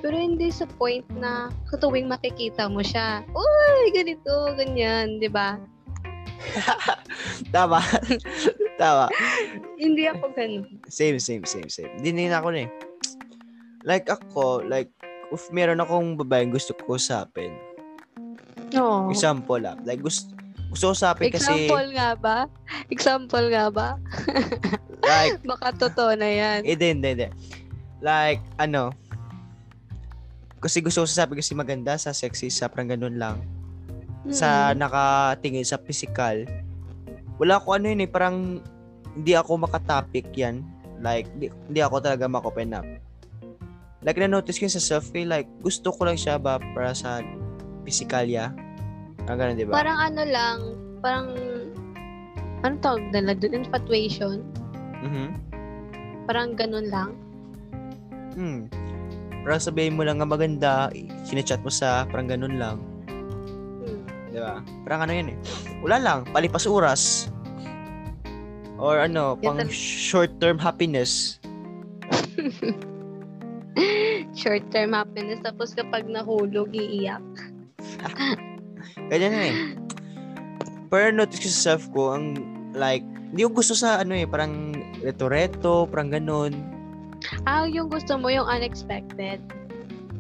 pero 0.03 0.17
hindi 0.17 0.49
sa 0.51 0.67
point 0.79 1.07
na 1.19 1.51
sa 1.71 1.77
tuwing 1.79 2.07
makikita 2.11 2.71
mo 2.71 2.83
siya, 2.83 3.23
uy, 3.35 3.91
ganito, 3.95 4.55
ganyan, 4.55 5.19
di 5.19 5.31
ba? 5.31 5.59
Tama. 7.55 7.81
Tama. 8.81 9.09
Hindi 9.81 10.05
ako 10.05 10.25
ganun. 10.37 10.65
Same, 10.87 11.17
same, 11.17 11.49
same, 11.49 11.69
same. 11.73 11.91
Hindi 11.97 12.13
din 12.13 12.35
ako 12.35 12.53
na 12.53 12.69
eh. 12.69 12.71
Like 13.87 14.07
ako, 14.11 14.67
like, 14.67 14.93
if 15.33 15.49
meron 15.51 15.81
akong 15.81 16.19
babaeng 16.21 16.53
gusto 16.53 16.77
ko 16.77 17.01
usapin, 17.01 17.55
Oo. 18.75 19.13
example 19.13 19.63
ah, 19.63 19.79
like 19.87 20.03
gusto, 20.03 20.27
gusto 20.67 20.91
usapin 20.91 21.31
kasi, 21.31 21.71
Example 21.71 21.87
nga 21.95 22.09
ba? 22.19 22.37
Example 22.91 23.47
nga 23.49 23.65
ba? 23.71 23.89
like, 25.07 25.39
Baka 25.47 25.71
totoo 25.73 26.19
na 26.19 26.27
yan. 26.27 26.67
hindi, 26.67 26.87
hindi, 26.91 27.09
hindi. 27.15 27.29
Like, 28.03 28.43
ano, 28.59 28.91
kasi 30.59 30.83
gusto 30.83 31.01
ko 31.01 31.07
usapin 31.07 31.39
kasi 31.39 31.55
maganda 31.55 31.95
sa 31.97 32.11
sexy, 32.11 32.51
sa 32.51 32.67
parang 32.67 32.91
ganun 32.91 33.17
lang. 33.17 33.39
Sa 34.29 34.75
Mm. 34.75 34.83
nakatingin 34.83 35.63
sa 35.63 35.79
physical, 35.79 36.43
wala 37.39 37.63
ko 37.63 37.79
ano 37.79 37.87
yun 37.87 38.03
eh, 38.03 38.11
parang 38.11 38.59
hindi 39.15 39.33
ako 39.33 39.63
makatopic 39.63 40.27
yan. 40.35 40.67
Like, 40.99 41.31
di, 41.39 41.47
hindi 41.71 41.81
ako 41.81 42.03
talaga 42.03 42.27
makopen 42.27 42.75
up. 42.75 42.85
Like, 44.03 44.19
na-notice 44.19 44.59
ko 44.59 44.67
sa 44.67 44.83
self 44.83 45.09
ko, 45.09 45.23
like, 45.23 45.47
gusto 45.63 45.89
ko 45.89 46.05
lang 46.05 46.19
siya 46.19 46.37
ba 46.37 46.59
para 46.75 46.93
sa 46.93 47.23
physicalya. 47.87 48.51
Parang 49.23 49.39
ganun, 49.39 49.55
di 49.55 49.65
ba? 49.65 49.73
Parang 49.79 49.99
ano 50.03 50.23
lang, 50.27 50.59
parang, 50.99 51.27
ano 52.67 52.75
tawag 52.83 53.15
nila 53.15 53.39
doon? 53.39 53.63
Infatuation? 53.63 54.43
Mhm. 55.07 55.27
Parang 56.27 56.59
ganun 56.59 56.91
lang. 56.91 57.11
Hmm. 58.35 58.67
Parang 59.47 59.63
sabihin 59.63 59.95
mo 59.95 60.03
lang 60.03 60.19
nga 60.19 60.27
maganda, 60.27 60.91
sinachat 61.23 61.63
mo 61.63 61.71
sa 61.71 62.03
parang 62.11 62.27
ganun 62.27 62.59
lang. 62.59 62.83
Hmm. 63.87 64.03
Di 64.35 64.39
ba? 64.43 64.59
Parang 64.83 65.07
ano 65.07 65.13
yun 65.15 65.33
eh. 65.33 65.39
Wala 65.87 65.97
lang, 66.03 66.19
palipas 66.35 66.67
oras. 66.67 67.31
Or 68.77 69.01
ano, 69.01 69.41
pang 69.41 69.57
short-term 69.73 70.61
happiness. 70.61 71.41
Short-term 74.37 74.93
happiness. 74.93 75.41
Tapos 75.41 75.73
kapag 75.73 76.05
nahulog, 76.05 76.77
iiyak. 76.77 77.25
Ganyan 79.11 79.33
na 79.33 79.43
eh. 79.51 79.57
Pero 80.89 81.11
notice 81.11 81.43
ko 81.43 81.49
sa 81.51 81.63
self 81.75 81.85
ko, 81.91 82.15
ang 82.15 82.39
like, 82.73 83.03
hindi 83.33 83.43
ko 83.43 83.59
gusto 83.59 83.75
sa 83.75 84.01
ano 84.01 84.15
eh, 84.15 84.25
parang 84.25 84.73
reto-reto, 85.03 85.91
parang 85.91 86.11
ganun. 86.11 86.53
Ah, 87.45 87.67
yung 87.67 87.91
gusto 87.91 88.15
mo, 88.17 88.31
yung 88.31 88.47
unexpected. 88.47 89.43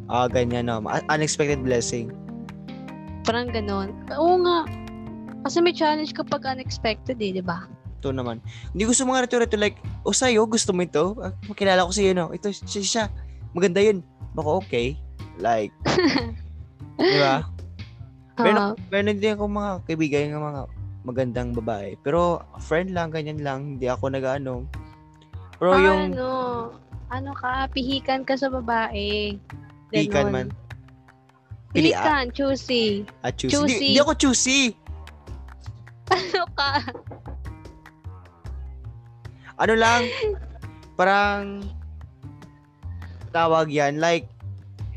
Ah, 0.06 0.26
ganyan 0.30 0.70
no. 0.70 0.78
Ma- 0.82 1.02
Unexpected 1.10 1.62
blessing. 1.62 2.10
Parang 3.26 3.50
ganon. 3.50 3.90
Oo 4.14 4.38
nga. 4.42 4.66
Kasi 5.46 5.62
may 5.62 5.74
challenge 5.74 6.14
kapag 6.14 6.46
unexpected 6.46 7.18
eh, 7.18 7.38
di 7.38 7.42
ba? 7.42 7.66
Ito 8.02 8.14
naman. 8.14 8.38
Hindi 8.70 8.86
gusto 8.86 9.06
mga 9.06 9.26
reto-reto 9.26 9.58
like, 9.58 9.78
o 10.06 10.14
sa'yo, 10.14 10.46
gusto 10.46 10.70
mo 10.70 10.82
ito? 10.86 11.14
Ah, 11.18 11.34
Makilala 11.46 11.86
ko 11.86 11.92
sa'yo, 11.94 12.14
no? 12.14 12.30
Ito, 12.30 12.50
siya, 12.50 12.82
siya. 12.82 13.04
Maganda 13.54 13.82
yun. 13.82 14.02
Baka 14.34 14.50
okay. 14.62 14.94
Like, 15.38 15.74
di 16.98 17.18
ba? 17.18 17.42
Meron- 18.38 18.58
Ah, 18.58 18.74
Meron 18.90 19.16
din 19.16 19.32
ako 19.32 19.44
mga 19.46 19.72
kaibigan 19.84 20.28
ng 20.30 20.44
mga 20.44 20.62
magandang 21.02 21.50
babae. 21.54 21.94
Pero, 21.98 22.20
friend 22.58 22.90
lang, 22.90 23.08
ganyan 23.08 23.40
lang. 23.40 23.60
Hindi 23.72 23.86
ako 23.86 24.10
nag-ano. 24.10 24.66
Pero 25.56 25.70
ah, 25.70 25.80
yung 25.80 26.00
ano, 26.12 26.28
ano 27.08 27.30
ka, 27.32 27.70
pihikan 27.70 28.22
ka 28.22 28.34
sa 28.34 28.48
babae. 28.48 29.38
pikan 29.88 30.26
Ganon. 30.26 30.32
man. 30.34 30.48
Pili- 31.70 31.92
Pihikan, 31.92 32.28
choosy. 32.30 33.06
Ah, 33.22 33.30
choosy. 33.30 33.54
Hindi, 33.54 33.72
Choosy. 33.72 33.86
hindi 33.88 34.00
ako 34.00 34.12
choosy. 34.16 34.60
Ano 36.06 36.42
ka? 36.54 36.70
Ano 39.56 39.74
lang, 39.74 40.02
parang 40.94 41.64
tawag 43.30 43.66
yan, 43.68 43.96
like, 43.96 44.28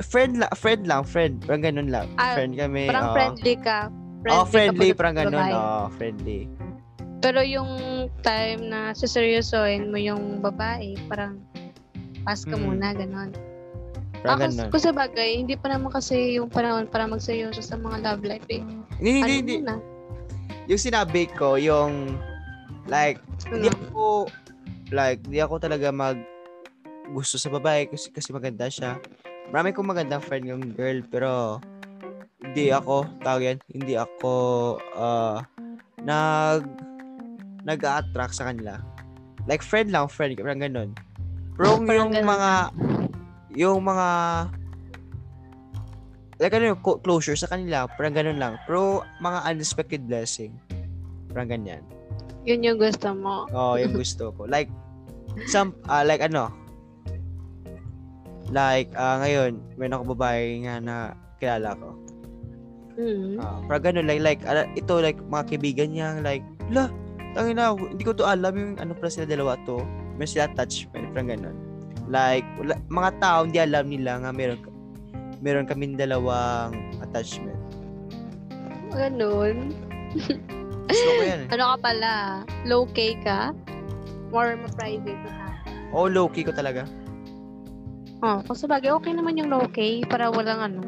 friend 0.01 0.39
lang, 0.39 0.51
friend 0.55 0.83
lang, 0.87 1.01
friend. 1.03 1.43
Parang 1.43 1.63
ganun 1.63 1.89
lang. 1.91 2.07
Ah, 2.15 2.35
friend 2.35 2.55
kami. 2.55 2.87
Parang 2.87 3.11
oo. 3.11 3.15
friendly 3.15 3.55
ka. 3.59 3.79
Oh, 4.27 4.43
friendly, 4.43 4.91
ka 4.91 4.95
pa 4.95 4.99
parang 4.99 5.15
ganun. 5.15 5.47
Oh, 5.55 5.87
friendly. 5.95 6.47
Pero 7.19 7.39
yung 7.43 7.71
time 8.23 8.67
na 8.67 8.91
siseryosohin 8.91 9.91
mo 9.91 9.99
yung 9.99 10.39
babae, 10.39 10.95
parang 11.07 11.39
pass 12.23 12.43
ka 12.43 12.55
Mm. 12.55 12.63
muna, 12.63 12.87
ganon. 12.95 13.31
Parang 14.19 14.39
Ako, 14.39 14.43
ganun. 14.51 14.69
kung 14.71 14.83
sa 14.83 14.91
bagay, 14.91 15.29
hindi 15.39 15.55
pa 15.55 15.71
naman 15.71 15.91
kasi 15.91 16.35
yung 16.35 16.51
panahon 16.51 16.87
para 16.87 17.07
magseryoso 17.07 17.63
sa 17.63 17.79
mga 17.79 18.03
love 18.03 18.23
life 18.27 18.47
eh. 18.51 18.63
Hindi, 18.99 19.09
hindi, 19.09 19.23
Ano 19.23 19.31
hindi. 19.35 19.55
muna? 19.63 19.75
Yung 20.67 20.81
sinabi 20.83 21.31
ko, 21.31 21.55
yung, 21.55 22.19
like, 22.87 23.19
hindi 23.47 23.71
Ano? 23.71 23.79
ako, 23.87 24.03
like, 24.91 25.19
hindi 25.23 25.39
ako 25.39 25.55
talaga 25.59 25.87
mag 25.91 26.19
gusto 27.09 27.39
sa 27.39 27.49
babae 27.49 27.89
kasi, 27.89 28.11
kasi 28.11 28.29
maganda 28.29 28.67
siya. 28.69 28.99
Marami 29.49 29.73
kong 29.73 29.89
magandang 29.89 30.21
friend 30.21 30.45
yung 30.45 30.63
girl, 30.77 31.01
pero 31.09 31.57
hindi 32.45 32.69
ako, 32.69 33.09
tawag 33.25 33.41
yan, 33.41 33.57
hindi 33.73 33.97
ako, 33.97 34.33
uh, 34.93 35.41
nag, 36.05 36.69
nag-attract 37.65 38.37
sa 38.37 38.53
kanila. 38.53 38.77
Like, 39.49 39.65
friend 39.65 39.89
lang, 39.89 40.05
friend, 40.05 40.37
parang 40.37 40.61
ganun. 40.61 40.89
Pero 41.57 41.81
yung 41.81 42.13
ganun 42.13 42.29
mga, 42.29 42.51
yung 43.57 43.81
mga, 43.81 44.07
like 46.39 46.53
ano 46.53 46.71
yung 46.71 46.81
closure 47.01 47.35
sa 47.35 47.49
kanila, 47.49 47.89
parang 47.97 48.13
ganun 48.13 48.37
lang. 48.37 48.53
Pero 48.69 49.01
mga 49.17 49.49
unexpected 49.49 50.05
blessing, 50.05 50.53
parang 51.33 51.49
ganyan. 51.49 51.81
Yun 52.45 52.61
yung 52.61 52.77
gusto 52.77 53.17
mo. 53.17 53.49
Oo, 53.49 53.81
yung 53.81 53.97
gusto 53.97 54.29
ko. 54.37 54.45
Like, 54.45 54.69
some, 55.49 55.73
ah, 55.89 56.05
like 56.05 56.21
ano, 56.21 56.53
like, 58.49 58.89
ah 58.97 59.21
ngayon, 59.21 59.61
may 59.77 59.89
ako 59.89 60.13
babae 60.17 60.65
nga 60.65 60.81
na 60.81 60.95
kilala 61.37 61.77
ko. 61.77 61.89
Mm. 62.99 63.39
Ah, 63.39 63.63
parang 63.63 63.83
ganun, 63.95 64.05
like, 64.11 64.19
like, 64.19 64.41
ala, 64.43 64.67
ito, 64.75 64.99
like, 64.99 65.15
mga 65.31 65.55
kaibigan 65.55 65.89
niya, 65.95 66.19
like, 66.19 66.43
la, 66.67 66.91
tangin 67.31 67.55
na, 67.55 67.71
hindi 67.71 68.03
ko 68.03 68.11
to 68.11 68.27
alam 68.27 68.53
yung 68.59 68.73
ano 68.81 68.91
pala 68.91 69.07
sila 69.07 69.23
dalawa 69.29 69.55
to. 69.63 69.79
May 70.19 70.27
sila 70.27 70.51
attachment, 70.51 71.15
parang 71.15 71.31
ganun. 71.31 71.57
Like, 72.11 72.43
wala, 72.59 72.75
mga 72.91 73.11
tao, 73.23 73.47
hindi 73.47 73.59
alam 73.61 73.87
nila 73.87 74.19
nga 74.19 74.35
meron, 74.35 74.59
meron 75.39 75.63
kaming 75.63 75.95
dalawang 75.95 76.75
attachment. 76.99 77.55
Ganun. 78.91 79.71
Gusto 80.89 81.09
ko 81.15 81.21
yan 81.23 81.45
eh. 81.45 81.49
Ano 81.55 81.63
ka 81.71 81.77
pala? 81.79 82.13
Low-key 82.65 83.21
ka? 83.21 83.55
More 84.33 84.57
ma-private 84.59 85.21
ka? 85.23 85.37
Oh, 85.95 86.09
low-key 86.09 86.43
ko 86.43 86.51
talaga. 86.51 86.83
Oh, 88.19 88.43
kung 88.43 88.53
sa 88.53 88.67
bagay, 88.67 88.91
okay 88.91 89.11
naman 89.11 89.35
yung 89.35 89.47
low-key 89.47 90.03
para 90.03 90.27
walang 90.27 90.59
ano. 90.61 90.81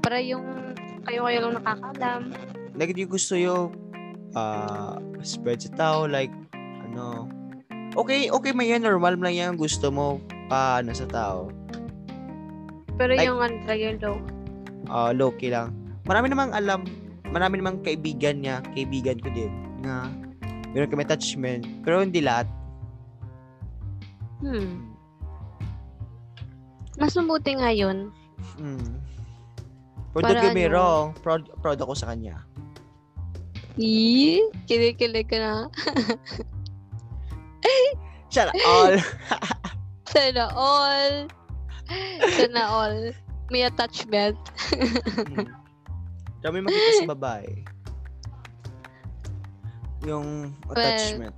Para 0.00 0.18
yung 0.18 0.42
kayo-kayo 1.04 1.38
lang 1.42 1.54
nakakaalam. 1.56 2.20
like 2.74 2.90
hindi 2.90 3.04
gusto 3.04 3.32
yung 3.32 3.70
uh, 4.32 4.96
spread 5.20 5.60
sa 5.60 5.70
tao 5.70 5.98
like 6.04 6.32
ano 6.82 7.30
okay 7.94 8.26
okay 8.26 8.50
man 8.50 8.66
yan 8.66 8.82
normal 8.82 9.14
lang 9.14 9.30
yan 9.30 9.52
gusto 9.54 9.88
mo 9.88 10.18
pa 10.48 10.80
ano 10.80 10.90
sa 10.90 11.06
tao 11.06 11.52
Pero 12.96 13.14
Like- 13.14 13.24
yung 13.24 13.38
ano 13.38 13.54
talaga 13.62 13.82
yung 13.84 14.00
low. 14.00 14.16
uh, 14.88 15.10
low 15.12 15.30
key 15.30 15.48
lang 15.48 15.70
marami 16.02 16.28
namang 16.28 16.50
alam 16.50 16.82
marami 17.28 17.60
namang 17.60 17.78
kaibigan 17.80 18.40
niya 18.40 18.58
kaibigan 18.72 19.20
ko 19.20 19.28
din 19.30 19.52
na 19.78 20.10
meron 20.72 20.88
kami 20.88 21.04
attachment 21.04 21.62
pero 21.84 22.00
hindi 22.00 22.18
lahat 22.18 22.48
Hmm. 24.40 24.93
Mas 26.98 27.14
mabuti 27.18 27.58
nga 27.58 27.70
yun. 27.74 28.10
hmm. 28.58 29.00
Proud 30.14 30.30
Para 30.30 30.46
kami 30.46 30.70
ano? 30.70 30.72
wrong 30.78 31.04
proud, 31.26 31.42
proud 31.58 31.78
ako 31.82 31.98
sa 31.98 32.14
kanya 32.14 32.38
Ii, 33.74 34.46
kinikilig 34.70 35.26
ka 35.26 35.38
na. 35.42 35.54
up 38.38 38.54
all 38.62 38.94
Sana 40.06 40.46
all. 40.54 41.26
Sana 42.38 42.62
all. 42.70 43.10
May 43.50 43.66
attachment. 43.66 44.38
hmm. 44.70 45.50
dami 46.44 46.62
makita 46.62 47.02
sa 47.02 47.10
babae 47.10 47.50
yung 50.04 50.52
attachment 50.70 51.34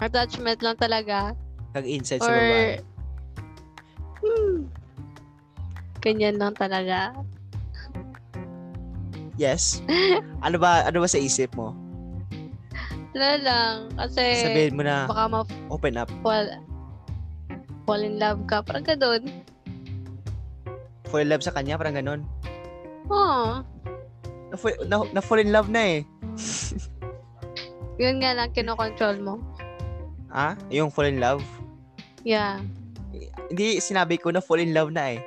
Attachment 0.00 0.58
lang 0.64 0.76
talaga. 0.80 1.34
kag 1.76 1.84
insight 1.84 2.22
sa 2.24 2.32
babae 2.32 2.80
ganyan 6.02 6.36
lang 6.36 6.54
talaga. 6.54 7.14
Yes. 9.36 9.80
Ano 10.42 10.58
ba 10.58 10.82
ano 10.82 10.98
ba 10.98 11.06
sa 11.06 11.22
isip 11.22 11.54
mo? 11.54 11.70
Wala 13.14 13.30
lang. 13.38 13.76
Kasi, 13.94 14.42
Sabihin 14.42 14.74
mo 14.74 14.82
na 14.82 15.06
baka 15.06 15.46
open 15.70 15.94
up. 15.94 16.10
ma-fall 16.10 16.58
fall 17.86 18.02
in 18.02 18.18
love 18.18 18.42
ka. 18.50 18.58
Parang 18.64 18.82
ganun. 18.82 19.22
Fall 21.06 21.22
in 21.22 21.30
love 21.30 21.44
sa 21.44 21.54
kanya, 21.54 21.78
parang 21.78 21.94
ganun. 21.94 22.20
Oh, 23.06 23.60
Na, 24.50 24.56
fall, 24.56 24.74
na, 24.88 25.02
na 25.12 25.20
fall 25.20 25.42
in 25.42 25.52
love 25.54 25.68
na 25.70 26.00
eh. 26.00 26.06
yun 28.00 28.18
nga 28.18 28.32
lang 28.34 28.50
kinokontrol 28.50 29.18
mo. 29.20 29.34
Ah? 30.32 30.56
Yung 30.72 30.88
fall 30.88 31.06
in 31.06 31.20
love? 31.20 31.44
Yeah. 32.24 32.58
Hindi 33.52 33.80
sinabi 33.80 34.16
ko 34.20 34.32
na 34.32 34.40
fall 34.40 34.60
in 34.60 34.72
love 34.72 34.92
na 34.92 35.16
eh. 35.16 35.20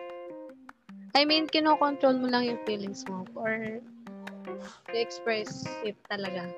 I 1.16 1.24
mean, 1.24 1.48
kinokontrol 1.48 2.20
mo 2.20 2.28
lang 2.28 2.44
yung 2.44 2.60
feelings 2.68 3.08
mo 3.08 3.24
or 3.40 3.80
you 4.92 5.00
express 5.00 5.64
it 5.88 5.96
talaga. 6.12 6.52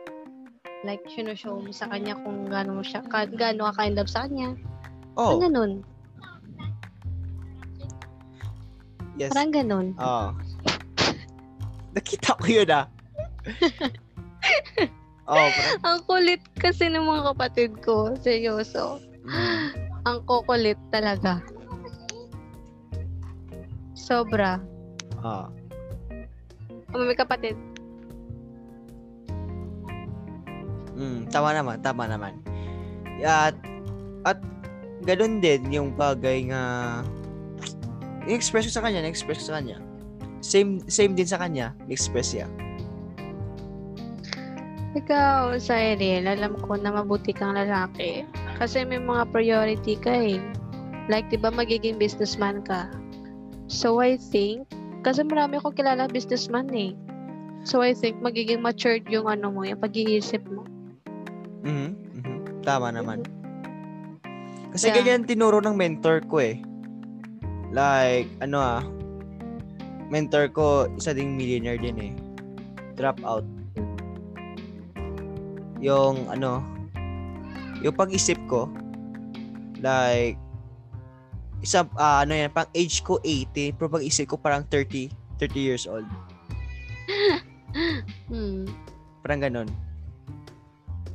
Like, 0.82 1.02
show 1.38 1.58
mo 1.62 1.70
sa 1.74 1.90
kanya 1.90 2.18
kung 2.22 2.50
gaano 2.50 2.82
mo 2.82 2.84
siya, 2.86 3.06
ka, 3.06 3.30
gaano 3.30 3.70
ka 3.70 3.86
kind 3.86 3.94
love 3.98 4.10
sa 4.10 4.26
kanya. 4.26 4.58
Oh, 5.18 5.38
Parang 5.38 5.44
ganun. 5.50 5.72
yes. 9.18 9.30
Parang 9.34 9.52
ganun. 9.54 9.88
Oh. 9.98 10.34
Nakita 11.98 12.38
ko 12.38 12.46
yun 12.46 12.70
ah. 12.70 12.86
oh, 15.30 15.34
parang, 15.34 15.82
Ang 15.86 16.00
kulit 16.06 16.42
kasi 16.58 16.90
ng 16.90 17.06
mga 17.06 17.34
kapatid 17.34 17.72
ko. 17.82 18.14
Seryoso. 18.22 19.02
mm, 19.26 19.87
Ang 20.08 20.24
kukulit 20.24 20.80
talaga. 20.88 21.44
Sobra. 23.92 24.64
oh. 25.20 25.52
Kung 26.88 27.04
may 27.04 27.18
kapatid. 27.20 27.60
Mm, 30.96 31.28
tama 31.28 31.52
naman, 31.52 31.84
tama 31.84 32.08
naman. 32.08 32.40
At, 33.20 33.60
at 34.24 34.40
ganun 35.04 35.44
din 35.44 35.68
yung 35.76 35.92
bagay 35.92 36.48
nga 36.48 36.64
i-express 38.32 38.72
ko 38.72 38.80
sa 38.80 38.84
kanya, 38.88 39.04
na-express 39.04 39.44
ko 39.44 39.52
sa 39.52 39.60
kanya. 39.60 39.84
Same 40.40 40.80
same 40.88 41.12
din 41.20 41.28
sa 41.28 41.36
kanya, 41.36 41.76
express 41.92 42.32
siya. 42.32 42.48
Ikaw, 44.96 45.60
Cyril, 45.60 46.26
alam 46.26 46.56
ko 46.58 46.80
na 46.80 46.96
mabuti 46.96 47.36
kang 47.36 47.54
lalaki. 47.54 48.24
Kasi 48.58 48.82
may 48.86 48.98
mga 48.98 49.30
priority 49.30 49.96
ka 50.02 50.14
eh. 50.14 50.42
Like, 51.08 51.30
di 51.30 51.38
ba 51.38 51.54
magiging 51.54 52.02
businessman 52.02 52.66
ka? 52.66 52.90
So, 53.70 54.02
I 54.02 54.18
think, 54.18 54.66
kasi 55.06 55.22
marami 55.24 55.62
akong 55.62 55.78
kilala 55.78 56.10
businessman 56.10 56.68
eh. 56.74 56.98
So, 57.64 57.86
I 57.86 57.94
think 57.94 58.20
magiging 58.20 58.66
matured 58.66 59.06
yung 59.08 59.30
ano 59.30 59.54
mo, 59.54 59.62
yung 59.62 59.80
pag-iisip 59.80 60.42
mo. 60.50 60.66
Mhm. 61.64 61.90
mhm. 62.18 62.38
Tama 62.66 62.92
naman. 62.92 63.24
Kasi 64.74 64.92
Yeah. 64.92 65.00
ganyan 65.00 65.24
tinuro 65.24 65.62
ng 65.64 65.78
mentor 65.78 66.26
ko 66.28 66.42
eh. 66.44 66.60
Like, 67.72 68.28
ano 68.42 68.58
ah, 68.60 68.84
mentor 70.10 70.50
ko, 70.52 70.88
isa 70.98 71.14
ding 71.14 71.36
millionaire 71.38 71.80
din 71.80 71.98
eh. 72.00 72.14
Drop 72.98 73.20
out. 73.24 73.46
Yung, 75.80 76.26
ano, 76.32 76.64
yung 77.82 77.96
pag-isip 77.96 78.38
ko, 78.50 78.70
like, 79.82 80.38
isa, 81.62 81.86
ah, 81.98 82.22
ano 82.22 82.38
yan, 82.38 82.54
pang 82.54 82.70
age 82.74 83.02
ko 83.02 83.18
80, 83.22 83.78
pero 83.78 83.90
pag-isip 83.90 84.30
ko 84.30 84.36
parang 84.38 84.66
30, 84.70 85.10
30 85.42 85.58
years 85.58 85.86
old. 85.90 86.08
Hmm. 88.32 88.66
Parang 89.22 89.44
ganun. 89.44 89.70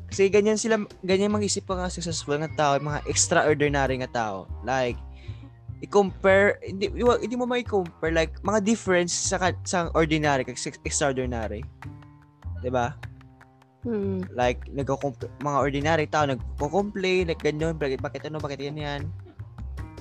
Kasi 0.07 0.29
ganyan 0.29 0.61
sila, 0.61 0.79
ganyan 1.03 1.33
mag-isip 1.33 1.65
pa 1.65 1.75
nga 1.75 1.91
successful 1.91 2.39
nga 2.39 2.53
tao, 2.55 2.73
mga 2.79 3.03
extraordinary 3.09 3.99
nga 3.99 4.13
tao. 4.13 4.47
Like, 4.63 5.01
i-compare, 5.83 6.63
hindi, 6.63 6.93
hindi 6.93 7.35
mo 7.35 7.49
may 7.49 7.67
compare 7.67 8.15
like, 8.15 8.39
mga 8.47 8.63
difference 8.63 9.11
sa, 9.11 9.41
sa 9.67 9.91
ordinary 9.97 10.47
kag 10.47 10.61
sa 10.61 10.71
extraordinary. 10.87 11.67
'Di 12.63 12.71
ba 12.71 12.95
Hmm. 13.83 14.23
Like, 14.33 14.63
nagko 14.71 14.95
mga 15.43 15.59
ordinary 15.59 16.07
tao, 16.07 16.23
nagko-complain, 16.25 17.27
like, 17.27 17.43
ganyan, 17.43 17.75
bakit, 17.75 17.99
bakit 17.99 18.23
ano, 18.27 18.39
bakit 18.39 18.63
yan 18.63 18.79
yan. 18.79 19.03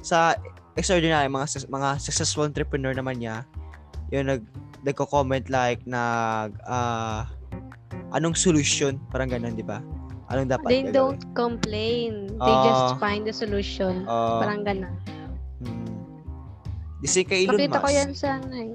Sa 0.02 0.38
extraordinary, 0.74 1.26
mga, 1.26 1.66
mga 1.66 1.90
successful 1.98 2.46
entrepreneur 2.46 2.94
naman 2.94 3.18
niya, 3.18 3.42
yun, 4.14 4.30
nag, 4.30 4.42
nagko-comment 4.82 5.50
like, 5.50 5.82
nag, 5.84 6.54
ah, 6.64 7.26
anong 8.14 8.38
solution? 8.38 9.02
Parang 9.10 9.30
ganun, 9.30 9.58
di 9.58 9.66
ba? 9.66 9.82
Anong 10.30 10.48
dapat 10.48 10.70
They 10.70 10.82
gagawin? 10.84 10.96
don't 10.96 11.24
complain. 11.34 12.12
They 12.32 12.56
Ah. 12.56 12.64
just 12.64 13.04
find 13.04 13.26
the 13.26 13.36
solution. 13.36 14.06
Ah, 14.06 14.40
Parang 14.40 14.64
ganun. 14.64 14.94
hmm. 15.60 15.90
Di 17.02 17.08
si 17.10 17.26
kay 17.26 17.44
Elon 17.44 17.58
Nakita 17.58 17.82
ko 17.82 17.88
Musk. 17.90 17.98
yan 17.98 18.10
sa 18.14 18.28
ano 18.38 18.54
eh. 18.56 18.72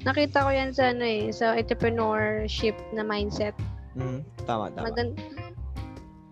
Nakita 0.00 0.38
ko 0.40 0.50
yan 0.50 0.70
sa 0.70 0.82
ano 0.88 1.04
eh, 1.04 1.28
sa 1.28 1.52
entrepreneurship 1.52 2.72
na 2.94 3.02
mindset. 3.02 3.52
Hmm, 3.98 4.22
tama, 4.46 4.70
tama. 4.70 4.86
Maganda, 4.94 5.18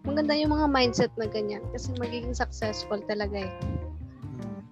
maganda 0.07 0.33
yung 0.39 0.55
mga 0.55 0.67
mindset 0.71 1.11
na 1.19 1.27
ganyan 1.27 1.67
kasi 1.75 1.91
magiging 1.99 2.31
successful 2.31 3.03
talaga 3.11 3.43
eh. 3.43 3.53
Hmm. 4.39 4.63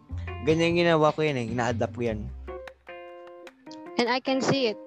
Ganyan 0.46 0.78
yung 0.78 0.80
ginawa 0.86 1.10
ko 1.10 1.26
yan 1.26 1.42
eh. 1.42 1.50
Ina-adapt 1.50 1.98
ko 1.98 2.06
yan. 2.06 2.30
And 3.98 4.06
I 4.06 4.22
can 4.22 4.38
see 4.38 4.70
it. 4.70 4.78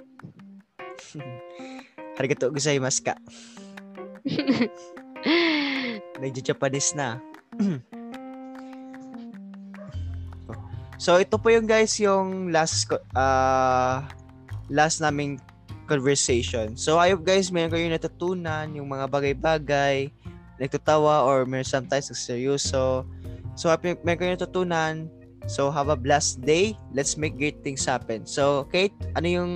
Arigato 2.17 2.49
gozaimasu 2.49 3.11
ka. 3.11 3.15
Nagja-Japanese 6.17 6.95
na. 6.99 7.19
so 10.97 11.21
ito 11.21 11.37
po 11.37 11.53
yung 11.53 11.69
guys 11.69 11.93
yung 12.01 12.49
last 12.49 12.89
ko- 12.89 13.05
ah 13.13 14.01
last 14.67 14.97
naming 14.97 15.37
conversation. 15.87 16.75
So 16.75 16.99
I 16.99 17.15
hope 17.15 17.23
guys 17.23 17.49
meron 17.49 17.71
kayong 17.71 17.95
natutunan 17.95 18.75
yung 18.75 18.91
mga 18.91 19.07
bagay-bagay, 19.07 20.11
nagtatawa 20.59 21.23
or 21.23 21.47
meron 21.47 21.65
sometimes 21.65 22.11
seryoso. 22.11 23.07
So 23.55 23.71
hope 23.71 23.87
meron 24.03 24.19
kayong 24.19 24.35
natutunan. 24.37 24.93
So 25.47 25.71
have 25.71 25.87
a 25.87 25.95
blessed 25.95 26.43
day. 26.43 26.75
Let's 26.91 27.15
make 27.15 27.39
great 27.39 27.63
things 27.63 27.87
happen. 27.87 28.27
So 28.27 28.67
Kate, 28.67 28.93
ano 29.15 29.27
yung 29.31 29.53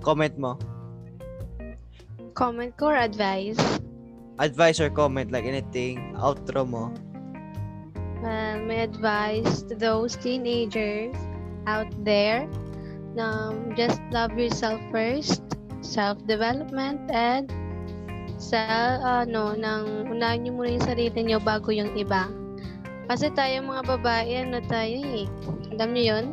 comment 0.00 0.34
mo? 0.40 0.56
Comment 2.32 2.72
ko 2.80 2.94
or 2.94 2.98
advice? 2.98 3.60
Advice 4.40 4.80
or 4.80 4.88
comment 4.88 5.28
like 5.28 5.44
anything, 5.44 6.16
outro 6.16 6.64
mo. 6.64 6.94
Uh, 8.22 8.58
my 8.66 8.82
advice 8.82 9.62
to 9.66 9.74
those 9.78 10.16
teenagers 10.18 11.14
out 11.66 11.90
there 12.02 12.48
na 13.16 13.54
just 13.76 14.00
love 14.10 14.34
yourself 14.36 14.80
first, 14.90 15.44
self-development, 15.80 17.08
and 17.12 17.48
sa 18.38 18.98
ano, 19.24 19.54
nang 19.58 20.08
unahin 20.10 20.46
niyo 20.46 20.52
muna 20.54 20.70
yung 20.78 20.86
sarili 20.86 21.18
niyo 21.22 21.38
bago 21.42 21.74
yung 21.74 21.90
iba. 21.98 22.30
Kasi 23.08 23.32
tayo 23.32 23.64
mga 23.64 23.84
babae, 23.98 24.44
ano 24.44 24.60
tayo 24.68 25.00
eh. 25.00 25.26
Alam 25.74 25.96
niyo 25.96 26.04
yun? 26.12 26.26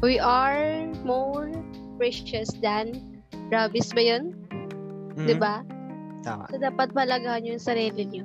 We 0.00 0.20
are 0.20 0.88
more 1.04 1.48
precious 2.00 2.52
than 2.60 3.20
rabbits 3.52 3.92
ba 3.92 4.00
yun? 4.00 4.32
Mhm. 5.16 5.26
'Di 5.26 5.34
ba? 5.36 5.64
Tama. 6.20 6.48
So, 6.52 6.60
dapat 6.60 6.92
palagahan 6.92 7.44
nyo 7.44 7.56
yung 7.56 7.64
sarili 7.64 8.02
nyo. 8.04 8.24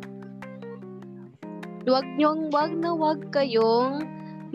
Huwag 1.85 2.07
nyong, 2.17 2.49
wag 2.51 2.71
na 2.75 2.91
wag 2.91 3.29
kayong 3.31 4.03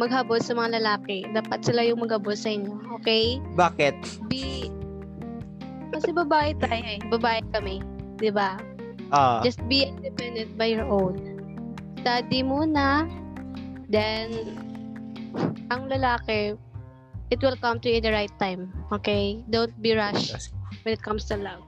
maghabol 0.00 0.40
sa 0.40 0.56
mga 0.56 0.80
lalaki. 0.80 1.28
Dapat 1.36 1.60
sila 1.60 1.84
yung 1.84 2.00
maghabol 2.00 2.32
sa 2.32 2.48
inyo. 2.48 2.80
Okay? 3.00 3.36
Bakit? 3.52 4.24
Be... 4.32 4.72
Kasi 5.92 6.16
babae 6.16 6.56
tayo 6.56 6.80
eh. 6.80 7.00
Babae 7.12 7.44
kami. 7.52 7.84
'Di 8.16 8.32
ba? 8.32 8.56
Ah, 9.12 9.44
Just 9.44 9.60
be 9.68 9.84
independent 9.84 10.56
by 10.56 10.72
your 10.72 10.88
own. 10.88 11.20
Study 12.00 12.40
muna. 12.40 13.04
Then, 13.90 14.54
ang 15.74 15.90
lalaki, 15.90 16.54
it 17.34 17.42
will 17.42 17.58
come 17.58 17.82
to 17.82 17.90
you 17.90 17.98
in 17.98 18.06
the 18.06 18.14
right 18.14 18.30
time. 18.38 18.70
Okay? 18.94 19.42
Don't 19.50 19.74
be 19.82 19.98
rushed 19.98 20.54
when 20.86 20.94
it 20.94 21.02
comes 21.02 21.26
to 21.26 21.34
love. 21.34 21.66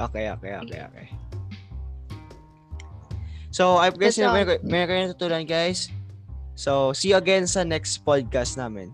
Okay, 0.00 0.32
okay, 0.32 0.56
okay, 0.64 0.80
okay. 0.80 1.06
So, 3.52 3.76
I 3.76 3.92
guess 3.92 4.16
That's 4.16 4.24
all. 4.24 4.32
meron, 4.32 4.64
meron 4.64 4.88
kayo 4.88 5.00
natutunan, 5.12 5.44
guys. 5.44 5.92
So, 6.54 6.92
see 6.92 7.10
you 7.10 7.18
again 7.18 7.48
sa 7.48 7.64
next 7.64 8.04
podcast 8.04 8.60
namin. 8.60 8.92